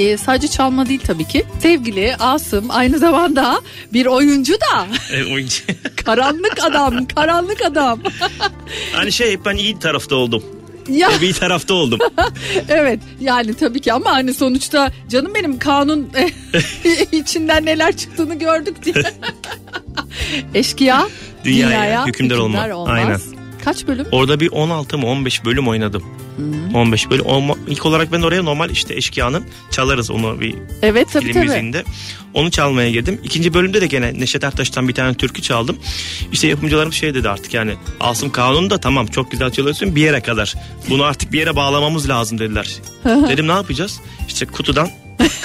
E, 0.00 0.16
sadece 0.16 0.48
çalma 0.48 0.88
değil 0.88 1.00
tabii 1.06 1.28
ki. 1.28 1.44
Sevgili 1.58 2.16
Asım 2.18 2.66
aynı 2.68 2.98
zamanda 2.98 3.60
bir 3.92 4.06
oyuncu 4.06 4.52
da. 4.54 4.86
Evet, 5.12 5.26
oyuncu. 5.32 5.62
karanlık 6.04 6.64
adam, 6.64 7.06
karanlık 7.06 7.64
adam. 7.64 8.00
hani 8.94 9.12
şey 9.12 9.44
ben 9.44 9.56
iyi 9.56 9.78
tarafta 9.78 10.14
oldum. 10.14 10.42
Ya. 10.88 11.08
İyi 11.22 11.32
tarafta 11.32 11.74
oldum. 11.74 11.98
evet 12.68 13.00
yani 13.20 13.54
tabii 13.54 13.80
ki 13.80 13.92
ama 13.92 14.12
hani 14.12 14.34
sonuçta 14.34 14.92
canım 15.08 15.34
benim 15.34 15.58
kanun 15.58 16.10
içinden 17.12 17.66
neler 17.66 17.96
çıktığını 17.96 18.38
gördük 18.38 18.84
diye. 18.84 19.04
Eşkıya 20.54 21.08
Dünyaya 21.44 22.06
hükümdar 22.06 22.36
olma. 22.36 22.74
olmaz. 22.74 22.94
Aynen. 22.96 23.20
Kaç 23.64 23.86
bölüm? 23.86 24.06
Orada 24.12 24.40
bir 24.40 24.50
16 24.52 24.98
mı 24.98 25.06
15 25.06 25.44
bölüm 25.44 25.68
oynadım. 25.68 26.04
15 26.74 27.10
bölüm. 27.10 27.24
Olma- 27.26 27.56
İlk 27.68 27.86
olarak 27.86 28.12
ben 28.12 28.22
oraya 28.22 28.42
normal 28.42 28.70
işte 28.70 28.94
Eşkıya'nın 28.94 29.44
çalarız 29.70 30.10
onu 30.10 30.40
bir 30.40 30.54
Evet 30.82 31.08
tabii 31.12 31.24
film 31.24 31.34
tabii. 31.34 31.44
müziğinde. 31.44 31.84
Onu 32.34 32.50
çalmaya 32.50 32.90
girdim. 32.90 33.20
İkinci 33.24 33.54
bölümde 33.54 33.80
de 33.80 33.86
gene 33.86 34.20
Neşet 34.20 34.44
Ertaş'tan 34.44 34.88
bir 34.88 34.94
tane 34.94 35.14
türkü 35.14 35.42
çaldım. 35.42 35.78
İşte 36.32 36.48
yapımcılarım 36.48 36.92
şey 36.92 37.14
dedi 37.14 37.28
artık 37.28 37.54
yani 37.54 37.74
Asım 38.00 38.30
Kanun 38.32 38.70
da 38.70 38.78
tamam 38.80 39.06
çok 39.06 39.30
güzel 39.30 39.50
çalıyorsun 39.50 39.96
bir 39.96 40.00
yere 40.02 40.20
kadar. 40.20 40.54
Bunu 40.90 41.02
artık 41.04 41.32
bir 41.32 41.38
yere 41.38 41.56
bağlamamız 41.56 42.08
lazım 42.08 42.38
dediler. 42.38 42.76
Dedim 43.04 43.48
ne 43.48 43.52
yapacağız? 43.52 44.00
İşte 44.28 44.46
kutudan 44.46 44.90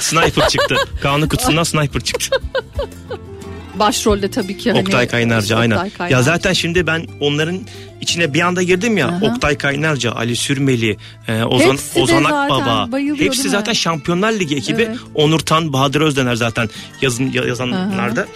sniper 0.00 0.48
çıktı. 0.48 0.76
Kanun 1.02 1.28
kutusundan 1.28 1.62
sniper 1.62 2.00
çıktı. 2.00 2.40
Başrolde 3.78 4.30
tabii 4.30 4.58
ki. 4.58 4.70
hani, 4.70 4.80
Oktay 4.80 5.08
Kaynarca 5.08 5.54
Oktay 5.54 5.60
aynen. 5.60 5.90
Kaynarca. 5.90 6.16
Ya 6.16 6.22
zaten 6.22 6.52
şimdi 6.52 6.86
ben 6.86 7.06
onların 7.20 7.60
içine 8.00 8.34
bir 8.34 8.40
anda 8.40 8.62
girdim 8.62 8.96
ya. 8.96 9.08
Aha. 9.08 9.18
Oktay 9.26 9.58
Kaynarca, 9.58 10.12
Ali 10.12 10.36
Sürmeli, 10.36 10.96
e, 11.28 11.42
Ozan 11.42 11.72
Hepsi 11.72 12.00
Ozan 12.00 12.24
Akbaba. 12.24 12.88
Hepsi 13.18 13.48
zaten 13.48 13.72
Şampiyonlar 13.72 14.32
Ligi 14.32 14.56
ekibi. 14.56 14.82
Evet. 14.82 14.96
Onur 15.14 15.40
Tan, 15.40 15.72
Bahadır 15.72 16.00
Özdener 16.00 16.34
zaten 16.34 16.68
yazın 17.02 17.32
ya- 17.32 17.44
yazanlarda. 17.44 18.26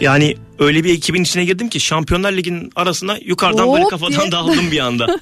Yani 0.00 0.36
öyle 0.58 0.84
bir 0.84 0.94
ekibin 0.94 1.22
içine 1.22 1.44
girdim 1.44 1.68
ki 1.68 1.80
Şampiyonlar 1.80 2.32
Ligi'nin 2.32 2.72
arasına 2.76 3.16
yukarıdan 3.24 3.72
böyle 3.72 3.84
Hop 3.84 3.90
kafadan 3.90 4.20
diye. 4.20 4.32
dağıldım 4.32 4.70
bir 4.70 4.78
anda. 4.78 5.18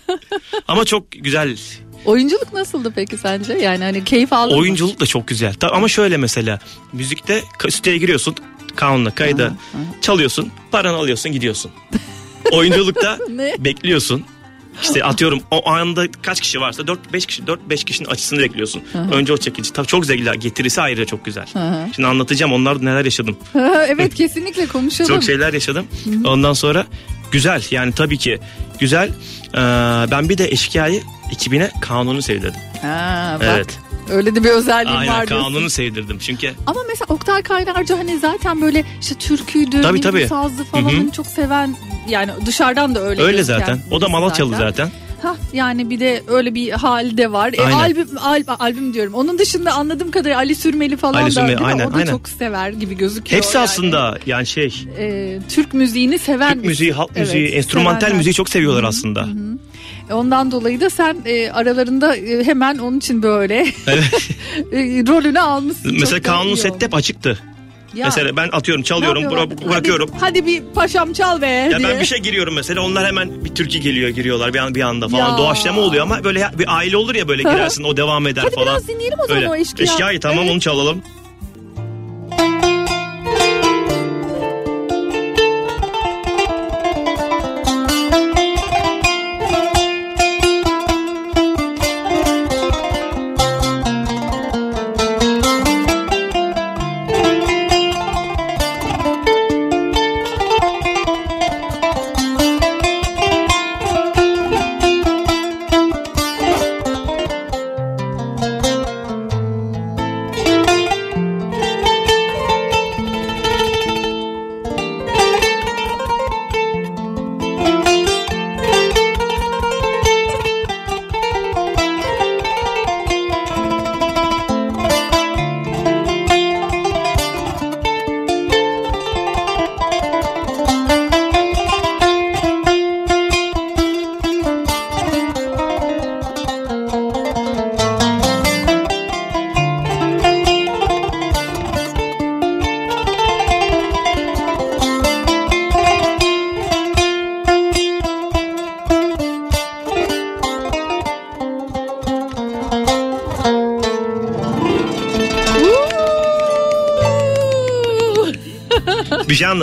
Ama 0.68 0.84
çok 0.84 1.04
güzel. 1.12 1.56
Oyunculuk 2.04 2.52
nasıldı 2.52 2.92
peki 2.94 3.16
sence? 3.16 3.52
Yani 3.52 3.84
hani 3.84 4.04
keyif 4.04 4.32
aldın 4.32 4.54
mı? 4.54 4.60
Oyunculuk 4.60 5.00
da 5.00 5.06
çok 5.06 5.28
güzel. 5.28 5.54
Ama 5.72 5.88
şöyle 5.88 6.16
mesela 6.16 6.58
müzikte 6.92 7.42
stüdyoya 7.70 7.98
giriyorsun. 7.98 8.34
Kanunla 8.76 9.10
kayda 9.14 9.52
çalıyorsun. 10.00 10.52
Paranı 10.70 10.96
alıyorsun 10.96 11.32
gidiyorsun. 11.32 11.70
Oyunculukta 12.52 13.18
bekliyorsun. 13.58 14.24
İşte 14.82 15.04
atıyorum 15.04 15.40
o 15.50 15.70
anda 15.70 16.04
kaç 16.22 16.40
kişi 16.40 16.60
varsa 16.60 16.82
4-5 16.82 17.26
kişi 17.26 17.42
4-5 17.42 17.84
kişinin 17.84 18.08
açısını 18.08 18.38
bekliyorsun. 18.38 18.82
Hı 18.92 18.98
hı. 18.98 19.10
Önce 19.10 19.32
o 19.32 19.36
çekici. 19.36 19.72
Tabii 19.72 19.86
çok 19.86 20.06
zevkli. 20.06 20.38
Getirisi 20.38 20.80
ayrıca 20.80 21.04
çok 21.04 21.24
güzel. 21.24 21.46
Hı. 21.52 21.86
Şimdi 21.94 22.08
anlatacağım 22.08 22.52
onlar 22.52 22.84
neler 22.84 23.04
yaşadım. 23.04 23.36
evet 23.88 24.14
kesinlikle 24.14 24.66
konuşalım. 24.66 25.08
Çok 25.14 25.22
şeyler 25.24 25.52
yaşadım. 25.52 25.86
Ondan 26.24 26.52
sonra 26.52 26.86
güzel 27.32 27.62
yani 27.70 27.92
tabii 27.92 28.18
ki 28.18 28.38
güzel. 28.80 29.08
Ee, 29.54 29.58
ben 30.10 30.28
bir 30.28 30.38
de 30.38 30.48
eşkıyayı 30.48 31.02
ekibine 31.32 31.70
kanunu 31.80 32.22
sevdirdim. 32.22 32.60
Ha, 32.82 33.36
bak. 33.40 33.48
Evet. 33.54 33.78
Öyle 34.10 34.34
de 34.34 34.44
bir 34.44 34.48
özelliğin 34.48 34.96
Aynen 34.96 35.14
var 35.14 35.28
diyorsun. 35.28 35.46
kanunu 35.52 35.70
sevdirdim. 35.70 36.18
Çünkü 36.18 36.50
Ama 36.66 36.80
mesela 36.88 37.06
Oktay 37.14 37.42
Kaynarca 37.42 37.98
hani 37.98 38.18
zaten 38.18 38.60
böyle 38.62 38.84
işte 39.00 39.14
türküydü, 39.14 39.82
Tabii, 39.82 40.00
tabii. 40.00 40.26
sazdı 40.28 40.64
falan 40.64 40.82
Hı 40.82 40.88
hı. 40.88 40.96
hani 40.96 41.12
çok 41.12 41.26
seven 41.26 41.76
yani 42.08 42.30
dışarıdan 42.46 42.94
da 42.94 43.00
öyle 43.02 43.22
öyle 43.22 43.36
gözüken 43.36 43.58
zaten. 43.58 43.78
O 43.90 43.94
da 44.00 44.00
birisi 44.00 44.12
Malatyalı 44.12 44.56
zaten. 44.56 44.90
Hah, 45.22 45.36
yani 45.52 45.90
bir 45.90 46.00
de 46.00 46.22
öyle 46.28 46.54
bir 46.54 46.70
hali 46.70 47.16
de 47.16 47.32
var. 47.32 47.52
E, 47.52 47.62
Aynen. 47.62 47.76
albüm 47.76 48.08
al- 48.20 48.56
albüm 48.58 48.94
diyorum. 48.94 49.14
Onun 49.14 49.38
dışında 49.38 49.72
anladığım 49.72 50.10
kadarıyla 50.10 50.36
Ali 50.38 50.54
Sürmeli 50.54 50.96
falan 50.96 51.14
Ali 51.14 51.26
da 51.26 51.30
Sürmeli, 51.30 51.48
değil 51.48 51.60
mi? 51.60 51.66
aynen, 51.66 51.86
o 51.86 51.92
da 51.92 51.96
aynen. 51.96 52.10
çok 52.10 52.28
sever 52.28 52.70
gibi 52.70 52.96
gözüküyor. 52.96 53.42
Hepsi 53.42 53.56
yani. 53.56 53.64
aslında 53.64 54.18
yani 54.26 54.46
şey 54.46 54.74
E, 54.98 55.38
Türk 55.48 55.74
müziğini 55.74 56.18
seven 56.18 56.54
Türk 56.54 56.64
müziği, 56.64 56.92
halk 56.92 57.16
müziği, 57.16 57.44
Evet, 57.46 57.56
enstrümantal 57.56 58.12
müziği 58.12 58.34
çok 58.34 58.48
seviyorlar 58.48 58.84
aslında. 58.84 59.20
E, 59.22 59.26
Ondan 60.10 60.50
dolayı 60.50 60.80
da 60.80 60.90
sen 60.90 61.16
e, 61.24 61.50
aralarında 61.50 62.16
e, 62.16 62.44
hemen 62.44 62.78
onun 62.78 62.98
için 62.98 63.22
böyle 63.22 63.66
Evet. 63.86 64.04
e, 64.72 64.78
rolünü 65.08 65.40
almışsın. 65.40 65.96
Mesela 66.00 66.22
kanun 66.22 66.54
sette 66.54 66.86
hep 66.86 66.94
açıktı. 66.94 67.38
Ya. 67.94 68.06
Mesela 68.06 68.36
ben 68.36 68.48
atıyorum 68.52 68.82
çalıyorum 68.84 69.22
bıra- 69.22 69.68
bırakıyorum. 69.68 70.10
Hadi, 70.12 70.20
hadi 70.20 70.46
bir 70.46 70.62
paşam 70.74 71.12
çal 71.12 71.42
be 71.42 71.46
Ya 71.46 71.78
diye. 71.78 71.88
ben 71.88 72.00
bir 72.00 72.04
şey 72.04 72.18
giriyorum 72.18 72.54
mesela 72.54 72.80
onlar 72.82 73.06
hemen 73.06 73.44
bir 73.44 73.54
türkü 73.54 73.78
geliyor 73.78 74.08
giriyorlar 74.08 74.54
bir, 74.54 74.58
an, 74.58 74.74
bir 74.74 74.80
anda 74.80 75.08
falan 75.08 75.30
Ya. 75.32 75.38
doğaçlama 75.38 75.80
oluyor 75.80 76.02
ama 76.02 76.24
böyle 76.24 76.50
bir 76.58 76.76
aile 76.76 76.96
olur 76.96 77.14
ya 77.14 77.28
böyle 77.28 77.42
girersin 77.52 77.84
o 77.84 77.96
devam 77.96 78.26
eder 78.26 78.42
Hadi 78.42 78.54
falan. 78.54 78.66
biraz 78.68 78.88
dinleyelim 78.88 79.18
o 79.24 79.26
zaman 79.26 79.36
Öyle. 79.42 79.50
o 79.50 79.54
eşkıya. 79.54 79.84
Eşkıyayı 79.90 80.20
tamam 80.20 80.38
Evet. 80.38 80.50
onu 80.52 80.60
çalalım. 80.60 81.02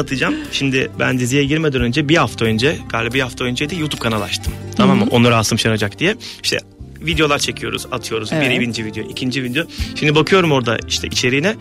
Anlatacağım. 0.09 0.35
Şimdi 0.51 0.91
ben 0.99 1.19
diziye 1.19 1.45
girmeden 1.45 1.81
önce 1.81 2.09
bir 2.09 2.17
hafta 2.17 2.45
önce 2.45 2.77
galiba 2.89 3.13
bir 3.13 3.21
hafta 3.21 3.43
önce 3.43 3.69
de 3.69 3.75
YouTube 3.75 4.01
kanalı 4.01 4.23
açtım. 4.23 4.53
Tamam 4.77 4.97
mı? 4.97 5.05
Hı 5.05 5.09
hı. 5.09 5.15
Onur 5.15 5.31
Asım 5.31 5.59
Şenocak 5.59 5.99
diye. 5.99 6.15
İşte 6.43 6.57
videolar 7.01 7.39
çekiyoruz, 7.39 7.85
atıyoruz. 7.91 8.29
Evet. 8.33 8.49
Birinci 8.49 8.85
video, 8.85 9.03
ikinci 9.03 9.43
video. 9.43 9.65
Şimdi 9.95 10.15
bakıyorum 10.15 10.51
orada 10.51 10.77
işte 10.87 11.07
içeriğine. 11.07 11.55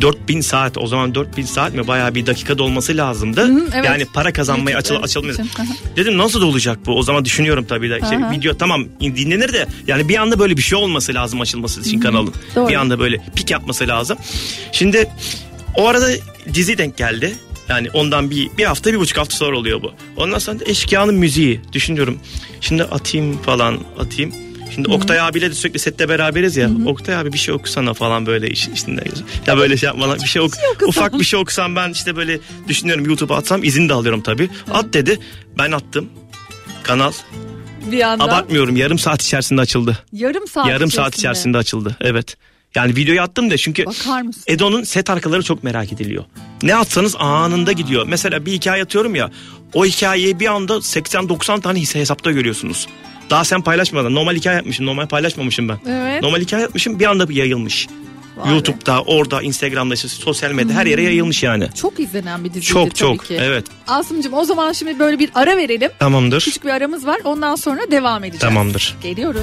4000 0.00 0.40
saat 0.40 0.78
o 0.78 0.86
zaman 0.86 1.14
4000 1.14 1.42
saat 1.42 1.74
mi 1.74 1.86
bayağı 1.86 2.14
bir 2.14 2.26
dakikada 2.26 2.62
olması 2.62 2.96
lazımdı. 2.96 3.40
Hı, 3.40 3.68
evet. 3.74 3.84
Yani 3.84 4.04
para 4.14 4.32
kazanmaya 4.32 4.78
açıl, 4.78 4.94
Evet, 4.94 5.04
açılmıyor. 5.04 5.38
Hı 5.38 5.42
hı. 5.42 5.66
Dedim 5.96 6.18
nasıl 6.18 6.40
da 6.40 6.46
olacak 6.46 6.78
bu? 6.86 6.98
O 6.98 7.02
zaman 7.02 7.24
düşünüyorum 7.24 7.64
tabii 7.68 7.90
de. 7.90 7.98
İşte 8.02 8.16
Hı 8.16 8.26
hı. 8.26 8.30
video 8.32 8.56
tamam 8.56 8.84
dinlenir 9.00 9.52
de 9.52 9.66
yani 9.86 10.08
bir 10.08 10.16
anda 10.16 10.38
böyle 10.38 10.56
bir 10.56 10.62
şey 10.62 10.78
olması 10.78 11.14
lazım 11.14 11.40
açılması 11.40 11.80
için 11.80 11.92
Hı 11.92 11.96
hı. 11.96 12.02
kanalın. 12.02 12.34
Doğru. 12.54 12.68
Bir 12.68 12.74
anda 12.74 12.98
böyle 12.98 13.20
pik 13.36 13.50
yapması 13.50 13.88
lazım. 13.88 14.18
Şimdi 14.72 15.08
o 15.76 15.88
arada 15.88 16.08
dizi 16.54 16.78
denk 16.78 16.96
geldi. 16.96 17.34
Yani 17.68 17.90
ondan 17.90 18.30
bir, 18.30 18.50
bir 18.58 18.64
hafta 18.64 18.92
bir 18.92 18.98
buçuk 18.98 19.18
hafta 19.18 19.36
sonra 19.36 19.58
oluyor 19.58 19.82
bu. 19.82 19.92
Ondan 20.16 20.38
sonra 20.38 20.60
da 20.60 20.64
Eşkıya'nın 20.64 21.14
müziği 21.14 21.60
düşünüyorum. 21.72 22.18
Şimdi 22.60 22.84
atayım 22.84 23.42
falan 23.42 23.78
atayım. 23.98 24.34
Şimdi 24.74 24.90
Oktay 24.90 25.20
abiyle 25.20 25.50
de 25.50 25.54
sürekli 25.54 25.78
sette 25.78 26.08
beraberiz 26.08 26.56
ya. 26.56 26.70
Oktay 26.86 27.16
abi 27.16 27.32
bir 27.32 27.38
şey 27.38 27.54
okusana 27.54 27.94
falan 27.94 28.26
böyle 28.26 28.48
iş, 28.50 28.68
içinde. 28.68 29.04
Ya 29.46 29.58
böyle 29.58 29.76
şey 29.76 29.86
yapmadan 29.86 30.18
bir 30.18 30.28
şey 30.28 30.42
ok 30.42 30.54
ufak 30.86 31.18
bir 31.18 31.24
şey 31.24 31.40
okusam 31.40 31.76
ben 31.76 31.90
işte 31.90 32.16
böyle 32.16 32.38
düşünüyorum 32.68 33.04
YouTube'a 33.06 33.36
atsam 33.36 33.64
izin 33.64 33.88
de 33.88 33.92
alıyorum 33.92 34.20
tabii. 34.22 34.48
At 34.70 34.92
dedi. 34.92 35.18
Ben 35.58 35.72
attım. 35.72 36.08
Kanal 36.82 37.12
Bir 37.92 38.00
anda 38.00 38.24
abartmıyorum 38.24 38.76
yarım 38.76 38.98
saat 38.98 39.22
içerisinde 39.22 39.60
açıldı. 39.60 39.98
yarım 40.12 40.48
saat 40.48 40.66
yarım 40.66 40.90
saat 40.90 41.16
içerisinde 41.16 41.58
açıldı. 41.58 41.96
Evet. 42.00 42.36
Yani 42.74 42.96
videoyu 42.96 43.22
attım 43.22 43.50
da 43.50 43.56
çünkü 43.56 43.86
Bakar 43.86 44.22
mısın? 44.22 44.42
Edo'nun 44.46 44.82
set 44.84 45.10
arkaları 45.10 45.42
çok 45.42 45.64
merak 45.64 45.92
ediliyor. 45.92 46.24
Ne 46.62 46.74
atsanız 46.76 47.16
anında 47.18 47.72
gidiyor. 47.72 48.06
Mesela 48.08 48.46
bir 48.46 48.52
hikaye 48.52 48.82
atıyorum 48.82 49.14
ya. 49.14 49.30
O 49.74 49.84
hikayeyi 49.84 50.40
bir 50.40 50.46
anda 50.46 50.74
80-90 50.74 51.60
tane 51.60 51.80
hisse 51.80 52.00
hesapta 52.00 52.30
görüyorsunuz. 52.32 52.88
Daha 53.30 53.44
sen 53.44 53.62
paylaşmadan. 53.62 54.14
Normal 54.14 54.34
hikaye 54.34 54.56
yapmışım. 54.56 54.86
Normal 54.86 55.06
paylaşmamışım 55.06 55.68
ben. 55.68 55.78
Evet. 55.88 56.22
Normal 56.22 56.40
hikaye 56.40 56.62
yapmışım 56.62 57.00
bir 57.00 57.06
anda 57.06 57.28
bir 57.28 57.34
yayılmış. 57.34 57.86
Vay 58.36 58.48
be. 58.50 58.52
YouTube'da, 58.54 59.02
orada, 59.02 59.42
Instagram'da, 59.42 59.94
işte 59.94 60.08
sosyal 60.08 60.52
medyada 60.52 60.78
her 60.78 60.86
yere 60.86 61.02
yayılmış 61.02 61.42
yani. 61.42 61.68
Çok 61.74 62.00
izlenen 62.00 62.44
bir 62.44 62.48
diziydi 62.48 62.66
Çok 62.66 62.84
tabii 62.94 62.98
çok. 62.98 63.26
ki. 63.26 63.38
Evet. 63.40 63.66
Asım'cığım 63.86 64.34
o 64.34 64.44
zaman 64.44 64.72
şimdi 64.72 64.98
böyle 64.98 65.18
bir 65.18 65.30
ara 65.34 65.56
verelim. 65.56 65.90
Tamamdır. 65.98 66.40
Küçük 66.40 66.64
bir 66.64 66.70
aramız 66.70 67.06
var. 67.06 67.20
Ondan 67.24 67.56
sonra 67.56 67.80
devam 67.90 68.24
edeceğiz. 68.24 68.40
Tamamdır. 68.40 68.96
Geliyoruz. 69.02 69.40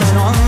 Ver 0.00 0.06
canım 0.06 0.47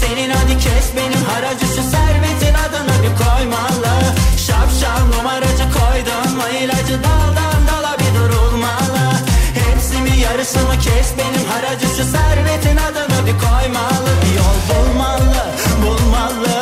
senin 0.00 0.30
hadi 0.30 0.58
kes 0.58 0.86
benim 0.96 1.22
haracı 1.30 1.66
Şu 1.66 1.82
servetin 1.94 2.54
adını 2.64 2.96
bir 3.02 3.14
koymalı. 3.24 3.94
Şapşal 4.46 5.00
numaracı 5.12 5.66
koydun 5.76 6.36
mu 6.36 6.46
ilacı 6.62 6.96
daldan 7.06 7.60
dala 7.68 7.96
bir 8.00 8.12
durulmalı. 8.18 9.04
Hepsi 9.62 10.02
mi 10.02 10.20
yarısı 10.24 10.58
mı? 10.58 10.74
Kes 10.86 11.08
benim. 11.18 11.44
Haracı 11.52 11.86
Şu 11.96 12.04
servetin 12.14 12.76
adını 12.76 13.26
bir 13.26 13.36
koymalı. 13.46 14.10
Bir 14.22 14.32
yol 14.42 14.58
bulmalı 14.68 15.42
bulmalı. 15.82 16.56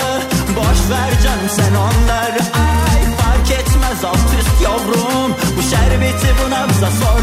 Boş 0.57 0.81
ver 0.91 1.13
canım 1.25 1.51
sen 1.57 1.75
onları. 1.75 2.43
Ay 2.65 3.03
fark 3.19 3.51
etmez 3.51 4.05
alt 4.05 4.29
üst 4.41 4.63
yavrum. 4.63 5.31
Bu 5.57 5.63
şerbeti 5.71 6.29
bu 6.39 6.51
nabza 6.51 6.91
sormalı 6.91 7.16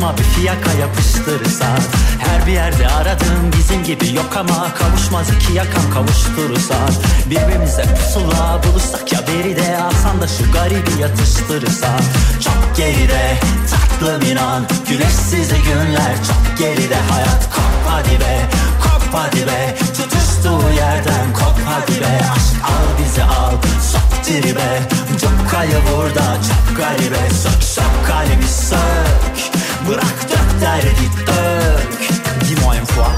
kaka 0.00 0.08
Aşkıma 0.08 0.18
bir 0.18 0.22
fiyaka 0.22 0.72
yapıştırırsan 0.72 1.78
Her 2.18 2.46
bir 2.46 2.52
yerde 2.52 2.88
aradığım 2.88 3.52
bizim 3.58 3.84
gibi 3.84 4.14
yok 4.14 4.36
ama 4.36 4.74
Kavuşmaz 4.74 5.30
iki 5.30 5.52
yakan 5.52 5.90
kavuşturursan 5.94 6.90
Birbirimize 7.30 7.82
pusula 7.82 8.60
buluşsak 8.64 9.12
ya 9.12 9.20
beri 9.26 9.56
de 9.56 9.78
Alsan 9.82 10.20
da 10.20 10.28
şu 10.28 10.52
garibi 10.52 11.00
yatıştırırsan 11.00 12.00
Çok 12.44 12.76
geride 12.76 13.40
tatlım 13.70 14.30
inan. 14.30 14.62
Güneşsiz 14.88 15.48
günler 15.48 16.16
çok 16.28 16.58
geride. 16.58 16.96
Hayat 17.10 17.50
kop 17.54 17.86
hadi 17.88 18.20
be 18.20 18.69
kop 19.10 19.20
hadi 19.20 19.46
be 19.46 19.76
Tutuştuğu 19.96 20.72
yerden. 20.76 21.32
Kop 21.32 21.58
hadi 21.64 22.00
be 22.00 22.20
Aşk 22.32 22.64
al 22.64 23.04
bizi 23.04 23.22
al 23.24 23.52
sok 23.92 24.24
tribe 24.24 24.82
Çok 25.20 25.50
kayı 25.50 25.80
burada 25.96 26.36
çok 26.48 26.76
garibe. 26.76 27.30
Sök 27.42 27.62
sök 27.62 28.06
kalbi 28.06 28.48
sök. 28.48 29.50
Bırak 29.88 30.28
dök 30.30 30.60
derdi 30.60 31.10
dök. 31.26 32.00
Dis-moi 32.40 32.76
une 32.76 32.86
fois 32.86 33.12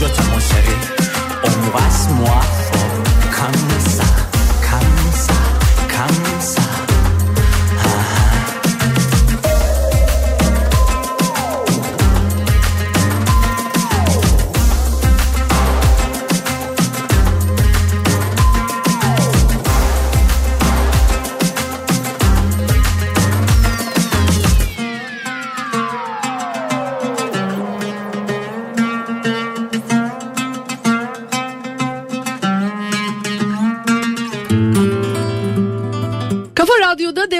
Je 0.00 0.06
t'aime 0.06 0.30
mon 0.32 0.40
chéri 0.40 0.76
Embrasse-moi 1.48 2.40
fort 2.66 2.94
Comme 3.36 3.80
ça 3.80 3.80
Comme 3.80 3.90
ça 3.90 4.04
Comme 4.04 4.18
ça 4.18 4.23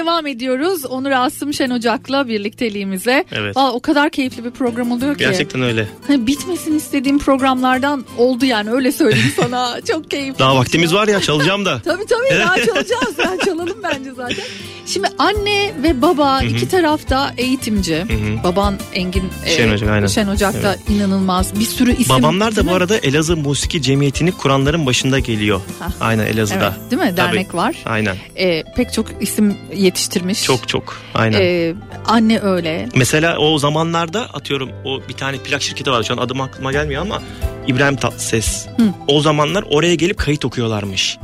devam 0.05 0.27
ediyoruz. 0.27 0.85
Onur 0.85 1.11
Asım 1.11 1.53
Şen 1.53 1.69
Ocak'la 1.69 2.27
birlikteliğimize. 2.27 3.25
Evet. 3.31 3.57
Valla 3.57 3.71
o 3.73 3.79
kadar 3.79 4.09
keyifli 4.09 4.45
bir 4.45 4.51
program 4.51 4.91
oluyor 4.91 5.13
ki. 5.13 5.19
Gerçekten 5.19 5.61
öyle. 5.61 5.87
Hani 6.07 6.27
bitmesin 6.27 6.75
istediğim 6.77 7.19
programlardan 7.19 8.05
oldu 8.17 8.45
yani 8.45 8.71
öyle 8.71 8.91
söyleyeyim 8.91 9.33
sana. 9.41 9.81
Çok 9.91 10.11
keyifli. 10.11 10.39
Daha 10.39 10.55
vaktimiz 10.55 10.93
var 10.93 11.07
ya 11.07 11.21
çalacağım 11.21 11.65
da. 11.65 11.81
Tabii 11.85 12.05
tabii 12.05 12.39
daha 12.39 12.55
çalacağız. 12.57 13.17
Daha 13.17 13.37
çalalım 13.37 13.77
bence 13.83 14.11
zaten. 14.13 14.43
Şimdi 14.85 15.07
anne 15.17 15.71
ve 15.83 16.01
baba 16.01 16.41
Hı 16.41 16.45
hı. 16.45 16.49
iki 16.49 16.67
tarafta 16.69 17.33
eğitimci. 17.37 17.95
hı. 18.01 18.43
Baban 18.43 18.75
Engin 18.93 19.23
e, 19.45 19.49
Şen 19.49 19.69
Ocak, 19.69 19.89
aynen. 19.89 20.07
Şen 20.07 20.27
Ocak'ta 20.27 20.75
Evet. 20.75 20.89
inanılmaz 20.89 21.59
bir 21.59 21.65
sürü 21.65 21.91
isim. 21.95 22.09
Babamlar 22.15 22.55
da 22.55 22.67
bu 22.67 22.73
arada 22.73 22.97
Elazığ 22.97 23.37
Musiki 23.37 23.81
Cemiyeti'ni 23.81 24.31
kuranların 24.31 24.85
başında 24.85 25.19
geliyor. 25.19 25.61
Hah. 25.79 25.89
Aynen 26.01 26.25
Elazığ'da. 26.25 26.75
Evet, 26.79 26.91
değil 26.91 27.01
mi? 27.01 27.07
Tabii. 27.15 27.17
Dernek 27.17 27.55
var. 27.55 27.75
Aynen. 27.85 28.15
E, 28.35 28.63
pek 28.75 28.93
çok 28.93 29.05
isim 29.21 29.57
yetiştirmiş. 29.95 30.43
Çok 30.43 30.67
çok. 30.67 30.97
Aynen. 31.13 31.41
E, 31.41 31.73
anne 32.07 32.39
öyle. 32.39 32.89
Mesela 32.95 33.37
o 33.37 33.57
zamanlarda 33.57 34.21
atıyorum 34.21 34.69
o 34.85 35.01
bir 35.09 35.13
tane 35.13 35.37
plak 35.37 35.61
şirketi 35.61 35.91
vardı 35.91 36.05
şu 36.05 36.13
an 36.13 36.17
adım 36.17 36.41
aklıma 36.41 36.71
gelmiyor 36.71 37.01
ama 37.01 37.21
İbrahim 37.67 37.95
Tatlıses. 37.95 38.67
Hı. 38.77 38.83
O 39.07 39.21
zamanlar 39.21 39.63
oraya 39.69 39.95
gelip 39.95 40.17
kayıt 40.17 40.45
okuyorlarmış. 40.45 41.17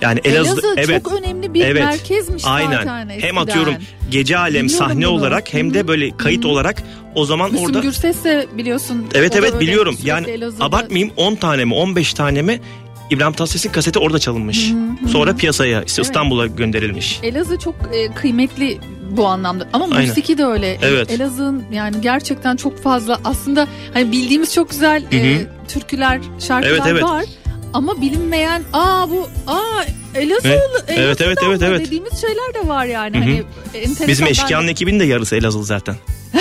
Yani 0.00 0.20
Elazığ, 0.24 0.50
Elazığ 0.50 0.74
evet. 0.76 1.04
çok 1.04 1.12
önemli 1.12 1.54
bir 1.54 1.64
Evet. 1.64 1.84
merkezmiş 1.84 2.42
Aynen. 2.46 2.76
zaten 2.76 3.08
eskiden. 3.08 3.28
Hem 3.28 3.38
atıyorum 3.38 3.74
gece 4.10 4.38
alem 4.38 4.52
Biliyorum 4.52 4.68
sahne 4.70 5.06
bunu. 5.06 5.14
olarak 5.14 5.54
hem 5.54 5.74
de 5.74 5.88
böyle 5.88 6.16
kayıt 6.16 6.44
olarak 6.46 6.82
o 7.14 7.24
zaman 7.24 7.50
Müslüm 7.52 7.66
orada 7.66 7.78
Gürses 7.80 8.24
de 8.24 8.46
biliyorsun. 8.56 9.06
Evet 9.14 9.36
evet 9.36 9.60
biliyorum. 9.60 9.96
Yani 10.04 10.30
Elazığ'da- 10.30 10.64
abartmayayım 10.64 11.12
10 11.16 11.34
tane 11.34 11.64
mi 11.64 11.74
15 11.74 12.14
tane 12.14 12.42
mi 12.42 12.60
İbrahim 13.10 13.32
Tatlıses'in 13.32 13.70
kaseti 13.72 13.98
orada 13.98 14.18
çalınmış. 14.18 14.72
Hı 14.72 14.76
hı. 15.06 15.08
Sonra 15.08 15.36
piyasaya 15.36 15.82
işte 15.82 16.00
Evet. 16.02 16.06
İstanbul'a 16.06 16.46
gönderilmiş. 16.46 17.20
Elazığ 17.22 17.58
çok 17.58 17.74
e, 17.92 18.14
kıymetli 18.14 18.78
bu 19.10 19.26
anlamda 19.26 19.68
ama 19.72 19.84
Aynen. 19.84 20.08
musiki 20.08 20.38
de 20.38 20.44
öyle. 20.44 20.78
Evet. 20.82 21.10
Elazığ'ın 21.10 21.64
yani 21.72 22.00
gerçekten 22.00 22.56
çok 22.56 22.82
fazla 22.82 23.20
aslında 23.24 23.68
hani 23.94 24.12
bildiğimiz 24.12 24.54
çok 24.54 24.70
güzel 24.70 25.02
Hı 25.10 25.16
e, 25.16 25.46
türküler, 25.68 26.20
şarkılar 26.38 26.70
Evet, 26.72 26.82
evet. 26.88 27.02
var. 27.02 27.24
Ama 27.72 28.00
bilinmeyen 28.00 28.62
aa 28.72 29.10
bu 29.10 29.28
aa 29.46 29.82
Elazığlı 30.14 30.84
Evet, 30.88 30.98
evet, 30.98 31.20
evet, 31.20 31.38
evet, 31.46 31.62
evet. 31.62 31.86
dediğimiz 31.86 32.20
şeyler 32.20 32.54
de 32.54 32.68
var 32.68 32.86
yani. 32.86 33.16
Hı 33.16 33.20
hı. 33.20 33.24
Hani 33.24 33.42
enteresan. 33.74 34.08
Bizim 34.08 34.26
Eşkıyan'ın 34.26 34.68
ekibinin 34.68 35.00
de 35.00 35.04
yarısı 35.04 35.36
Elazığlı 35.36 35.64
zaten. 35.64 35.96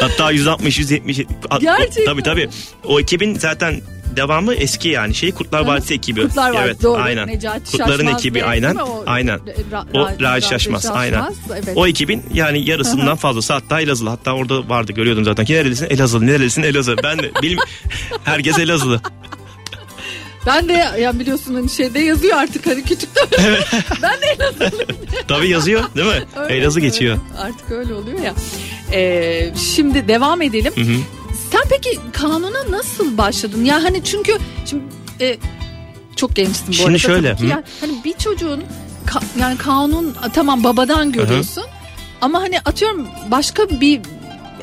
Hatta 0.00 0.30
160 0.30 0.78
170 0.78 1.20
a- 1.50 1.58
Gerçekten 1.58 2.04
Tabii 2.04 2.22
tabii. 2.22 2.48
O 2.84 3.00
ekibin 3.00 3.34
zaten 3.38 3.80
devamı 4.18 4.54
eski 4.54 4.88
yani 4.88 5.14
şey 5.14 5.32
Kurtlar 5.32 5.66
Vadisi 5.66 5.94
ekibi. 5.94 6.22
Kurtlar 6.22 6.50
var 6.54 6.62
Evet, 6.64 6.82
doğru. 6.82 7.02
aynen. 7.02 7.28
Necati 7.28 7.70
Kurtların 7.72 8.04
Şaşmaz 8.04 8.20
ekibi 8.20 8.44
aynen. 8.44 8.74
O, 8.74 9.02
aynen. 9.06 9.38
Ra- 9.72 9.84
O 9.94 9.98
Ra- 9.98 10.22
Raci 10.22 10.48
Şaşmaz, 10.48 10.86
aynen. 10.86 11.24
evet. 11.52 11.68
O 11.76 11.86
ekibin 11.86 12.22
yani 12.34 12.70
yarısından 12.70 13.16
fazlası 13.26 13.52
hatta 13.52 13.80
Elazığlı. 13.80 14.08
Hatta 14.10 14.32
orada 14.32 14.68
vardı 14.68 14.92
görüyordum 14.92 15.24
zaten. 15.24 15.44
Ki 15.44 15.52
nerelisin? 15.54 15.86
Elazığlı. 15.90 16.26
Nerelisin? 16.26 16.62
Elazığ. 16.62 16.96
Ben 17.02 17.18
de 17.18 17.30
bilim 17.42 17.58
herkes 18.24 18.58
Elazığlı. 18.58 19.00
Ben 20.46 20.68
de 20.68 20.72
ya 21.00 21.18
biliyorsun 21.18 21.54
hani 21.54 21.68
şeyde 21.70 21.98
yazıyor 22.00 22.36
artık 22.36 22.66
hani 22.66 22.82
küçükte. 22.82 23.20
ben 24.02 24.20
de 24.20 24.26
Elazığlıyım. 24.38 24.88
Tabii 25.28 25.48
yazıyor 25.48 25.82
değil 25.96 26.06
mi? 26.06 26.22
Öyle, 26.36 26.54
Elazığ 26.56 26.78
öyle. 26.78 26.88
geçiyor. 26.88 27.18
Artık 27.38 27.70
öyle 27.70 27.94
oluyor 27.94 28.18
ya. 28.18 28.34
Ee, 28.92 29.50
şimdi 29.74 30.08
devam 30.08 30.42
edelim. 30.42 30.72
Hı 30.76 30.80
hı. 30.80 30.96
Sen 31.58 31.68
peki 31.70 31.98
kanuna 32.12 32.70
nasıl 32.70 33.18
başladın? 33.18 33.64
Ya 33.64 33.84
hani 33.84 34.04
çünkü 34.04 34.38
şimdi 34.66 34.82
e, 35.20 35.38
çok 36.16 36.36
gençsin 36.36 36.68
bu 36.68 36.72
Şimdi 36.72 36.88
arada. 36.88 36.98
şöyle, 36.98 37.28
tabii 37.28 37.38
ki. 37.38 37.44
hı. 37.44 37.48
Yani, 37.50 37.62
hani 37.80 38.04
bir 38.04 38.12
çocuğun 38.12 38.64
ka- 39.06 39.40
yani 39.40 39.58
kanun 39.58 40.14
tamam 40.34 40.64
babadan 40.64 41.12
görüyorsun. 41.12 41.64
Ama 42.20 42.40
hani 42.42 42.60
atıyorum 42.60 43.06
başka 43.30 43.80
bir 43.80 44.00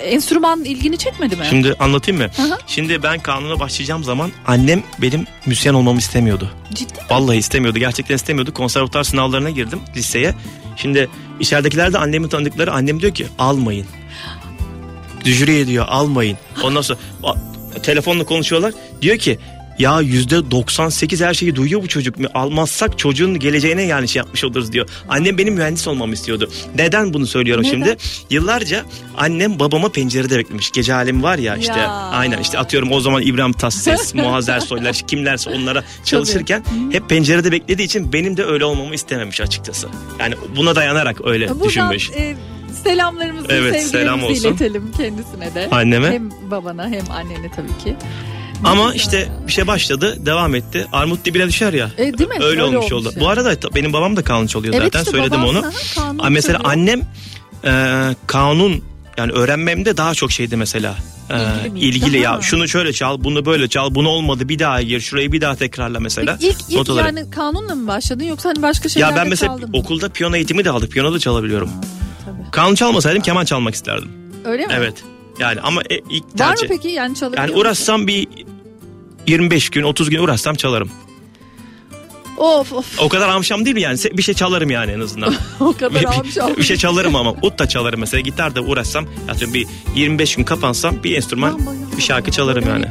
enstrüman 0.03 0.63
ilgini 0.63 0.97
çekmedi 0.97 1.35
mi? 1.35 1.45
Şimdi 1.49 1.73
anlatayım 1.79 2.21
mı? 2.21 2.27
Hı. 2.37 2.57
Şimdi 2.67 3.03
ben 3.03 3.19
kanuna 3.19 3.59
başlayacağım 3.59 4.03
zaman 4.03 4.31
annem 4.47 4.83
benim 5.01 5.25
müzisyen 5.45 5.73
olmamı 5.73 5.99
istemiyordu. 5.99 6.51
Ciddi 6.73 6.93
mi? 6.93 6.99
Vallahi 7.09 7.37
istemiyordu. 7.37 7.79
Gerçekten 7.79 8.15
istemiyordu. 8.15 8.53
Konservatuar 8.53 9.03
sınavlarına 9.03 9.49
girdim 9.49 9.79
liseye. 9.95 10.33
Şimdi 10.77 11.09
içeridekiler 11.39 11.93
de 11.93 11.97
annemi 11.97 12.29
tanıdıkları. 12.29 12.71
Annem 12.73 13.01
diyor 13.01 13.13
ki 13.13 13.27
almayın. 13.39 13.85
Jüri 15.25 15.55
ediyor 15.57 15.85
almayın. 15.89 16.37
Ondan 16.63 16.81
sonra 16.81 16.99
telefonla 17.83 18.23
konuşuyorlar. 18.25 18.73
Diyor 19.01 19.17
ki 19.17 19.39
ya 19.79 20.01
yüzde 20.01 20.51
98 20.51 21.21
her 21.21 21.33
şeyi 21.33 21.55
duyuyor 21.55 21.83
bu 21.83 21.87
çocuk. 21.87 22.15
Almazsak 22.33 22.99
çocuğun 22.99 23.39
geleceğine 23.39 23.81
yani 23.83 24.07
şey 24.07 24.19
yapmış 24.19 24.43
oluruz 24.43 24.71
diyor. 24.71 24.89
Annem 25.09 25.37
benim 25.37 25.53
mühendis 25.53 25.87
olmamı 25.87 26.13
istiyordu. 26.13 26.49
Neden 26.77 27.13
bunu 27.13 27.27
söylüyorum 27.27 27.63
Neden? 27.63 27.71
şimdi? 27.73 27.97
Yıllarca 28.29 28.83
annem 29.17 29.59
babama 29.59 29.89
pencerede 29.89 30.37
beklemiş. 30.37 30.71
Gece 30.71 30.93
alemi 30.93 31.23
var 31.23 31.37
ya 31.37 31.55
işte 31.55 31.79
Ya. 31.79 31.91
aynen 31.91 32.37
işte 32.41 32.57
atıyorum 32.59 32.91
o 32.91 32.99
zaman 32.99 33.21
İbrahim 33.21 33.53
Tatlıses, 33.53 34.13
Muaz 34.15 34.49
Ersoylar 34.49 34.93
kimlerse 35.07 35.49
onlara 35.49 35.83
çalışırken 36.05 36.63
hep 36.91 37.09
pencerede 37.09 37.51
beklediği 37.51 37.83
için 37.85 38.13
benim 38.13 38.37
de 38.37 38.43
öyle 38.43 38.65
olmamı 38.65 38.95
istememiş 38.95 39.41
açıkçası. 39.41 39.87
Yani 40.19 40.35
buna 40.55 40.75
dayanarak 40.75 41.25
öyle 41.25 41.49
Buradan 41.49 41.63
düşünmüş. 41.67 42.09
e, 42.11 42.35
selamlarımızı, 42.89 43.47
Evet, 43.49 43.81
sevgilerimizi 43.81 43.89
selam 43.91 44.23
olsun. 44.23 44.49
iletelim 44.49 44.91
kendisine 44.97 45.55
de. 45.55 45.67
Anneme. 45.71 46.11
Hem 46.11 46.29
babana 46.51 46.87
hem 46.89 47.11
annene 47.11 47.51
tabii 47.55 47.83
ki. 47.83 47.95
Ama 48.63 48.93
işte 48.93 49.27
bir 49.47 49.51
şey 49.51 49.67
başladı, 49.67 50.25
devam 50.25 50.55
etti. 50.55 50.87
Armut 50.93 51.25
dibine 51.25 51.47
düşer 51.47 51.73
ya. 51.73 51.89
E, 51.97 52.17
değil 52.17 52.29
mi? 52.29 52.35
Öyle, 52.35 52.45
Öyle 52.45 52.63
olmuş 52.63 52.77
olmuş 52.77 52.91
oldu. 52.91 53.09
yani. 53.15 53.19
Bu 53.25 53.29
arada 53.29 53.55
benim 53.75 53.93
babam 53.93 54.15
da 54.15 54.21
kanun 54.23 54.47
çalıyor 54.47 54.73
Evet 54.73 54.83
zaten 54.85 54.99
işte 54.99 55.11
söyledim 55.11 55.41
baban 55.43 55.49
onu. 55.55 55.65
Aa, 56.19 56.29
mesela 56.29 56.57
çalıyor. 56.57 56.73
annem 56.73 57.01
e, 57.65 58.15
kanun 58.27 58.83
yani 59.17 59.31
öğrenmemde 59.31 59.97
daha 59.97 60.13
çok 60.13 60.31
şeydi 60.31 60.57
mesela. 60.57 60.95
E, 61.29 61.35
İlgili 61.35 61.69
miydi? 61.71 61.85
ilgili 61.85 62.17
ya 62.17 62.39
şunu 62.41 62.67
şöyle 62.67 62.93
çal 62.93 63.23
bunu 63.23 63.45
böyle 63.45 63.67
çal 63.67 63.95
bunu 63.95 64.09
olmadı 64.09 64.49
bir 64.49 64.59
daha 64.59 64.81
gir 64.81 64.99
şurayı 65.01 65.31
bir 65.31 65.41
daha 65.41 65.55
tekrarla 65.55 65.99
mesela. 65.99 66.33
Peki 66.41 66.47
ilk, 66.47 66.57
ilk 66.69 66.77
Notaları. 66.77 67.05
yani 67.07 67.29
kanunla 67.29 67.75
mı 67.75 67.87
başladın 67.87 68.23
yoksa 68.23 68.49
hani 68.49 68.61
başka 68.61 68.89
şeyler 68.89 69.09
ya 69.09 69.15
ben 69.15 69.27
mesela 69.29 69.57
okulda 69.73 70.09
piyano 70.09 70.35
eğitimi 70.35 70.65
de 70.65 70.69
aldık 70.69 70.91
piyano 70.91 71.13
da 71.13 71.19
çalabiliyorum. 71.19 71.69
Kanun 72.55 72.75
çalmasaydım 72.75 73.21
keman 73.21 73.45
çalmak 73.45 73.75
isterdim. 73.75 74.09
Öyle 74.45 74.67
mi? 74.67 74.73
Evet 74.77 74.93
yani 75.39 75.61
ama 75.61 75.81
e, 75.81 75.97
ilk 76.09 76.23
Var 76.23 76.29
mı 76.29 76.35
tercih. 76.37 76.67
peki 76.67 76.87
yani 76.87 77.15
çalabiliyor 77.15 77.43
Yani 77.43 77.51
musun? 77.51 77.61
uğraşsam 77.61 78.07
bir 78.07 78.27
25 79.27 79.69
gün 79.69 79.83
30 79.83 80.09
gün 80.09 80.19
uğraşsam 80.19 80.55
çalarım. 80.55 80.89
Of 82.37 82.73
of 82.73 82.99
O 83.01 83.09
kadar 83.09 83.29
amşam 83.29 83.65
değil 83.65 83.75
mi 83.75 83.81
yani? 83.81 83.97
Bir 84.13 84.21
şey 84.23 84.35
çalarım 84.35 84.69
yani 84.71 84.91
en 84.91 84.99
azından. 84.99 85.33
o 85.59 85.73
kadar 85.73 86.03
amşam. 86.03 86.57
bir 86.57 86.63
şey 86.63 86.77
çalarım 86.77 87.15
ama 87.15 87.31
ut 87.41 87.59
da 87.59 87.67
çalarım 87.69 87.99
mesela 87.99 88.21
gitar 88.21 88.55
da 88.55 88.61
uğraşsam 88.61 89.05
atıyorum 89.29 89.53
bir 89.53 89.67
25 89.95 90.35
gün 90.35 90.43
kapansam 90.43 91.03
bir 91.03 91.15
enstrüman 91.17 91.59
bir 91.97 92.01
şarkı 92.01 92.31
çalarım 92.31 92.67
yani. 92.69 92.85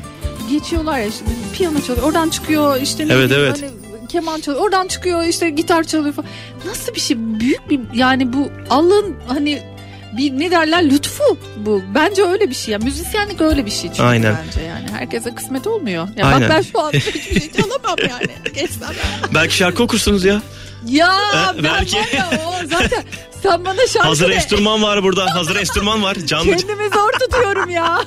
Geçiyorlar 0.51 0.99
ya 0.99 1.07
işte 1.07 1.25
piyano 1.53 1.81
çalıyor 1.87 2.07
oradan 2.07 2.29
çıkıyor 2.31 2.81
işte 2.81 3.09
ne 3.09 3.13
Evet, 3.13 3.31
bileyim, 3.31 3.45
evet. 3.45 3.63
hani 3.63 3.71
keman 4.15 4.41
çalıyor 4.41 4.65
oradan 4.65 4.87
çıkıyor 4.89 5.25
işte 5.25 5.51
gitar 5.51 5.85
çalıyor 5.85 6.15
falan. 6.15 6.29
Nasıl 6.67 6.95
bir 6.95 7.01
şey 7.01 7.17
büyük 7.19 7.71
bir 7.71 7.81
yani 7.95 8.33
bu 8.33 8.51
Allah'ın 8.71 9.17
hani 9.29 9.63
bir 10.17 10.33
ne 10.39 10.51
derler 10.51 10.91
lütfu 10.91 11.39
bu. 11.57 11.83
Bence 11.95 12.23
öyle 12.25 12.51
bir 12.51 12.55
şey 12.55 12.73
ya. 12.73 12.79
Müzisyenlik 12.79 13.41
öyle 13.41 13.67
bir 13.67 13.71
şey 13.71 13.91
çünkü 13.91 14.03
Aynen. 14.03 14.37
bence 14.47 14.61
yani. 14.67 14.87
Herkese 14.99 15.35
kısmet 15.35 15.67
olmuyor. 15.67 16.09
Ya 16.17 16.27
Aynen. 16.27 16.41
bak 16.43 16.51
ben 16.51 16.63
şu 16.63 16.81
an 16.81 16.93
hiçbir 16.93 17.41
şey 17.41 17.51
çalamam 17.53 17.97
yani. 18.11 18.29
Geçsem. 18.55 18.89
Belki 19.35 19.57
şarkı 19.57 19.83
okursunuz 19.83 20.25
ya. 20.25 20.43
Ya 20.87 21.09
Ha, 21.13 21.53
ben 21.57 21.65
belki. 21.65 21.97
var 21.97 22.09
ya 22.17 22.31
o 22.49 22.67
zaten 22.67 23.03
sen 23.43 23.65
bana 23.65 23.87
şarkı 23.87 24.09
Hazır 24.09 24.29
de- 24.31 24.35
enstrüman 24.35 24.83
var 24.83 25.03
burada. 25.03 25.35
Hazır 25.35 25.57
enstrüman 25.57 26.03
var. 26.03 26.15
Canlı. 26.27 26.57
Kendimi 26.57 26.89
zor 26.95 27.13
tutuyorum 27.21 27.71
ya. 27.71 27.99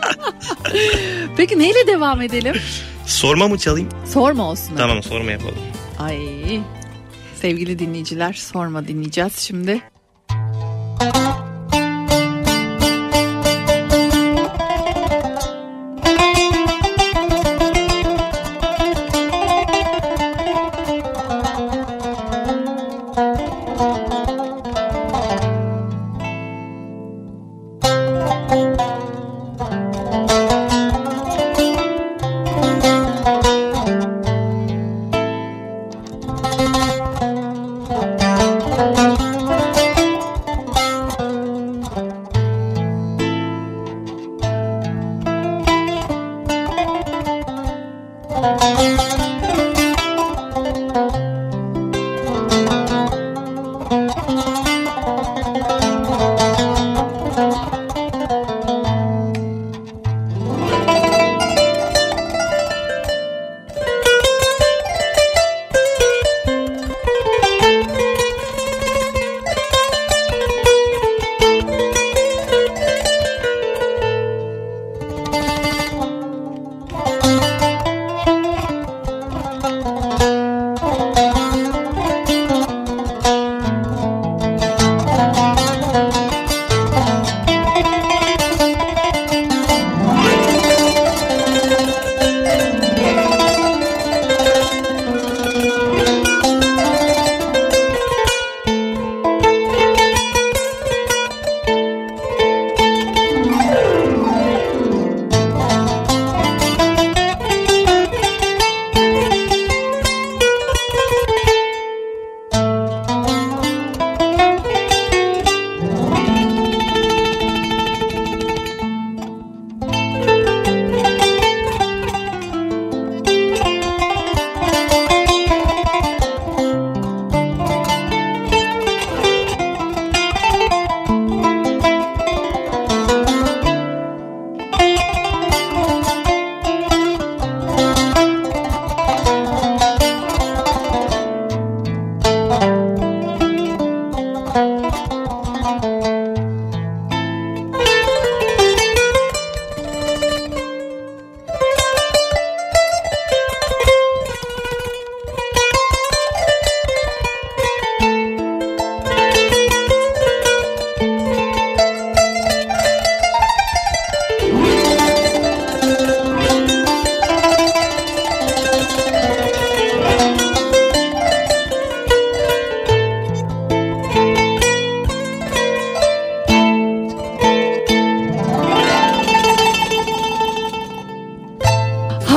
Peki 1.36 1.58
neyle 1.58 1.86
devam 1.86 2.20
edelim? 2.22 2.54
Sorma 3.20 3.48
mı 3.48 3.58
çalayım? 3.58 3.88
Sorma 4.06 4.50
olsun. 4.50 4.76
Tamam 4.76 5.02
sorma 5.02 5.30
yapalım. 5.30 5.58
Ay 5.98 6.18
sevgili 7.34 7.78
dinleyiciler 7.78 8.32
sorma 8.32 8.88
dinleyeceğiz 8.88 9.36
şimdi. 9.36 9.80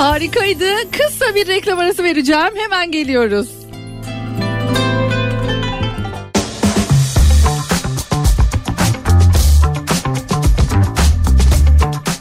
Harikaydı. 0.03 0.65
Kısa 0.91 1.35
bir 1.35 1.47
reklam 1.47 1.79
arası 1.79 2.03
vereceğim. 2.03 2.55
Hemen 2.55 2.91
geliyoruz. 2.91 3.49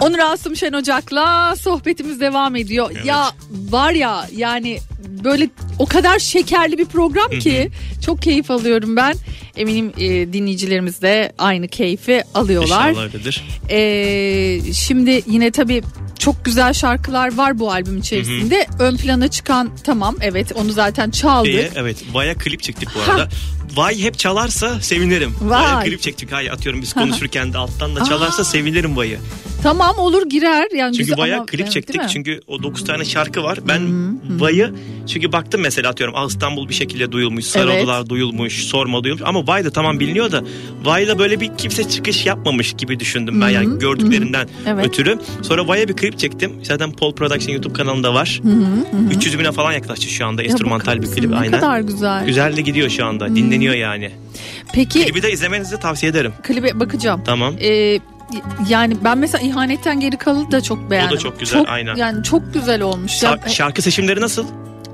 Onur 0.00 0.18
Asım 0.18 0.56
Şen 0.56 0.72
Ocak'la 0.72 1.56
sohbetimiz 1.56 2.20
devam 2.20 2.56
ediyor. 2.56 2.90
Ya 3.04 3.30
var 3.70 3.92
ya 3.92 4.26
yani 4.36 4.78
böyle 5.24 5.48
o 5.78 5.86
kadar 5.86 6.18
şekerli 6.18 6.78
bir 6.78 6.86
program 6.86 7.30
ki 7.30 7.70
çok 8.06 8.22
keyif 8.22 8.50
alıyorum 8.50 8.96
ben. 8.96 9.14
Eminim 9.56 9.92
e, 9.98 10.32
dinleyicilerimiz 10.32 11.02
de 11.02 11.32
aynı 11.38 11.68
keyfi 11.68 12.22
alıyorlar. 12.34 12.88
İnşallah 12.90 13.04
öyledir. 13.14 13.44
Ee, 13.70 14.72
şimdi 14.74 15.22
yine 15.26 15.50
tabii 15.50 15.82
çok 16.18 16.44
güzel 16.44 16.72
şarkılar 16.72 17.36
var 17.36 17.58
bu 17.58 17.72
albüm 17.72 17.98
içerisinde. 17.98 18.66
Ön 18.78 18.96
plana 18.96 19.28
çıkan 19.28 19.70
tamam 19.84 20.16
evet 20.20 20.52
onu 20.54 20.72
zaten 20.72 21.10
çaldık. 21.10 21.52
Şeye, 21.52 21.70
evet 21.76 22.04
Vay'a 22.12 22.34
klip 22.34 22.62
çektik 22.62 22.88
bu 22.94 23.10
arada. 23.12 23.28
Vay 23.74 24.02
hep 24.02 24.18
çalarsa 24.18 24.80
sevinirim. 24.80 25.34
Vay. 25.40 25.62
Vay'a 25.62 25.80
klip 25.84 26.02
çektik. 26.02 26.32
Hay 26.32 26.50
atıyorum 26.50 26.82
biz 26.82 26.96
Hı 26.96 27.00
hı. 27.00 27.04
konuşurken 27.04 27.52
de 27.52 27.58
alttan 27.58 27.96
da 27.96 28.04
çalarsa 28.04 28.42
Aa. 28.42 28.44
sevinirim 28.44 28.96
Vay'ı. 28.96 29.18
Tamam 29.62 29.98
olur 29.98 30.26
girer. 30.30 30.68
Yani 30.76 30.96
Çünkü 30.96 31.16
Vay'a 31.16 31.36
ama- 31.36 31.46
klip 31.46 31.60
evet, 31.60 31.72
çektik. 31.72 32.00
Çünkü 32.12 32.40
o 32.46 32.62
9 32.62 32.84
tane 32.84 33.04
şarkı 33.04 33.42
var. 33.42 33.58
Ben 33.68 33.82
Vay'ı 34.40 34.74
çünkü 35.08 35.32
baktım 35.32 35.60
mesela 35.60 35.90
atıyorum 35.90 36.16
"Aa, 36.16 36.26
İstanbul 36.26 36.68
bir 36.68 36.74
şekilde 36.74 37.12
duyulmuş. 37.12 37.44
Sarıodalar 37.44 38.08
duyulmuş. 38.08 38.64
Sorma 38.64 39.04
duyulmuş. 39.04 39.22
Ama 39.26 39.41
Vay 39.46 39.64
da 39.64 39.70
tamam 39.70 40.00
biliniyor 40.00 40.32
da 40.32 40.42
Vay'la 40.84 41.18
böyle 41.18 41.40
bir 41.40 41.50
kimse 41.58 41.88
çıkış 41.88 42.26
yapmamış 42.26 42.72
gibi 42.72 43.00
düşündüm 43.00 43.40
ben. 43.40 43.48
Yani 43.48 43.78
gördüklerinden 43.78 44.48
Evet. 44.66 44.86
ötürü. 44.86 45.18
Sonra 45.42 45.68
Vay'a 45.68 45.88
bir 45.88 45.96
klip 45.96 46.18
çektim. 46.18 46.52
Zaten 46.62 46.92
Paul 46.92 47.14
Production 47.14 47.52
YouTube 47.52 47.72
kanalında 47.74 48.14
var. 48.14 48.40
Hı 48.42 48.48
hı, 48.48 48.52
hı 48.54 49.06
hı. 49.08 49.14
300 49.16 49.38
bine 49.38 49.52
falan 49.52 49.72
yaklaştı 49.72 50.06
şu 50.06 50.26
anda. 50.26 50.42
Enstrümantal 50.42 51.02
bir 51.02 51.06
klip? 51.06 51.30
Ne 51.30 51.36
aynen. 51.36 51.60
kadar 51.60 51.80
güzel. 51.80 52.26
Güzel 52.26 52.56
de 52.56 52.60
gidiyor 52.60 52.88
şu 52.90 53.04
anda. 53.06 53.36
Dinleniyor 53.36 53.74
yani. 53.74 54.10
Peki 54.74 55.04
Klibi 55.04 55.22
de 55.22 55.32
izlemenizi 55.32 55.80
tavsiye 55.80 56.10
ederim. 56.12 56.32
klibe 56.42 56.80
bakacağım. 56.80 57.22
Tamam. 57.24 57.54
Ee, 57.60 57.98
yani 58.68 58.96
ben 59.04 59.18
mesela 59.18 59.46
ihanetten 59.48 60.00
geri 60.00 60.16
kalı 60.16 60.50
da 60.50 60.60
çok 60.60 60.90
beğendim. 60.90 61.18
çok 61.18 61.40
güzel, 61.40 61.64
aynen. 61.68 61.96
Yani 61.96 62.22
çok 62.24 62.54
güzel 62.54 62.82
olmuş. 62.82 63.12
Sa- 63.12 63.24
Ya, 63.42 63.48
şarkı 63.48 63.82
seçimleri 63.82 64.20
nasıl? 64.20 64.44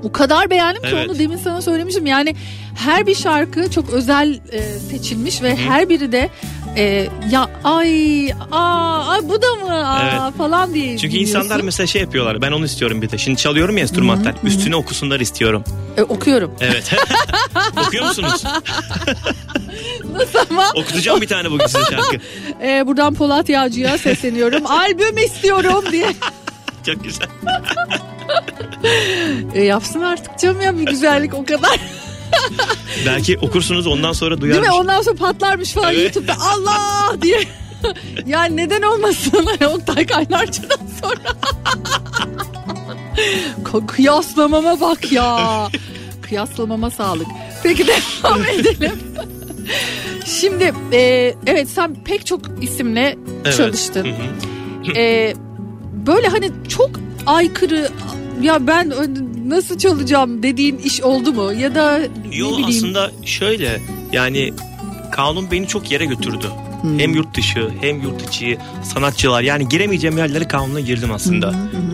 O 0.03 0.11
kadar 0.11 0.49
beğendim 0.49 0.81
ki 0.81 0.89
Evet. 0.93 1.09
onu 1.09 1.19
demin 1.19 1.37
sana 1.37 1.61
söylemiştim. 1.61 2.05
Yani 2.05 2.35
her 2.75 3.07
bir 3.07 3.15
şarkı 3.15 3.71
çok 3.71 3.89
özel 3.89 4.39
e, 4.51 4.61
seçilmiş 4.61 5.41
ve 5.41 5.55
her 5.55 5.89
biri 5.89 6.11
de 6.11 6.29
e, 6.77 7.07
ya 7.31 7.49
ay 7.63 8.31
aa 8.51 9.07
ay 9.07 9.19
bu 9.29 9.41
da 9.41 9.55
mı 9.55 9.87
aa, 9.87 10.09
Evet. 10.27 10.37
falan 10.37 10.73
diye 10.73 10.97
Çünkü 10.97 11.13
dinliyorsun. 11.13 11.39
insanlar 11.39 11.61
mesela 11.63 11.87
şey 11.87 12.01
yapıyorlar. 12.01 12.41
Ben 12.41 12.51
onu 12.51 12.65
istiyorum 12.65 13.01
bir 13.01 13.09
de. 13.11 13.17
Şimdi 13.17 13.37
çalıyorum 13.37 13.77
ya 13.77 13.81
enstrümantal. 13.81 14.33
Üstüne 14.43 14.75
okusunlar 14.75 15.19
istiyorum. 15.19 15.63
E, 15.97 16.01
okuyorum. 16.03 16.51
Evet. 16.61 16.91
Okuyor 17.87 18.05
musunuz? 18.05 18.43
Nasıl 20.13 20.39
ama? 20.49 20.65
Okutacağım 20.75 21.21
bir 21.21 21.27
tane 21.27 21.51
bugün 21.51 21.65
size 21.65 21.83
şarkı. 21.89 22.17
E, 22.63 22.87
buradan 22.87 23.13
Polat 23.13 23.49
Yağcı'ya 23.49 23.97
sesleniyorum. 23.97 24.65
Albüm 24.65 25.17
istiyorum 25.17 25.83
diye. 25.91 26.07
Çok 26.85 27.03
güzel. 27.03 27.27
E, 29.53 29.61
yapsın 29.63 30.01
artık 30.01 30.39
canım 30.39 30.61
ya 30.61 30.77
bir 30.77 30.85
güzellik 30.85 31.33
o 31.33 31.45
kadar. 31.45 31.79
Belki 33.05 33.37
okursunuz 33.37 33.87
ondan 33.87 34.11
sonra 34.13 34.41
Değil 34.41 34.53
mi? 34.53 34.59
duyarmış. 34.59 34.69
Ondan 34.79 35.01
sonra 35.01 35.15
patlarmış 35.15 35.71
falan 35.73 35.93
Evet. 35.93 36.03
YouTube'da 36.15 36.33
Allah 36.41 37.15
diye. 37.21 37.39
yani 38.25 38.57
neden 38.57 38.81
olmasın 38.81 39.47
Oktay 39.73 40.05
Kaynarca'dan 40.05 40.87
sonra. 41.01 41.35
Kıyaslamama 43.87 44.81
bak 44.81 45.11
ya. 45.11 45.67
Kıyaslamama 46.21 46.89
sağlık. 46.89 47.27
Peki 47.63 47.85
devam 47.87 48.43
edelim. 48.45 48.99
Şimdi 50.25 50.73
e, 50.93 51.33
evet 51.45 51.69
sen 51.69 51.95
pek 52.03 52.25
çok 52.25 52.41
isimle 52.61 53.17
Evet. 53.45 53.57
çalıştın. 53.57 54.07
E, 54.95 55.33
böyle 56.07 56.27
hani 56.27 56.51
çok 56.69 56.89
aykırı 57.25 57.89
ya 58.41 58.67
ben 58.67 58.93
nasıl 59.47 59.77
çalacağım 59.77 60.43
dediğin 60.43 60.77
iş 60.77 61.01
oldu 61.01 61.33
mu? 61.33 61.53
Ya 61.53 61.75
da 61.75 61.97
ne 61.97 62.07
Yo 62.37 62.47
bileyim. 62.51 62.65
aslında 62.69 63.11
şöyle 63.25 63.81
yani 64.11 64.53
kanun 65.11 65.51
beni 65.51 65.67
çok 65.67 65.91
yere 65.91 66.05
götürdü. 66.05 66.45
Hem 66.97 67.13
yurt 67.15 67.37
dışı 67.37 67.69
hem 67.81 68.01
yurt 68.01 68.27
içi 68.29 68.57
sanatçılar 68.83 69.41
yani 69.41 69.69
giremeyeceğim 69.69 70.17
yerlere 70.17 70.47
kanuna 70.47 70.79
girdim 70.79 71.11
aslında. 71.11 71.53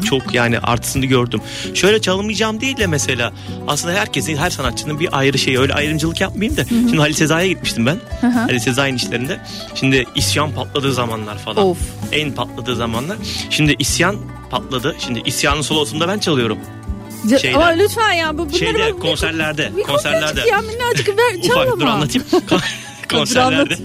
Çok 0.10 0.34
yani 0.34 0.60
artısını 0.60 1.06
gördüm. 1.06 1.42
Şöyle 1.74 2.02
çalınmayacağım 2.02 2.62
değil 2.62 2.78
de 2.78 2.88
mesela 2.88 3.34
aslında 3.68 3.94
herkesin 3.94 4.36
her 4.38 4.50
sanatçının 4.50 5.00
bir 5.00 5.18
ayrı 5.20 5.38
şeyi 5.38 5.60
öyle 5.60 5.74
ayrımcılık 5.74 6.22
yapmayayım 6.22 6.58
da. 6.58 6.66
Şimdi 6.66 6.98
Halil 6.98 7.14
Sezai'ye 7.14 7.50
gitmiştim 7.54 7.86
ben. 7.86 7.98
Hı. 8.22 8.28
Halil 8.28 8.60
Sezai'nin 8.60 8.98
işlerinde. 8.98 9.40
Şimdi 9.76 10.06
isyan 10.16 10.52
patladığı 10.52 10.94
zamanlar 10.94 11.38
falan. 11.38 11.66
Of. 11.66 11.78
En 12.12 12.32
patladığı 12.32 12.76
zamanlar. 12.76 13.18
Şimdi 13.50 13.76
isyan 13.80 14.16
patladı. 14.50 14.96
Şimdi 15.00 15.22
isyanın 15.26 15.62
solosunda 15.62 16.08
ben 16.08 16.20
çalıyorum. 16.20 16.58
Şeyden. 17.42 17.54
Ama 17.54 17.66
lütfen 17.66 18.12
ya 18.14 18.34
bu 18.34 18.38
bunları 18.38 18.58
Şeyde 18.58 18.94
bak- 18.94 19.02
konserlerde. 19.02 19.72
bir 19.78 19.84
konserlerde. 19.84 20.42
ya 20.50 20.62
minnacık 20.62 21.08
ver 21.10 21.42
çal 21.48 21.68
Ufak 21.68 21.80
dur 21.80 21.86
anlatayım. 21.86 22.28
Kon- 22.50 22.60
konserlerde. 23.18 23.78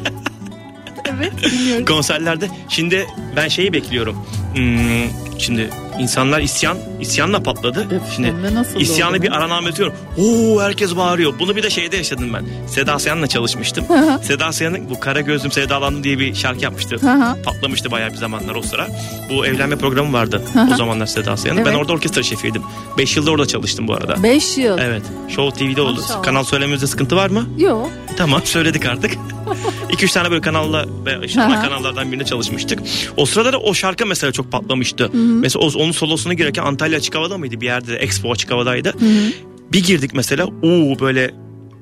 Evet 1.18 1.32
dinliyorum. 1.52 1.84
konserlerde. 1.86 2.48
Şimdi 2.68 3.06
ben 3.36 3.48
şeyi 3.48 3.72
bekliyorum. 3.72 4.16
Hmm, 4.54 5.10
şimdi 5.38 5.70
insanlar 6.00 6.40
isyan 6.40 6.78
isyanla 7.00 7.42
patladı. 7.42 7.86
Şimdi 8.14 8.28
hem 8.28 8.42
de 8.42 8.54
nasıl 8.54 8.80
isyanı 8.80 9.10
oldu 9.16 9.22
bir 9.22 9.30
be? 9.30 9.34
arana 9.34 9.54
anlatıyorum. 9.54 9.94
Oo 10.18 10.60
herkes 10.62 10.96
bağırıyor. 10.96 11.38
Bunu 11.38 11.56
bir 11.56 11.62
de 11.62 11.70
şeyde 11.70 11.96
yaşadım 11.96 12.32
ben. 12.34 12.44
Seda 12.66 12.98
Sayan'la 12.98 13.26
çalışmıştım. 13.26 13.84
Seda 14.22 14.52
Sayan'ın 14.52 14.90
bu 14.90 15.00
Kara 15.00 15.20
Gözlüm 15.20 15.52
Sevdalandım 15.52 16.04
diye 16.04 16.18
bir 16.18 16.34
şarkı 16.34 16.64
yapmıştı. 16.64 16.96
Patlamıştı 17.44 17.90
bayağı 17.90 18.10
bir 18.10 18.16
zamanlar 18.16 18.54
o 18.54 18.62
sıra. 18.62 18.88
Bu 19.30 19.46
evlenme 19.46 19.76
programı 19.76 20.12
vardı 20.12 20.42
o 20.72 20.76
zamanlar 20.76 21.06
Seda 21.06 21.36
Sayan'ın. 21.36 21.64
Ben 21.64 21.70
Evet. 21.70 21.80
orada 21.80 21.92
orkestra 21.92 22.22
şefiydim. 22.22 22.62
5 22.98 23.16
yılda 23.16 23.30
orada 23.30 23.46
çalıştım 23.46 23.88
bu 23.88 23.94
arada. 23.94 24.22
5 24.22 24.58
yıl. 24.58 24.78
Evet. 24.78 25.02
Show 25.28 25.58
TV'de 25.66 25.80
oldu. 25.82 26.00
Kanal 26.22 26.44
söylememizde 26.44 26.86
sıkıntı 26.86 27.16
var 27.16 27.30
mı? 27.30 27.46
Yok. 27.58 27.90
Tamam 28.20 28.40
söyledik 28.44 28.86
artık. 28.86 29.12
2-3 29.90 30.12
tane 30.12 30.30
böyle 30.30 30.40
kanalla 30.40 30.86
ve 31.06 31.26
işte 31.26 31.40
kanallardan 31.40 32.12
birine 32.12 32.24
çalışmıştık. 32.24 32.78
O 33.16 33.26
sırada 33.26 33.52
da 33.52 33.58
o 33.58 33.74
şarkı 33.74 34.06
mesela 34.06 34.32
çok 34.32 34.52
patlamıştı. 34.52 35.04
hı. 35.04 35.16
Mesela 35.16 35.66
onun 35.66 35.92
solosuna 35.92 36.34
girerken 36.34 36.62
Antalya 36.62 36.98
Açık 36.98 37.14
Hava'da 37.14 37.38
mıydı 37.38 37.60
bir 37.60 37.66
yerde? 37.66 37.96
Expo 37.96 38.32
Açık 38.32 38.50
Hava'daydı. 38.50 38.94
Bir 39.72 39.84
girdik 39.84 40.10
mesela 40.14 40.46
o 40.62 41.00
böyle 41.00 41.30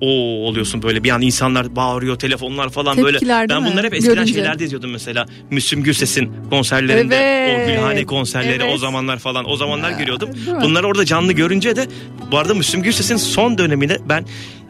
o 0.01 0.07
oluyorsun 0.47 0.83
böyle 0.83 1.05
bir 1.05 1.11
an 1.11 1.23
insanlar 1.23 1.77
bağırıyor 1.77 2.19
telefonlar 2.19 2.71
falan 2.71 2.97
Tepkiler 2.97 3.49
böyle. 3.49 3.49
Ben 3.65 3.73
bunları 3.73 3.87
hep 3.87 3.95
eskiden 3.95 4.15
Görünce. 4.15 4.35
şeylerde 4.35 4.65
izliyordum 4.65 4.91
mesela. 4.91 5.27
Müslüm 5.51 5.83
Gürses'in 5.83 6.33
konserlerinde 6.51 7.17
Evet, 7.17 7.69
o 7.69 7.73
Gülhane 7.73 8.05
konserleri 8.07 8.63
evet. 8.63 8.75
o 8.75 8.79
zamanlar 8.79 9.19
falan 9.19 9.51
o 9.51 9.57
zamanlar 9.57 9.91
görüyordum. 9.91 10.31
değil 10.35 10.49
mi? 10.49 10.63
Bunları 10.63 10.87
orada 10.87 11.05
canlı 11.05 11.33
görünce 11.33 11.77
de 11.77 11.87
bu 12.33 12.39
arada 12.39 12.55
Müslüm 12.55 12.83
Gürses'in 12.83 13.17
son 13.17 13.59
döneminde 13.59 13.99
ben 14.09 14.25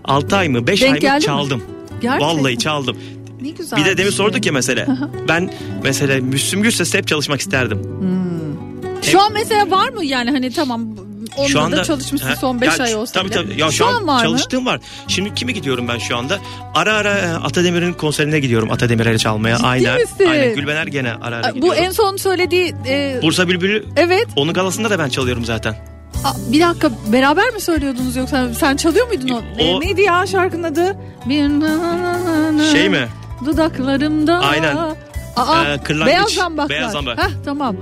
6 0.09 0.37
ay 0.37 0.49
mı 0.49 0.67
5 0.67 0.83
Denk 0.83 0.93
ay 0.95 1.01
geldi 1.01 1.13
mı 1.13 1.19
mi? 1.19 1.25
çaldım. 1.25 1.63
Gerçekten. 2.01 2.29
Vallahi 2.39 2.59
çaldım. 2.59 2.97
Ne 3.43 3.51
güzel. 3.51 3.79
Bir 3.79 3.85
de 3.85 3.97
demin 3.97 4.11
şey. 4.11 4.17
sorduk 4.17 4.47
ya 4.47 4.53
mesela. 4.53 4.87
ben 5.29 5.51
mesela 5.83 6.21
Müslüm 6.23 6.63
Gürses'le 6.63 6.95
hep 6.95 7.07
çalışmak 7.09 7.41
isterdim. 7.41 7.83
Şu 9.03 9.21
an 9.21 9.33
mesela 9.33 9.71
var 9.71 9.89
mı 9.89 10.05
yani 10.05 10.31
hani 10.31 10.53
tamam 10.53 10.83
onunla 11.37 11.49
Şu 11.49 11.61
anda 11.61 11.77
da 11.77 11.85
çalışmışsın 11.85 12.29
Ha, 12.29 12.37
son 12.37 12.61
5 12.61 12.79
ya, 12.79 12.85
ay 12.85 12.95
olsa 12.95 13.13
tabii, 13.21 13.31
bile. 13.31 13.35
Tabii. 13.35 13.61
Ya 13.61 13.71
şu, 13.71 13.87
an, 13.87 14.07
var 14.07 14.17
mı? 14.17 14.23
çalıştığım 14.23 14.67
var. 14.67 14.81
Şimdi 15.09 15.35
kime 15.35 15.53
gidiyorum 15.53 15.89
ben 15.89 15.99
şu 15.99 16.17
anda? 16.17 16.39
Ara 16.75 16.95
ara 16.95 17.19
e, 17.19 17.27
Atademir'in 17.29 17.93
konserine 17.93 18.41
gidiyorum. 18.41 18.71
Atademir'e 18.73 19.19
çalmaya. 19.19 19.57
Ciddi 19.57 19.67
aynen. 19.67 20.01
misin? 20.01 20.27
Aynen. 20.31 20.55
Gülben 20.55 20.77
Ergen'e 20.77 21.13
ara 21.13 21.37
ara 21.37 21.51
Bu 21.51 21.55
gidiyorum. 21.55 21.83
en 21.83 21.91
son 21.91 22.17
söylediği 22.17 22.75
e, 22.89 23.19
Bursa 23.23 23.49
Bülbülü. 23.49 23.85
Evet. 23.97 24.27
Onun 24.37 24.53
galasında 24.53 24.91
da 24.91 24.99
ben 24.99 25.09
çalıyorum 25.09 25.45
zaten. 25.45 25.98
Aa, 26.25 26.33
bir 26.53 26.61
dakika 26.61 26.91
beraber 27.13 27.51
mi 27.51 27.61
söylüyordunuz 27.61 28.17
yoksa 28.17 28.55
sen 28.55 28.77
çalıyor 28.77 29.07
muydun 29.07 29.29
o? 29.29 29.37
O- 29.37 29.43
E, 29.59 29.81
neydi 29.81 30.01
ya 30.03 30.27
şarkının 30.27 30.63
adı? 30.63 30.97
Bir 31.27 31.43
na 31.49 31.79
na 31.79 32.03
na 32.25 32.59
na 32.59 32.65
Şey 32.65 32.89
mi? 32.89 33.09
Dudaklarımda. 33.45 34.39
Aynen. 34.39 34.77
Aa, 35.37 35.65
Ee, 35.65 35.79
kırlangıç, 35.85 36.15
beyaz 36.15 36.29
zambaklar. 36.31 36.69
beyaz 36.77 36.93
zambak. 36.93 37.19
Heh, 37.19 37.31
tamam. 37.45 37.77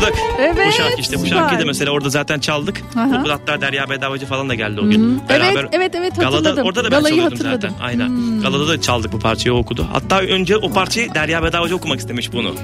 Hatırladık. 0.00 0.18
Evet, 0.40 0.66
Bu 0.68 0.72
şarkı 0.72 1.00
işte. 1.00 1.16
Bu 1.16 1.24
süper. 1.24 1.36
şarkıyı 1.36 1.60
da 1.60 1.64
mesela 1.64 1.90
orada 1.90 2.08
zaten 2.10 2.40
çaldık. 2.40 2.80
Aha. 2.96 3.24
Bu 3.24 3.30
hatta 3.30 3.60
Derya 3.60 3.90
Bedavacı 3.90 4.26
falan 4.26 4.48
da 4.48 4.54
geldi 4.54 4.80
o 4.80 4.88
gün. 4.90 5.22
Evet, 5.28 5.42
evet, 5.72 5.94
evet, 5.94 6.12
hatırladım. 6.18 6.42
Galada, 6.44 6.62
orada 6.62 6.80
da 6.84 6.90
ben 6.90 6.90
Galayı 6.98 7.14
çalıyordum 7.14 7.38
hatırladım. 7.38 7.70
zaten. 7.70 7.86
Aynen. 7.86 8.08
Hmm. 8.08 8.42
Galada 8.42 8.68
da 8.68 8.80
çaldık 8.80 9.12
bu 9.12 9.18
parçayı 9.18 9.54
okudu. 9.56 9.86
Hatta 9.92 10.20
önce 10.20 10.56
o 10.56 10.72
parçayı 10.72 11.14
Derya 11.14 11.42
Bedavacı 11.42 11.76
okumak 11.76 11.98
istemiş 12.00 12.32
bunu. 12.32 12.54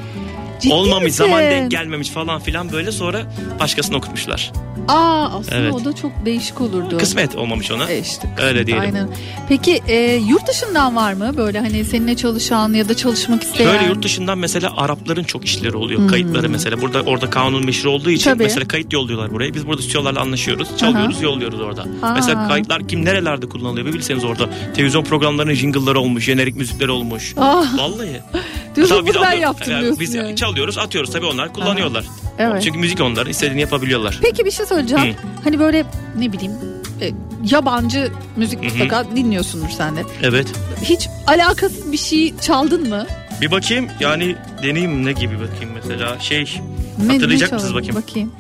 Ciddi 0.61 0.75
Olmamış 0.75 1.05
misin? 1.05 1.25
zaman 1.25 1.41
denk 1.43 1.71
gelmemiş 1.71 2.11
falan 2.11 2.41
filan 2.41 2.73
böyle 2.73 2.93
sonra 2.93 3.23
başkasına 3.61 3.97
okutmuşlar. 3.97 4.53
Aa 4.89 5.29
aslında 5.39 5.57
Evet. 5.57 5.73
o 5.73 5.85
da 5.85 5.93
çok 5.93 6.13
değişik 6.25 6.61
olurdu. 6.61 6.99
Kısmet 6.99 7.37
olmamış 7.37 7.71
ona. 7.71 7.91
E 7.91 7.99
işte, 8.01 8.29
Öyle 8.43 8.67
diyelim. 8.67 8.85
Aynen. 8.85 9.09
Peki 9.49 9.83
e, 9.89 10.15
yurt 10.15 10.49
dışından 10.49 10.97
var 10.97 11.13
mı 11.13 11.37
böyle 11.37 11.61
hani 11.61 11.85
seninle 11.85 12.17
çalışan 12.17 12.73
ya 12.73 12.89
da 12.89 12.97
çalışmak 12.97 13.43
isteyen? 13.43 13.71
Şöyle 13.73 13.87
yurt 13.87 14.03
dışından 14.05 14.39
mesela 14.39 14.77
Arapların 14.77 15.25
çok 15.25 15.45
işleri 15.45 15.77
oluyor. 15.77 16.01
Hmm. 16.01 16.09
Kayıtları 16.09 16.49
mesela. 16.49 16.81
Burada 16.83 17.03
orada 17.03 17.31
kanun 17.31 17.65
meşhur 17.65 17.89
olduğu 17.89 18.11
için 18.11 18.31
Tabii. 18.31 18.43
mesela 18.43 18.69
kayıt 18.69 18.93
yolluyorlar 18.93 19.33
buraya. 19.33 19.55
Biz 19.55 19.67
burada 19.67 19.83
stüdyolarla 19.83 20.21
anlaşıyoruz. 20.21 20.69
Çalıyoruz, 20.77 21.17
Aha. 21.17 21.25
yolluyoruz 21.25 21.61
orada. 21.61 21.85
Aa. 22.03 22.15
Mesela 22.15 22.49
kayıtlar 22.49 22.89
kim 22.89 23.05
nerelerde 23.05 23.49
kullanılıyor 23.49 23.87
bir 23.87 23.93
bilseniz 23.93 24.25
orada. 24.25 24.49
Televizyon 24.75 25.05
programlarının 25.05 25.55
jingle'ları 25.55 26.01
olmuş, 26.01 26.25
jenerik 26.25 26.57
müzikleri 26.57 26.91
olmuş. 26.91 27.35
Ah. 27.37 27.79
Vallahi. 27.79 28.23
Diyorsun, 28.77 29.07
biz 29.07 29.15
ben 29.23 29.33
yaptım 29.33 29.73
yani 29.73 29.83
diyorsun 29.83 30.01
Biz 30.01 30.15
yani. 30.15 30.37
çalıyoruz, 30.37 30.79
atıyoruz 30.79 31.13
tabii 31.13 31.27
onlar 31.27 31.53
kullanıyorlar. 31.53 32.05
Evet. 32.39 32.63
Çünkü 32.63 32.79
müzik 32.79 33.01
onlar, 33.01 33.27
istediğini 33.27 33.61
yapabiliyorlar. 33.61 34.19
Peki 34.23 34.45
bir 34.45 34.51
şey 34.51 34.67
söyleyeceğim. 34.67 35.05
Hı. 35.15 35.17
Hani 35.45 35.59
böyle 35.59 35.85
ne 36.19 36.33
bileyim 36.33 36.53
e, 37.01 37.11
yabancı 37.51 38.13
müzik 38.37 38.59
Hı 38.65 38.69
hı. 38.69 38.79
mutlaka 38.79 39.17
dinliyorsundur 39.17 39.69
sen 39.69 39.97
de. 39.97 40.03
Evet. 40.23 40.47
Hiç 40.83 41.09
alakasız 41.27 41.93
bir 41.93 41.97
şey 41.97 42.39
çaldın 42.39 42.89
mı? 42.89 43.07
Bir 43.41 43.51
bakayım 43.51 43.89
yani 44.01 44.37
deneyeyim 44.63 45.05
ne 45.07 45.13
gibi 45.13 45.41
bakayım 45.41 45.71
mesela 45.75 46.21
şey 46.21 46.61
Ne, 47.07 47.13
hatırlayacak 47.13 47.51
ne 47.53 47.55
mısınız 47.55 47.75
bakayım? 47.75 47.97
Bakayım. 47.97 48.33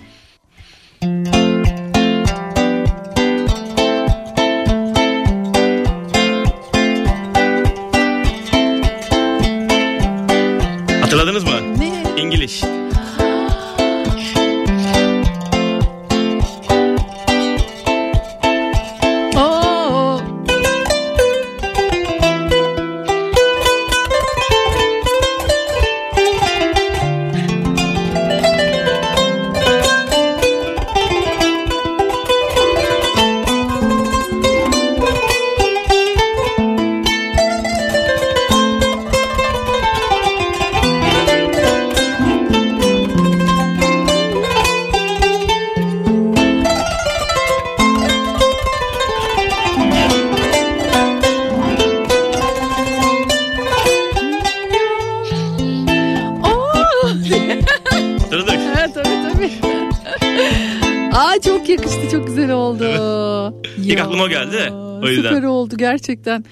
Süper 65.28 65.42
oldu 65.42 65.76
gerçekten. 65.76 66.44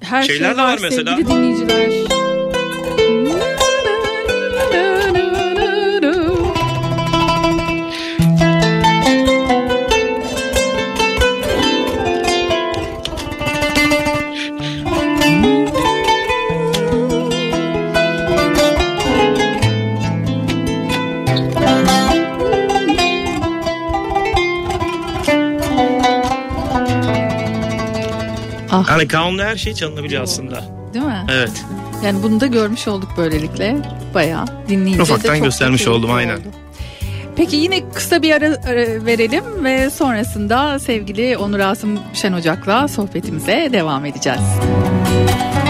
Her 0.00 0.22
Şeyler 0.22 0.48
şey 0.48 0.56
var 0.56 0.72
var 0.72 0.78
mesela. 0.82 1.16
sevgili 1.16 1.28
dinleyiciler. 1.28 2.15
Yani 28.96 29.08
kanunla 29.08 29.44
her 29.44 29.56
şey 29.56 29.74
çalınabiliyor 29.74 30.22
aslında. 30.22 30.64
Değil 30.94 31.04
mi? 31.04 31.26
Evet. 31.32 31.64
Yani 32.04 32.22
bunu 32.22 32.40
da 32.40 32.46
görmüş 32.46 32.88
olduk 32.88 33.08
böylelikle. 33.16 33.76
Bayağı 34.14 34.46
dinleyici 34.68 34.98
de 34.98 35.02
Ufaktan 35.02 35.34
çok 35.34 35.44
göstermiş 35.44 35.88
oldum 35.88 36.12
aynen. 36.12 36.34
oldu. 36.36 36.42
Peki 37.36 37.56
yine 37.56 37.90
kısa 37.90 38.22
bir 38.22 38.32
ara, 38.32 38.46
ara 38.46 39.06
verelim 39.06 39.64
ve 39.64 39.90
sonrasında 39.90 40.78
sevgili 40.78 41.36
Onur 41.36 41.58
Asım 41.60 41.98
Şen 42.14 42.32
Ocak'la 42.32 42.88
sohbetimize 42.88 43.68
devam 43.72 44.04
edeceğiz. 44.04 44.40
Kafa 44.40 45.65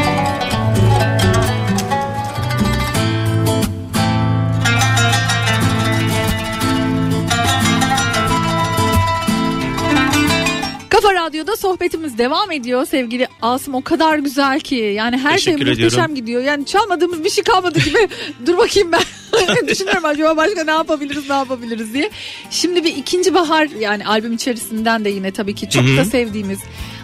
devam 12.18 12.50
ediyor 12.52 12.86
sevgili 12.86 13.28
Asım 13.42 13.74
o 13.74 13.82
kadar 13.82 14.18
güzel 14.18 14.60
ki 14.60 14.74
yani 14.74 15.18
her 15.18 15.38
şey 15.38 15.54
Teşekkür 15.54 15.70
muhteşem 15.70 15.88
ediyorum. 15.90 16.14
gidiyor 16.14 16.42
yani 16.42 16.66
çalmadığımız 16.66 17.24
bir 17.24 17.30
şey 17.30 17.44
kalmadı 17.44 17.78
gibi 17.78 18.08
dur 18.46 18.58
bakayım 18.58 18.92
ben 18.92 19.00
düşünüyorum 19.68 20.04
acaba 20.04 20.36
başka 20.36 20.64
ne 20.64 20.70
yapabiliriz 20.70 21.30
ne 21.30 21.36
yapabiliriz 21.36 21.94
diye. 21.94 22.10
Şimdi 22.50 22.84
bir 22.84 22.96
ikinci 22.96 23.34
bahar 23.34 23.68
yani 23.80 24.06
albüm 24.06 24.32
içerisinden 24.32 25.04
de 25.04 25.08
yine 25.10 25.30
tabii 25.30 25.54
ki 25.54 25.70
çok 25.70 25.84
Hı 25.84 25.88
hı. 25.88 25.96
da 25.96 26.04
sevdiğimiz 26.04 26.58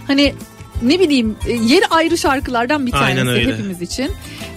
hani 0.07 0.35
ne 0.83 1.01
bileyim 1.01 1.37
e, 1.47 1.53
yeri 1.53 1.87
ayrı 1.87 2.19
şarkılardan 2.19 2.87
bir 2.87 2.93
tanesi 2.93 3.53
hepimiz 3.53 3.83
için 3.83 4.11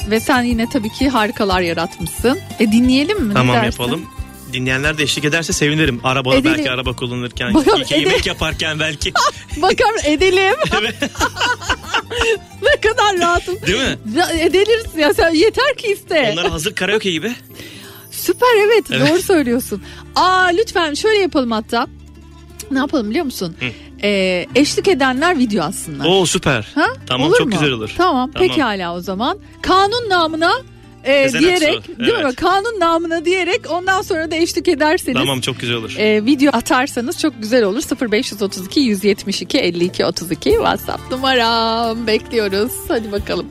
ve 0.10 0.20
sen 0.20 0.42
yine 0.44 0.70
tabii 0.70 0.90
ki 0.90 1.10
harikalar 1.10 1.62
yaratmışsın. 1.62 2.40
E 2.60 2.72
dinleyelim 2.72 3.24
mi? 3.24 3.34
Tamam 3.34 3.64
yapalım. 3.64 4.06
Dinleyenler 4.54 4.98
de 4.98 5.04
eşlik 5.04 5.26
ederse 5.26 5.54
sevinirim. 5.54 6.00
Arabada 6.04 6.36
Edelim. 6.36 6.56
belki 6.58 6.72
araba 6.72 6.96
kullanırken, 6.96 7.54
Bakalım, 7.54 7.84
yemek 7.90 8.26
yaparken 8.26 8.80
belki. 8.80 9.14
Bakar 9.62 9.92
edelim. 10.06 10.56
ne 12.62 12.82
kadar 12.82 13.18
rahatım. 13.20 13.56
Değil 13.68 13.78
mi? 13.80 13.98
Ederiz 14.40 14.86
ya 14.98 15.14
sen 15.14 15.30
yeter 15.34 15.76
ki 15.78 15.88
iste. 15.88 16.30
Onlar 16.34 16.50
hazır 16.52 16.76
karaoke 16.76 17.12
gibi. 17.12 17.36
Süper 18.12 18.56
evet, 18.66 18.84
Evet. 18.92 19.10
doğru 19.10 19.22
söylüyorsun. 19.22 19.84
Aa 20.16 20.44
lütfen 20.46 20.94
şöyle 20.94 21.22
yapalım 21.22 21.52
hatta. 21.52 21.88
Ne 22.72 22.78
yapalım 22.78 23.10
biliyor 23.10 23.26
musun? 23.26 23.56
Hı. 23.60 23.66
Ee, 24.08 24.46
eşlik 24.56 24.88
edenler 24.88 25.38
video 25.38 25.64
atsınlar. 25.64 26.06
Oo 26.06 26.26
süper. 26.26 26.68
Ha? 26.76 26.86
Tamam 27.08 27.28
Olur 27.28 27.38
çok 27.38 27.48
mu? 27.48 27.52
güzel 27.52 27.72
olur. 27.72 27.92
Tamam, 27.98 28.32
Tamam. 28.32 28.48
pekala 28.50 28.96
o 28.96 29.00
zaman. 29.02 29.40
Kanun 29.62 30.10
namına 30.10 30.52
e, 31.06 31.24
Sezen 31.24 31.42
diyerek 31.42 31.78
Aksu, 31.78 32.00
değil 32.00 32.14
mi? 32.14 32.20
evet. 32.22 32.36
Kanun 32.36 32.80
namına 32.80 33.26
diyerek 33.26 33.62
ondan 33.72 34.02
sonra 34.02 34.32
da 34.32 34.36
eşlik 34.36 34.68
ederseniz 34.68 35.18
Tamam 35.18 35.42
çok 35.42 35.60
güzel 35.60 35.76
olur. 35.76 35.96
e, 35.98 36.26
video 36.26 36.50
atarsanız 36.56 37.20
çok 37.20 37.42
güzel 37.42 37.64
olur. 37.64 37.84
0532 38.12 38.80
172 38.80 39.58
52 39.58 40.06
32 40.06 40.50
WhatsApp 40.50 41.12
numaram 41.12 42.08
bekliyoruz. 42.08 42.72
Hadi 42.88 43.12
bakalım. 43.12 43.46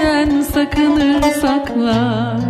Dilimden 0.00 0.42
sakınır 0.42 1.22
saklar 1.22 2.40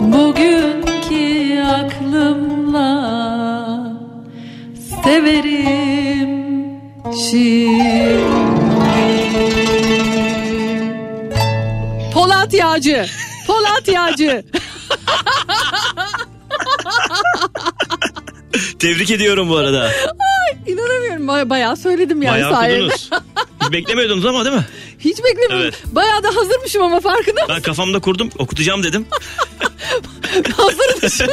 Bugünkü 0.00 1.62
aklımla 1.62 2.86
severim 5.04 6.30
şimdi. 7.30 8.20
Polat 12.14 12.54
Yağcı. 12.54 13.06
Polat 13.46 13.88
Yağcı. 13.88 14.44
Tebrik 18.78 19.10
ediyorum 19.10 19.48
bu 19.50 19.56
arada. 19.56 19.82
Ay, 19.84 19.92
inanamıyorum. 20.72 21.28
Baya- 21.28 21.50
Bayağı 21.50 21.76
söyledim 21.76 22.22
yani 22.22 22.34
Bayağı 22.34 22.52
sayende. 22.52 22.82
okudunuz. 22.84 23.10
Hiç 23.64 23.72
beklemiyordunuz 23.72 24.26
ama 24.26 24.44
değil 24.44 24.56
mi? 24.56 24.64
Hiç 24.98 25.18
beklemiyordum. 25.18 25.58
Evet. 25.62 25.74
Bayağı 25.86 26.22
da 26.22 26.36
hazırmışım 26.36 26.82
ama 26.82 27.00
farkında 27.00 27.40
Ben 27.48 27.62
kafamda 27.62 27.98
kurdum 28.00 28.30
okutacağım 28.38 28.82
dedim. 28.82 29.06
Hazırmışım. 30.56 31.28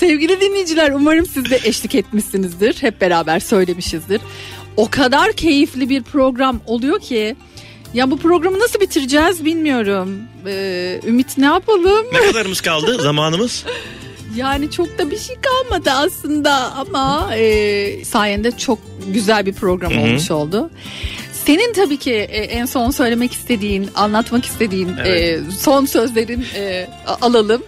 Sevgili 0.00 0.40
dinleyiciler 0.40 0.90
umarım 0.90 1.26
siz 1.26 1.50
de 1.50 1.60
eşlik 1.64 1.94
etmişsinizdir. 1.94 2.76
Hep 2.82 3.00
beraber 3.00 3.40
söylemişizdir. 3.40 4.20
O 4.76 4.90
kadar 4.90 5.32
keyifli 5.32 5.88
bir 5.88 6.02
program 6.02 6.60
oluyor 6.66 7.00
ki. 7.00 7.36
Ya 7.94 8.10
bu 8.10 8.18
programı 8.18 8.58
nasıl 8.58 8.80
bitireceğiz 8.80 9.44
bilmiyorum. 9.44 10.18
Ee, 10.46 11.00
Ümit 11.06 11.38
ne 11.38 11.46
yapalım? 11.46 12.06
Ne 12.12 12.20
kadarımız 12.20 12.60
kaldı 12.60 13.02
zamanımız? 13.02 13.64
Yani 14.36 14.70
çok 14.70 14.98
da 14.98 15.10
bir 15.10 15.18
şey 15.18 15.36
kalmadı 15.36 15.90
aslında 15.90 16.72
ama 16.72 17.36
e, 17.36 18.04
sayende 18.04 18.56
çok 18.58 18.78
güzel 19.06 19.46
bir 19.46 19.52
program 19.52 19.92
Hı 19.92 19.96
hı. 19.96 20.00
olmuş 20.00 20.30
oldu. 20.30 20.70
Senin 21.44 21.72
tabii 21.72 21.96
ki 21.96 22.12
e, 22.12 22.38
en 22.38 22.66
son 22.66 22.90
söylemek 22.90 23.32
istediğin, 23.32 23.88
anlatmak 23.94 24.44
istediğin 24.44 24.90
Evet. 25.00 25.40
e, 25.48 25.50
son 25.58 25.84
sözlerin 25.84 26.46
e, 26.54 26.86
alalım. 27.20 27.62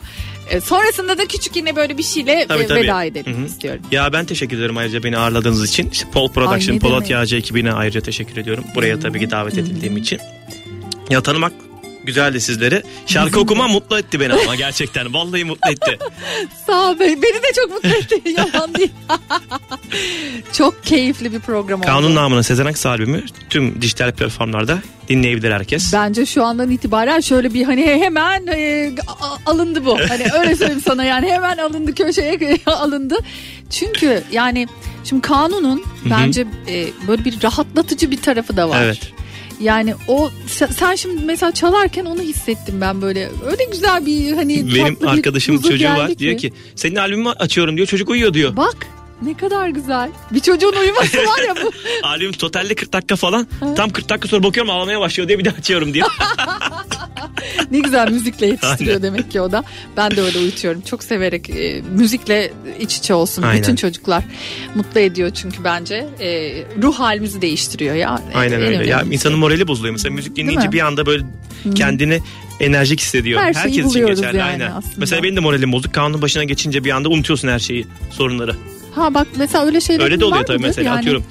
Sonrasında 0.65 1.19
da 1.19 1.27
küçük 1.27 1.57
yine 1.57 1.77
böyle 1.77 1.99
bir 1.99 2.03
şeyle 2.03 2.47
Tabii, 2.49 2.67
tabii. 2.67 2.81
veda 2.81 3.05
edelim 3.05 3.37
Hı 3.37 3.41
hı. 3.41 3.45
istiyorum. 3.47 3.83
Ya 3.93 4.13
ben 4.13 4.25
teşekkür 4.25 4.59
ederim 4.59 4.77
ayrıca 4.77 5.03
beni 5.03 5.19
ağırladığınız 5.19 5.69
için. 5.69 5.91
İşte 5.91 6.07
Pol 6.13 6.29
Production, 6.33 6.79
Polat. 6.79 7.11
Yağcı 7.11 7.37
ekibine 7.37 7.73
ayrıca 7.73 8.01
teşekkür 8.01 8.37
ediyorum. 8.37 8.65
Buraya 8.75 9.01
tabii 9.01 9.21
ki 9.21 9.31
davet 9.31 9.59
edildiğim 9.59 9.97
için. 9.97 10.19
Ya 11.11 11.21
tanımak 11.21 11.53
güzeldi 12.05 12.41
sizleri. 12.41 12.83
Şarkı 13.07 13.41
okumam 13.41 13.71
mutlu 13.71 13.99
etti 13.99 14.21
beni 14.21 14.33
ama 14.33 14.55
gerçekten. 14.57 15.15
Vallahi 15.15 15.45
mutlu 15.45 15.71
etti. 15.71 15.99
Sağ 16.67 16.91
ol 16.91 16.99
be- 16.99 17.23
beni 17.23 17.43
de 17.43 17.53
çok 17.57 17.71
mutlu 17.71 17.89
etti 17.89 18.23
yalan 18.37 18.75
değil. 18.75 18.91
çok 20.53 20.85
keyifli 20.85 21.33
bir 21.33 21.41
program 21.41 21.81
oldu. 21.81 21.87
Kanun 21.87 22.15
namına 22.15 22.43
Sezen 22.43 22.67
Aksu 22.67 22.89
albümü 22.89 23.25
tüm 23.51 23.83
dijital 23.83 24.13
platformlarda 24.13 24.79
dinleyebilir 25.09 25.51
herkes. 25.53 25.93
Bence 25.93 26.27
şu 26.27 26.45
andan 26.45 26.71
itibaren 26.71 27.21
şöyle 27.21 27.55
bir 27.55 27.65
hani 27.65 27.87
hemen 27.87 28.47
e, 28.47 28.91
alındı 29.47 29.85
bu. 29.85 29.99
Hani 30.09 30.27
öyle 30.41 30.57
söyleyeyim 30.57 30.83
sana 30.87 31.05
yani 31.05 31.33
hemen 31.33 31.57
alındı 31.59 31.95
köşeye 31.95 32.59
alındı. 32.67 33.17
Çünkü 33.71 34.23
yani 34.33 34.67
şimdi 35.05 35.23
kanunun 35.23 35.85
bence 36.11 36.47
e, 36.69 36.87
böyle 37.09 37.25
bir 37.25 37.43
rahatlatıcı 37.43 38.11
bir 38.11 38.23
tarafı 38.23 38.57
da 38.57 38.69
var. 38.69 38.83
Evet. 38.83 39.01
Yani 39.63 39.95
o 40.09 40.31
sen 40.71 40.95
şimdi 40.95 41.25
mesela 41.25 41.53
çalarken 41.53 42.05
onu 42.05 42.21
hissettim 42.23 42.81
ben 42.81 43.03
böyle. 43.03 43.29
Öyle 43.47 43.65
güzel 43.73 44.07
bir 44.07 44.33
hani 44.33 44.75
Benim 44.75 44.97
bir 45.01 45.53
huzur 45.53 45.71
çocuğu 45.71 45.85
var 45.85 45.97
geldi 45.97 46.19
diyor 46.19 46.39
ki 46.39 46.53
senin 46.77 46.97
albümü 46.97 47.29
açıyorum 47.29 47.77
diyor 47.77 47.87
çocuk 47.89 48.09
uyuyor 48.11 48.35
diyor. 48.35 48.57
Bak 48.57 48.87
ne 49.25 49.37
kadar 49.37 49.69
güzel. 49.69 50.11
Bir 50.31 50.41
çocuğun 50.41 50.73
uyuması 50.81 51.19
var 51.19 51.43
ya 51.49 51.55
bu. 51.65 51.71
Albüm 52.03 52.33
totalde 52.33 52.75
40 52.75 52.93
dakika 52.93 53.17
falan. 53.17 53.47
Tam 53.77 53.91
40 53.91 54.09
dakika 54.09 54.29
sonra 54.29 54.43
bakıyorum 54.43 54.71
ağlamaya 54.71 55.01
başlıyor 55.01 55.29
diye 55.29 55.39
bir 55.39 55.45
daha 55.45 55.57
açıyorum 55.57 55.95
diyor. 55.95 56.09
Ne 57.71 57.79
güzel 57.79 58.11
müzikle 58.11 58.47
yetiştiriyor 58.47 58.97
Aynen. 58.97 59.03
demek 59.03 59.31
ki 59.31 59.41
o 59.41 59.53
da. 59.53 59.65
Ben 59.97 60.11
de 60.11 60.23
öyle 60.23 60.39
uyutuyorum. 60.39 60.81
Çok 60.81 61.05
severek 61.05 61.51
e, 61.51 61.83
müzikle 61.91 62.53
iç 62.81 62.97
içe 62.97 63.15
olsun. 63.15 63.43
Aynen. 63.43 63.63
Bütün 63.63 63.77
çocuklar 63.77 64.25
mutlu 64.75 65.01
ediyor 65.01 65.31
çünkü 65.31 65.65
bence. 65.65 66.09
E, 66.21 66.29
ruh 66.83 66.95
halimizi 66.99 67.43
değiştiriyor 67.43 67.95
ya. 67.95 68.21
Aynen 68.35 68.57
En 68.61 68.63
öyle. 68.63 68.87
Ya 68.91 69.03
insanın 69.11 69.39
morali 69.39 69.69
bozuluyor. 69.69 69.93
Mesela 69.93 70.15
müzik 70.15 70.37
dinleyince 70.37 70.73
bir 70.73 70.81
anda 70.81 71.07
böyle 71.07 71.25
kendini 71.75 72.21
enerjik 72.61 73.01
hissediyor. 73.01 73.41
Her 73.41 73.53
şeyi 73.53 73.65
Herkes 73.65 73.87
için 73.87 74.07
geçerli. 74.07 74.37
yani 74.37 74.51
Aynen. 74.51 74.71
aslında. 74.71 74.95
Mesela 74.97 75.23
benim 75.23 75.37
de 75.37 75.41
moralim 75.41 75.73
bozuk. 75.73 75.95
Kanunun 75.95 76.23
başına 76.23 76.45
geçince 76.45 76.85
bir 76.85 76.91
anda 76.91 77.09
unutuyorsun 77.09 77.49
her 77.49 77.59
şeyi, 77.59 77.87
sorunları. 78.11 78.57
Ha 78.95 79.15
bak 79.15 79.27
mesela 79.37 79.65
öyle 79.65 79.81
şeyler 79.81 80.05
Öyle 80.05 80.21
de 80.21 80.25
oluyor 80.25 80.45
tabii 80.47 80.59
mesela 80.59 80.89
Yani- 80.89 80.99
atıyorum 80.99 81.25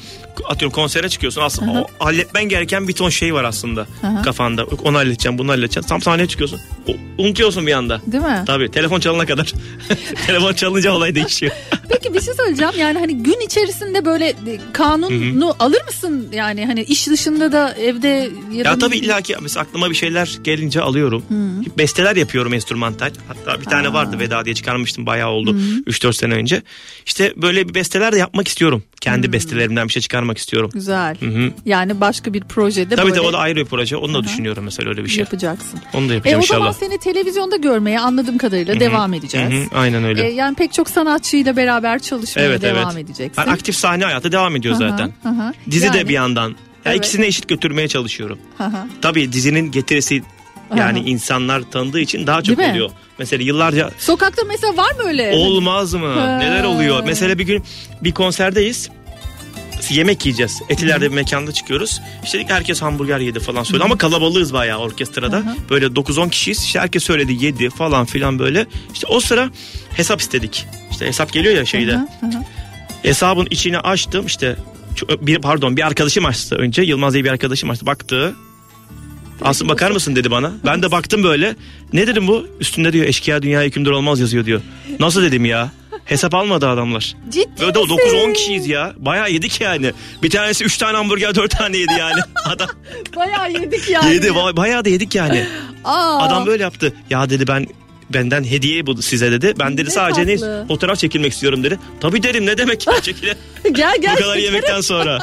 atıyorum 0.45 0.75
konsere 0.75 1.09
çıkıyorsun 1.09 1.41
aslında 1.41 1.71
o, 1.81 1.87
halletmen 2.05 2.43
gereken 2.49 2.87
bir 2.87 2.93
ton 2.93 3.09
şey 3.09 3.33
var 3.33 3.43
aslında 3.43 3.87
Aha. 4.03 4.21
kafanda. 4.21 4.63
Onu 4.83 4.97
halledeceğim, 4.97 5.37
bunu 5.37 5.51
halledeceğim. 5.51 5.87
Tam 5.87 6.01
sahneye 6.01 6.27
çıkıyorsun. 6.27 6.59
O- 6.87 7.23
unutuyorsun 7.23 7.67
bir 7.67 7.71
anda. 7.71 8.01
Değil 8.07 8.23
mi? 8.23 8.43
Tabii 8.45 8.71
telefon 8.71 8.99
çalana 8.99 9.25
kadar. 9.25 9.53
telefon 10.27 10.53
çalınca 10.53 10.91
olay 10.91 11.15
değişiyor. 11.15 11.51
Peki 11.89 12.13
bir 12.13 12.21
şey 12.21 12.33
söyleyeceğim. 12.33 12.73
Yani 12.79 12.99
hani 12.99 13.23
gün 13.23 13.39
içerisinde 13.45 14.05
böyle 14.05 14.27
e, 14.29 14.59
kanunu 14.73 15.55
alır 15.59 15.81
mısın? 15.85 16.27
Yani 16.33 16.65
hani 16.65 16.83
iş 16.83 17.07
dışında 17.07 17.51
da 17.51 17.73
evde 17.73 18.07
ya 18.53 18.63
Ya 18.63 18.79
tabii 18.79 18.97
illaki 18.97 19.35
mesela 19.41 19.63
aklıma 19.63 19.89
bir 19.89 19.95
şeyler 19.95 20.37
gelince 20.43 20.81
alıyorum. 20.81 21.23
Besteler 21.77 22.15
yapıyorum 22.15 22.53
enstrümantal. 22.53 23.11
Hatta 23.27 23.61
bir 23.61 23.65
tane 23.65 23.93
vardı 23.93 24.19
Veda 24.19 24.45
diye 24.45 24.55
çıkarmıştım 24.55 25.05
bayağı 25.05 25.29
oldu. 25.29 25.55
3-4 25.87 26.13
sene 26.13 26.33
önce. 26.33 26.61
İşte 27.05 27.33
böyle 27.37 27.50
bir 27.69 27.73
besteler 27.75 28.13
de 28.13 28.17
yapmak 28.17 28.47
istiyorum. 28.47 28.83
Kendi 29.01 29.33
bestelerimden 29.33 29.87
bir 29.87 29.93
şey 29.93 30.01
çıkarmak 30.01 30.37
istiyorum. 30.37 30.69
Güzel. 30.73 31.15
Hı 31.19 31.25
hı. 31.25 31.51
Yani 31.65 32.01
başka 32.01 32.33
bir 32.33 32.41
projede 32.41 32.95
Tabii 32.95 33.05
böyle 33.05 33.15
de 33.15 33.21
o 33.21 33.33
da 33.33 33.37
ayrı 33.37 33.55
bir 33.59 33.65
proje. 33.65 33.95
Onu 33.97 34.13
da 34.13 34.23
düşünüyorum 34.23 34.63
mesela 34.63 34.89
öyle 34.89 35.03
bir 35.03 35.09
şey. 35.09 35.19
yapacaksın. 35.19 35.79
Onu 35.93 36.09
da 36.09 36.13
E 36.13 36.15
yapacağım 36.15 36.41
o 36.43 36.45
zaman 36.45 36.67
inşallah. 36.69 36.89
seni 36.89 36.99
televizyonda 36.99 37.55
görmeye 37.55 37.99
anladığım 37.99 38.37
kadarıyla 38.37 38.73
Hı 38.73 38.77
hı. 38.77 38.79
devam 38.79 39.13
edeceğiz. 39.13 39.51
Hı 39.51 39.75
hı, 39.75 39.79
aynen 39.79 40.03
öyle. 40.03 40.27
E, 40.27 40.31
yani 40.31 40.55
pek 40.55 40.73
çok 40.73 40.89
sanatçıyla 40.89 41.55
beraber 41.57 41.99
çalışmaya 41.99 42.45
Evet 42.45 42.61
devam 42.61 42.91
evet. 42.97 43.05
edeceksin. 43.05 43.41
Yani 43.41 43.51
aktif 43.51 43.75
sahne 43.75 44.03
hayatı 44.05 44.31
devam 44.31 44.55
ediyor 44.55 44.79
Hı 44.79 44.83
hı, 44.85 44.89
zaten. 44.89 45.13
hı 45.23 45.29
hı. 45.29 45.53
Dizi 45.71 45.85
Yani- 45.85 45.99
de 45.99 46.07
bir 46.09 46.13
yandan. 46.13 46.49
Ya 46.49 46.55
Evet. 46.91 46.97
ikisini 46.97 47.25
eşit 47.25 47.47
götürmeye 47.49 47.87
çalışıyorum. 47.87 48.39
Hı 48.57 48.63
hı. 48.63 48.77
Tabii 49.01 49.31
dizinin 49.33 49.71
getirisi 49.71 50.21
yani 50.77 50.99
Aha. 50.99 51.07
insanlar 51.07 51.61
tanıdığı 51.71 51.99
için 51.99 52.27
daha 52.27 52.41
çok 52.41 52.57
Değil 52.57 52.69
mi? 52.69 52.73
oluyor. 52.73 52.89
Mesela 53.19 53.43
yıllarca 53.43 53.91
Sokakta 53.97 54.41
mesela 54.47 54.77
var 54.77 54.91
mı 54.91 55.03
öyle? 55.07 55.31
olmaz 55.35 55.93
mı? 55.93 56.07
Ha. 56.19 56.37
Neler 56.37 56.63
oluyor? 56.63 57.03
Mesela 57.05 57.39
bir 57.39 57.43
gün 57.43 57.63
bir 58.01 58.11
konserdeyiz. 58.11 58.89
Yemek 59.89 60.25
yiyeceğiz. 60.25 60.61
Etiler'de 60.69 61.09
bir 61.11 61.15
mekanda 61.15 61.51
çıkıyoruz. 61.51 62.01
İşte 62.23 62.37
dedik 62.37 62.49
herkes 62.51 62.81
hamburger 62.81 63.19
yedi 63.19 63.39
falan 63.39 63.63
söyledi. 63.63 63.83
Ama 63.83 63.97
kalabalığız 63.97 64.53
bayağı 64.53 64.79
orkestrada. 64.79 65.55
Böyle 65.69 65.85
9-10 65.85 66.29
kişiyiz. 66.29 66.63
İşte 66.63 66.79
herkes 66.79 67.03
söyledi 67.03 67.45
yedi 67.45 67.69
falan 67.69 68.05
filan 68.05 68.39
böyle. 68.39 68.65
İşte 68.93 69.07
o 69.07 69.19
sıra 69.19 69.49
hesap 69.93 70.21
istedik. 70.21 70.65
İşte 70.91 71.07
hesap 71.07 71.33
geliyor 71.33 71.55
ya 71.55 71.65
şeyde. 71.65 71.93
Hı. 71.93 72.05
Hesabın 73.03 73.47
içini 73.49 73.79
açtım 73.79 74.25
işte 74.25 74.55
bir 75.21 75.39
pardon 75.39 75.77
bir 75.77 75.87
arkadaşım 75.87 76.25
açtı 76.25 76.55
önce 76.55 76.81
Yılmaz 76.81 77.13
diye 77.13 77.23
bir 77.23 77.29
arkadaşım 77.29 77.69
açtı 77.69 77.85
baktı. 77.85 78.35
Aslı 79.41 79.69
bakar 79.69 79.91
mısın 79.91 80.15
dedi 80.15 80.31
bana. 80.31 80.51
Ben 80.65 80.81
de 80.81 80.91
baktım 80.91 81.23
böyle. 81.23 81.55
Ne 81.93 82.07
dedim 82.07 82.27
bu? 82.27 82.47
Üstünde 82.59 82.93
diyor 82.93 83.05
eşkıya 83.05 83.41
dünya 83.41 83.61
hükümdar 83.61 83.91
olmaz 83.91 84.19
yazıyor 84.19 84.45
diyor. 84.45 84.61
Nasıl 84.99 85.21
dedim 85.23 85.45
ya? 85.45 85.69
Hesap 86.05 86.35
almadı 86.35 86.67
adamlar. 86.69 87.15
Ciddi 87.29 87.49
Böyle 87.61 87.79
misin? 87.79 87.97
9-10 88.29 88.33
kişiyiz 88.33 88.67
ya. 88.67 88.93
Bayağı 88.97 89.31
yedik 89.31 89.61
yani. 89.61 89.91
Bir 90.23 90.29
tanesi 90.29 90.63
3 90.63 90.77
tane 90.77 90.97
hamburger 90.97 91.35
4 91.35 91.51
tane 91.57 91.77
yedi 91.77 91.93
yani. 91.99 92.21
Adam 92.45 92.67
Bayağı 93.15 93.51
yedik 93.51 93.89
yani. 93.89 94.13
yedi. 94.13 94.27
ba- 94.27 94.55
Bayağı 94.57 94.85
da 94.85 94.89
yedik 94.89 95.15
yani. 95.15 95.47
Aa. 95.83 96.17
Adam 96.19 96.45
böyle 96.45 96.63
yaptı. 96.63 96.93
Ya 97.09 97.29
dedi 97.29 97.47
ben 97.47 97.67
benden 98.13 98.43
hediye 98.43 98.85
bu 98.85 99.01
size 99.01 99.31
dedi. 99.31 99.53
Ben 99.59 99.77
dedi 99.77 99.85
Ne 99.89 99.93
sadece 99.93 100.27
ne 100.27 100.35
tatlı. 100.37 100.65
fotoğraf 100.67 100.97
çekilmek 100.99 101.33
istiyorum 101.33 101.63
dedi. 101.63 101.79
Tabii 102.01 102.23
derim 102.23 102.45
ne 102.45 102.57
demek 102.57 102.87
ya 102.87 103.01
çekile. 103.01 103.37
Gel 103.71 103.97
gel. 104.01 104.15
bu 104.15 104.19
kadar 104.19 104.37
yemekten 104.37 104.81
sonra. 104.81 105.19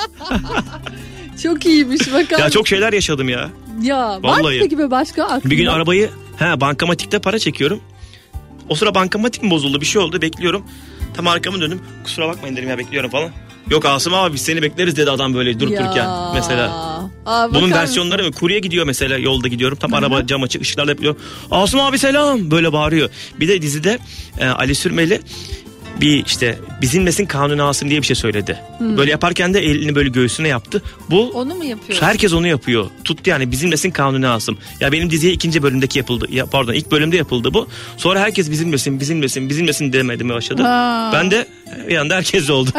Çok 1.42 1.66
iyiymiş 1.66 2.12
bakar. 2.12 2.38
Ya 2.38 2.50
çok 2.50 2.68
şeyler 2.68 2.92
yaşadım 2.92 3.28
ya. 3.28 3.50
Ya 3.82 3.98
var 3.98 4.16
mı 4.16 4.22
Vallahi. 4.44 4.78
böyle 4.78 4.90
başka 4.90 5.24
aklında? 5.24 5.50
Bir 5.50 5.56
gün 5.56 5.66
arabayı 5.66 6.10
he 6.38 6.60
bankamatikte 6.60 7.18
para 7.18 7.38
çekiyorum. 7.38 7.80
O 8.68 8.74
sıra 8.74 8.94
bankamatik 8.94 9.42
mi 9.42 9.50
bozuldu 9.50 9.80
bir 9.80 9.86
şey 9.86 10.02
oldu 10.02 10.22
bekliyorum. 10.22 10.64
Tam 11.14 11.26
arkamı 11.26 11.60
döndüm 11.60 11.80
kusura 12.04 12.28
bakmayın 12.28 12.56
dedim 12.56 12.68
ya 12.68 12.78
bekliyorum 12.78 13.10
falan. 13.10 13.30
Yok 13.70 13.84
Asım 13.84 14.14
abi 14.14 14.34
biz 14.34 14.40
seni 14.42 14.62
bekleriz 14.62 14.96
dedi 14.96 15.10
adam 15.10 15.34
böyle 15.34 15.60
durup 15.60 15.72
Ya. 15.72 15.80
dururken 15.84 16.08
mesela. 16.34 16.70
Aa, 17.26 17.54
Bunun 17.54 17.70
versiyonları 17.72 18.24
mı? 18.24 18.32
Kurye 18.32 18.58
gidiyor 18.58 18.86
mesela 18.86 19.18
yolda 19.18 19.48
gidiyorum. 19.48 19.78
Tam 19.80 19.94
araba 19.94 20.26
cam 20.26 20.42
açık 20.42 20.62
ışıklarla 20.62 20.90
yapıyor. 20.90 21.16
Asım 21.50 21.80
abi 21.80 21.98
selam 21.98 22.50
böyle 22.50 22.72
bağırıyor. 22.72 23.10
Bir 23.40 23.48
de 23.48 23.62
dizide 23.62 23.98
e, 24.38 24.46
Ali 24.46 24.74
Sürmeli 24.74 25.20
bir 26.00 26.24
işte 26.26 26.58
bizimlesin 26.80 27.26
kanuni 27.26 27.62
Asım 27.62 27.90
diye 27.90 28.00
bir 28.00 28.06
şey 28.06 28.16
söyledi. 28.16 28.58
Hmm. 28.78 28.96
Böyle 28.96 29.10
yaparken 29.10 29.54
de 29.54 29.60
elini 29.60 29.94
böyle 29.94 30.08
göğsüne 30.08 30.48
yaptı. 30.48 30.82
Bu 31.10 31.30
Onu 31.30 31.54
mu 31.54 31.64
yapıyor? 31.64 32.02
Herkes 32.02 32.32
onu 32.32 32.46
yapıyor. 32.46 32.86
Tuttu 33.04 33.30
yani 33.30 33.50
bizimlesin 33.50 33.90
kanuni 33.90 34.28
Asım. 34.28 34.58
Ya 34.80 34.92
benim 34.92 35.10
diziye 35.10 35.32
ikinci 35.32 35.62
bölümdeki 35.62 35.98
yapıldı. 35.98 36.26
Ya 36.30 36.46
pardon 36.46 36.72
ilk 36.72 36.90
bölümde 36.90 37.16
yapıldı 37.16 37.54
bu. 37.54 37.68
Sonra 37.96 38.20
herkes 38.20 38.50
bizimlesin 38.50 39.00
bizimlesin 39.00 39.48
bizimlesin 39.48 39.92
demeye 39.92 40.28
başladı. 40.28 40.62
Ha. 40.62 41.10
Ben 41.14 41.30
de 41.30 41.46
bir 41.88 41.96
anda 41.96 42.14
herkes 42.14 42.50
oldu. 42.50 42.70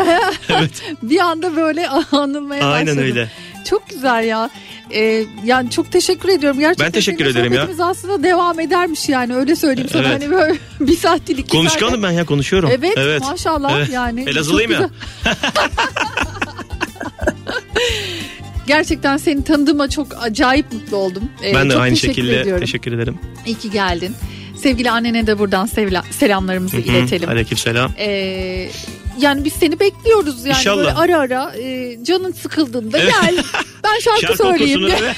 bir 1.02 1.20
anda 1.20 1.56
böyle 1.56 1.90
anılmaya 2.12 2.68
Aynen 2.68 2.88
başladı. 2.88 3.06
öyle. 3.06 3.32
Çok 3.66 3.90
güzel 3.90 4.24
ya. 4.24 4.50
Ee, 4.92 5.24
yani 5.46 5.72
çok 5.72 5.92
teşekkür 5.92 6.30
ediyorum. 6.30 6.60
Gerçekten 6.60 6.86
Ben 6.88 6.92
teşekkür 6.92 7.26
ederim 7.26 7.54
ya. 7.54 7.68
aslında 7.80 8.24
devam 8.24 8.60
edermiş 8.60 9.10
yani 9.10 9.36
öyle 9.36 9.56
söyleyeyim 9.56 9.90
sana. 9.94 10.08
Evet. 10.08 10.22
Hani 10.24 10.32
böyle 10.32 10.58
bir 10.80 10.98
saatlik 10.98 11.40
iki 11.40 11.50
Konuşkanım 11.50 11.94
saat- 11.94 12.04
ben 12.04 12.12
ya 12.12 12.26
konuşuyorum. 12.26 12.70
Evet, 12.98 13.22
maşallah 13.22 13.78
Evet. 13.78 13.90
yani. 13.94 14.24
Elazığlıyım 14.30 14.72
ya. 14.72 14.90
Gerçekten 18.68 19.18
seni 19.18 19.44
tanıdığıma 19.44 19.90
çok 19.90 20.08
acayip 20.24 20.74
mutlu 20.74 20.98
oldum. 20.98 21.24
Ee, 21.44 21.54
ben 21.56 21.70
de 21.70 21.76
aynı 21.78 21.98
şekilde 21.98 22.42
ediyorum. 22.42 22.62
teşekkür 22.66 22.92
ederim. 22.92 23.20
İyi 23.46 23.56
ki 23.56 23.72
geldin. 23.72 24.16
Sevgili 24.58 24.92
annene 24.92 25.28
de 25.28 25.40
buradan 25.40 25.66
sevla- 25.68 26.04
selamlarımızı 26.14 26.78
iletelim. 26.78 27.30
Aleykümselam. 27.30 27.92
Ee, 27.98 28.70
yani 29.20 29.46
biz 29.46 29.54
seni 29.54 29.80
bekliyoruz 29.80 30.46
yani 30.46 30.58
İnşallah. 30.58 30.78
böyle 30.78 30.94
ara 30.94 31.18
ara 31.18 31.54
e, 31.58 31.98
canın 32.04 32.32
sıkıldığında 32.32 32.98
Evet. 33.00 33.14
gel 33.22 33.44
ben 33.84 34.00
şarkı, 34.04 34.22
Şarkı 34.22 34.38
söyleyeyim. 34.38 34.84
öyle. 34.84 35.16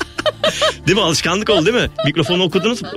değil 0.86 0.98
mi? 0.98 1.04
Alışkanlık 1.04 1.50
oldu 1.50 1.66
değil 1.66 1.76
mi? 1.76 1.90
Mikrofonu 2.06 2.42
okudunuz 2.42 2.82
mu? 2.82 2.88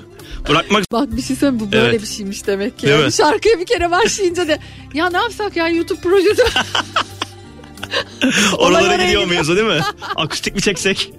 Bırakmak 0.49 0.83
Bak 0.91 1.15
bir 1.17 1.21
şey 1.21 1.35
söyleyeyim 1.35 1.67
bu 1.67 1.71
böyle 1.71 1.85
Evet. 1.89 2.01
bir 2.01 2.07
şeymiş 2.07 2.47
demek 2.47 2.79
ki. 2.79 2.87
Yani 2.87 3.11
şarkıya 3.11 3.59
bir 3.59 3.65
kere 3.65 3.91
başlayınca 3.91 4.47
da 4.47 4.57
ya 4.93 5.09
ne 5.09 5.17
yapsak 5.17 5.55
ya 5.55 5.67
YouTube 5.67 5.99
projesi. 6.01 6.43
Oralara 8.57 8.95
gidiyor 8.95 8.99
gidiyor. 9.21 9.25
muyuz 9.25 9.47
değil 9.57 9.67
mi? 9.67 9.81
Akustik 10.15 10.55
mi 10.55 10.61
çeksek? 10.61 11.13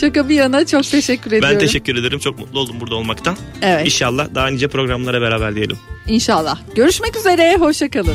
Şaka 0.00 0.28
bir 0.28 0.34
yana 0.34 0.66
çok 0.66 0.84
teşekkür 0.84 1.32
ediyorum. 1.32 1.48
Ben 1.54 1.58
teşekkür 1.58 1.96
ederim. 1.96 2.18
Çok 2.18 2.38
mutlu 2.38 2.60
oldum 2.60 2.80
burada 2.80 2.94
olmaktan. 2.94 3.36
Evet. 3.62 3.86
İnşallah 3.86 4.34
daha 4.34 4.48
nice 4.48 4.68
programlara 4.68 5.20
beraber 5.20 5.54
diyelim. 5.54 5.78
İnşallah. 6.06 6.58
Görüşmek 6.74 7.16
üzere. 7.16 7.56
Hoşçakalın. 7.56 8.14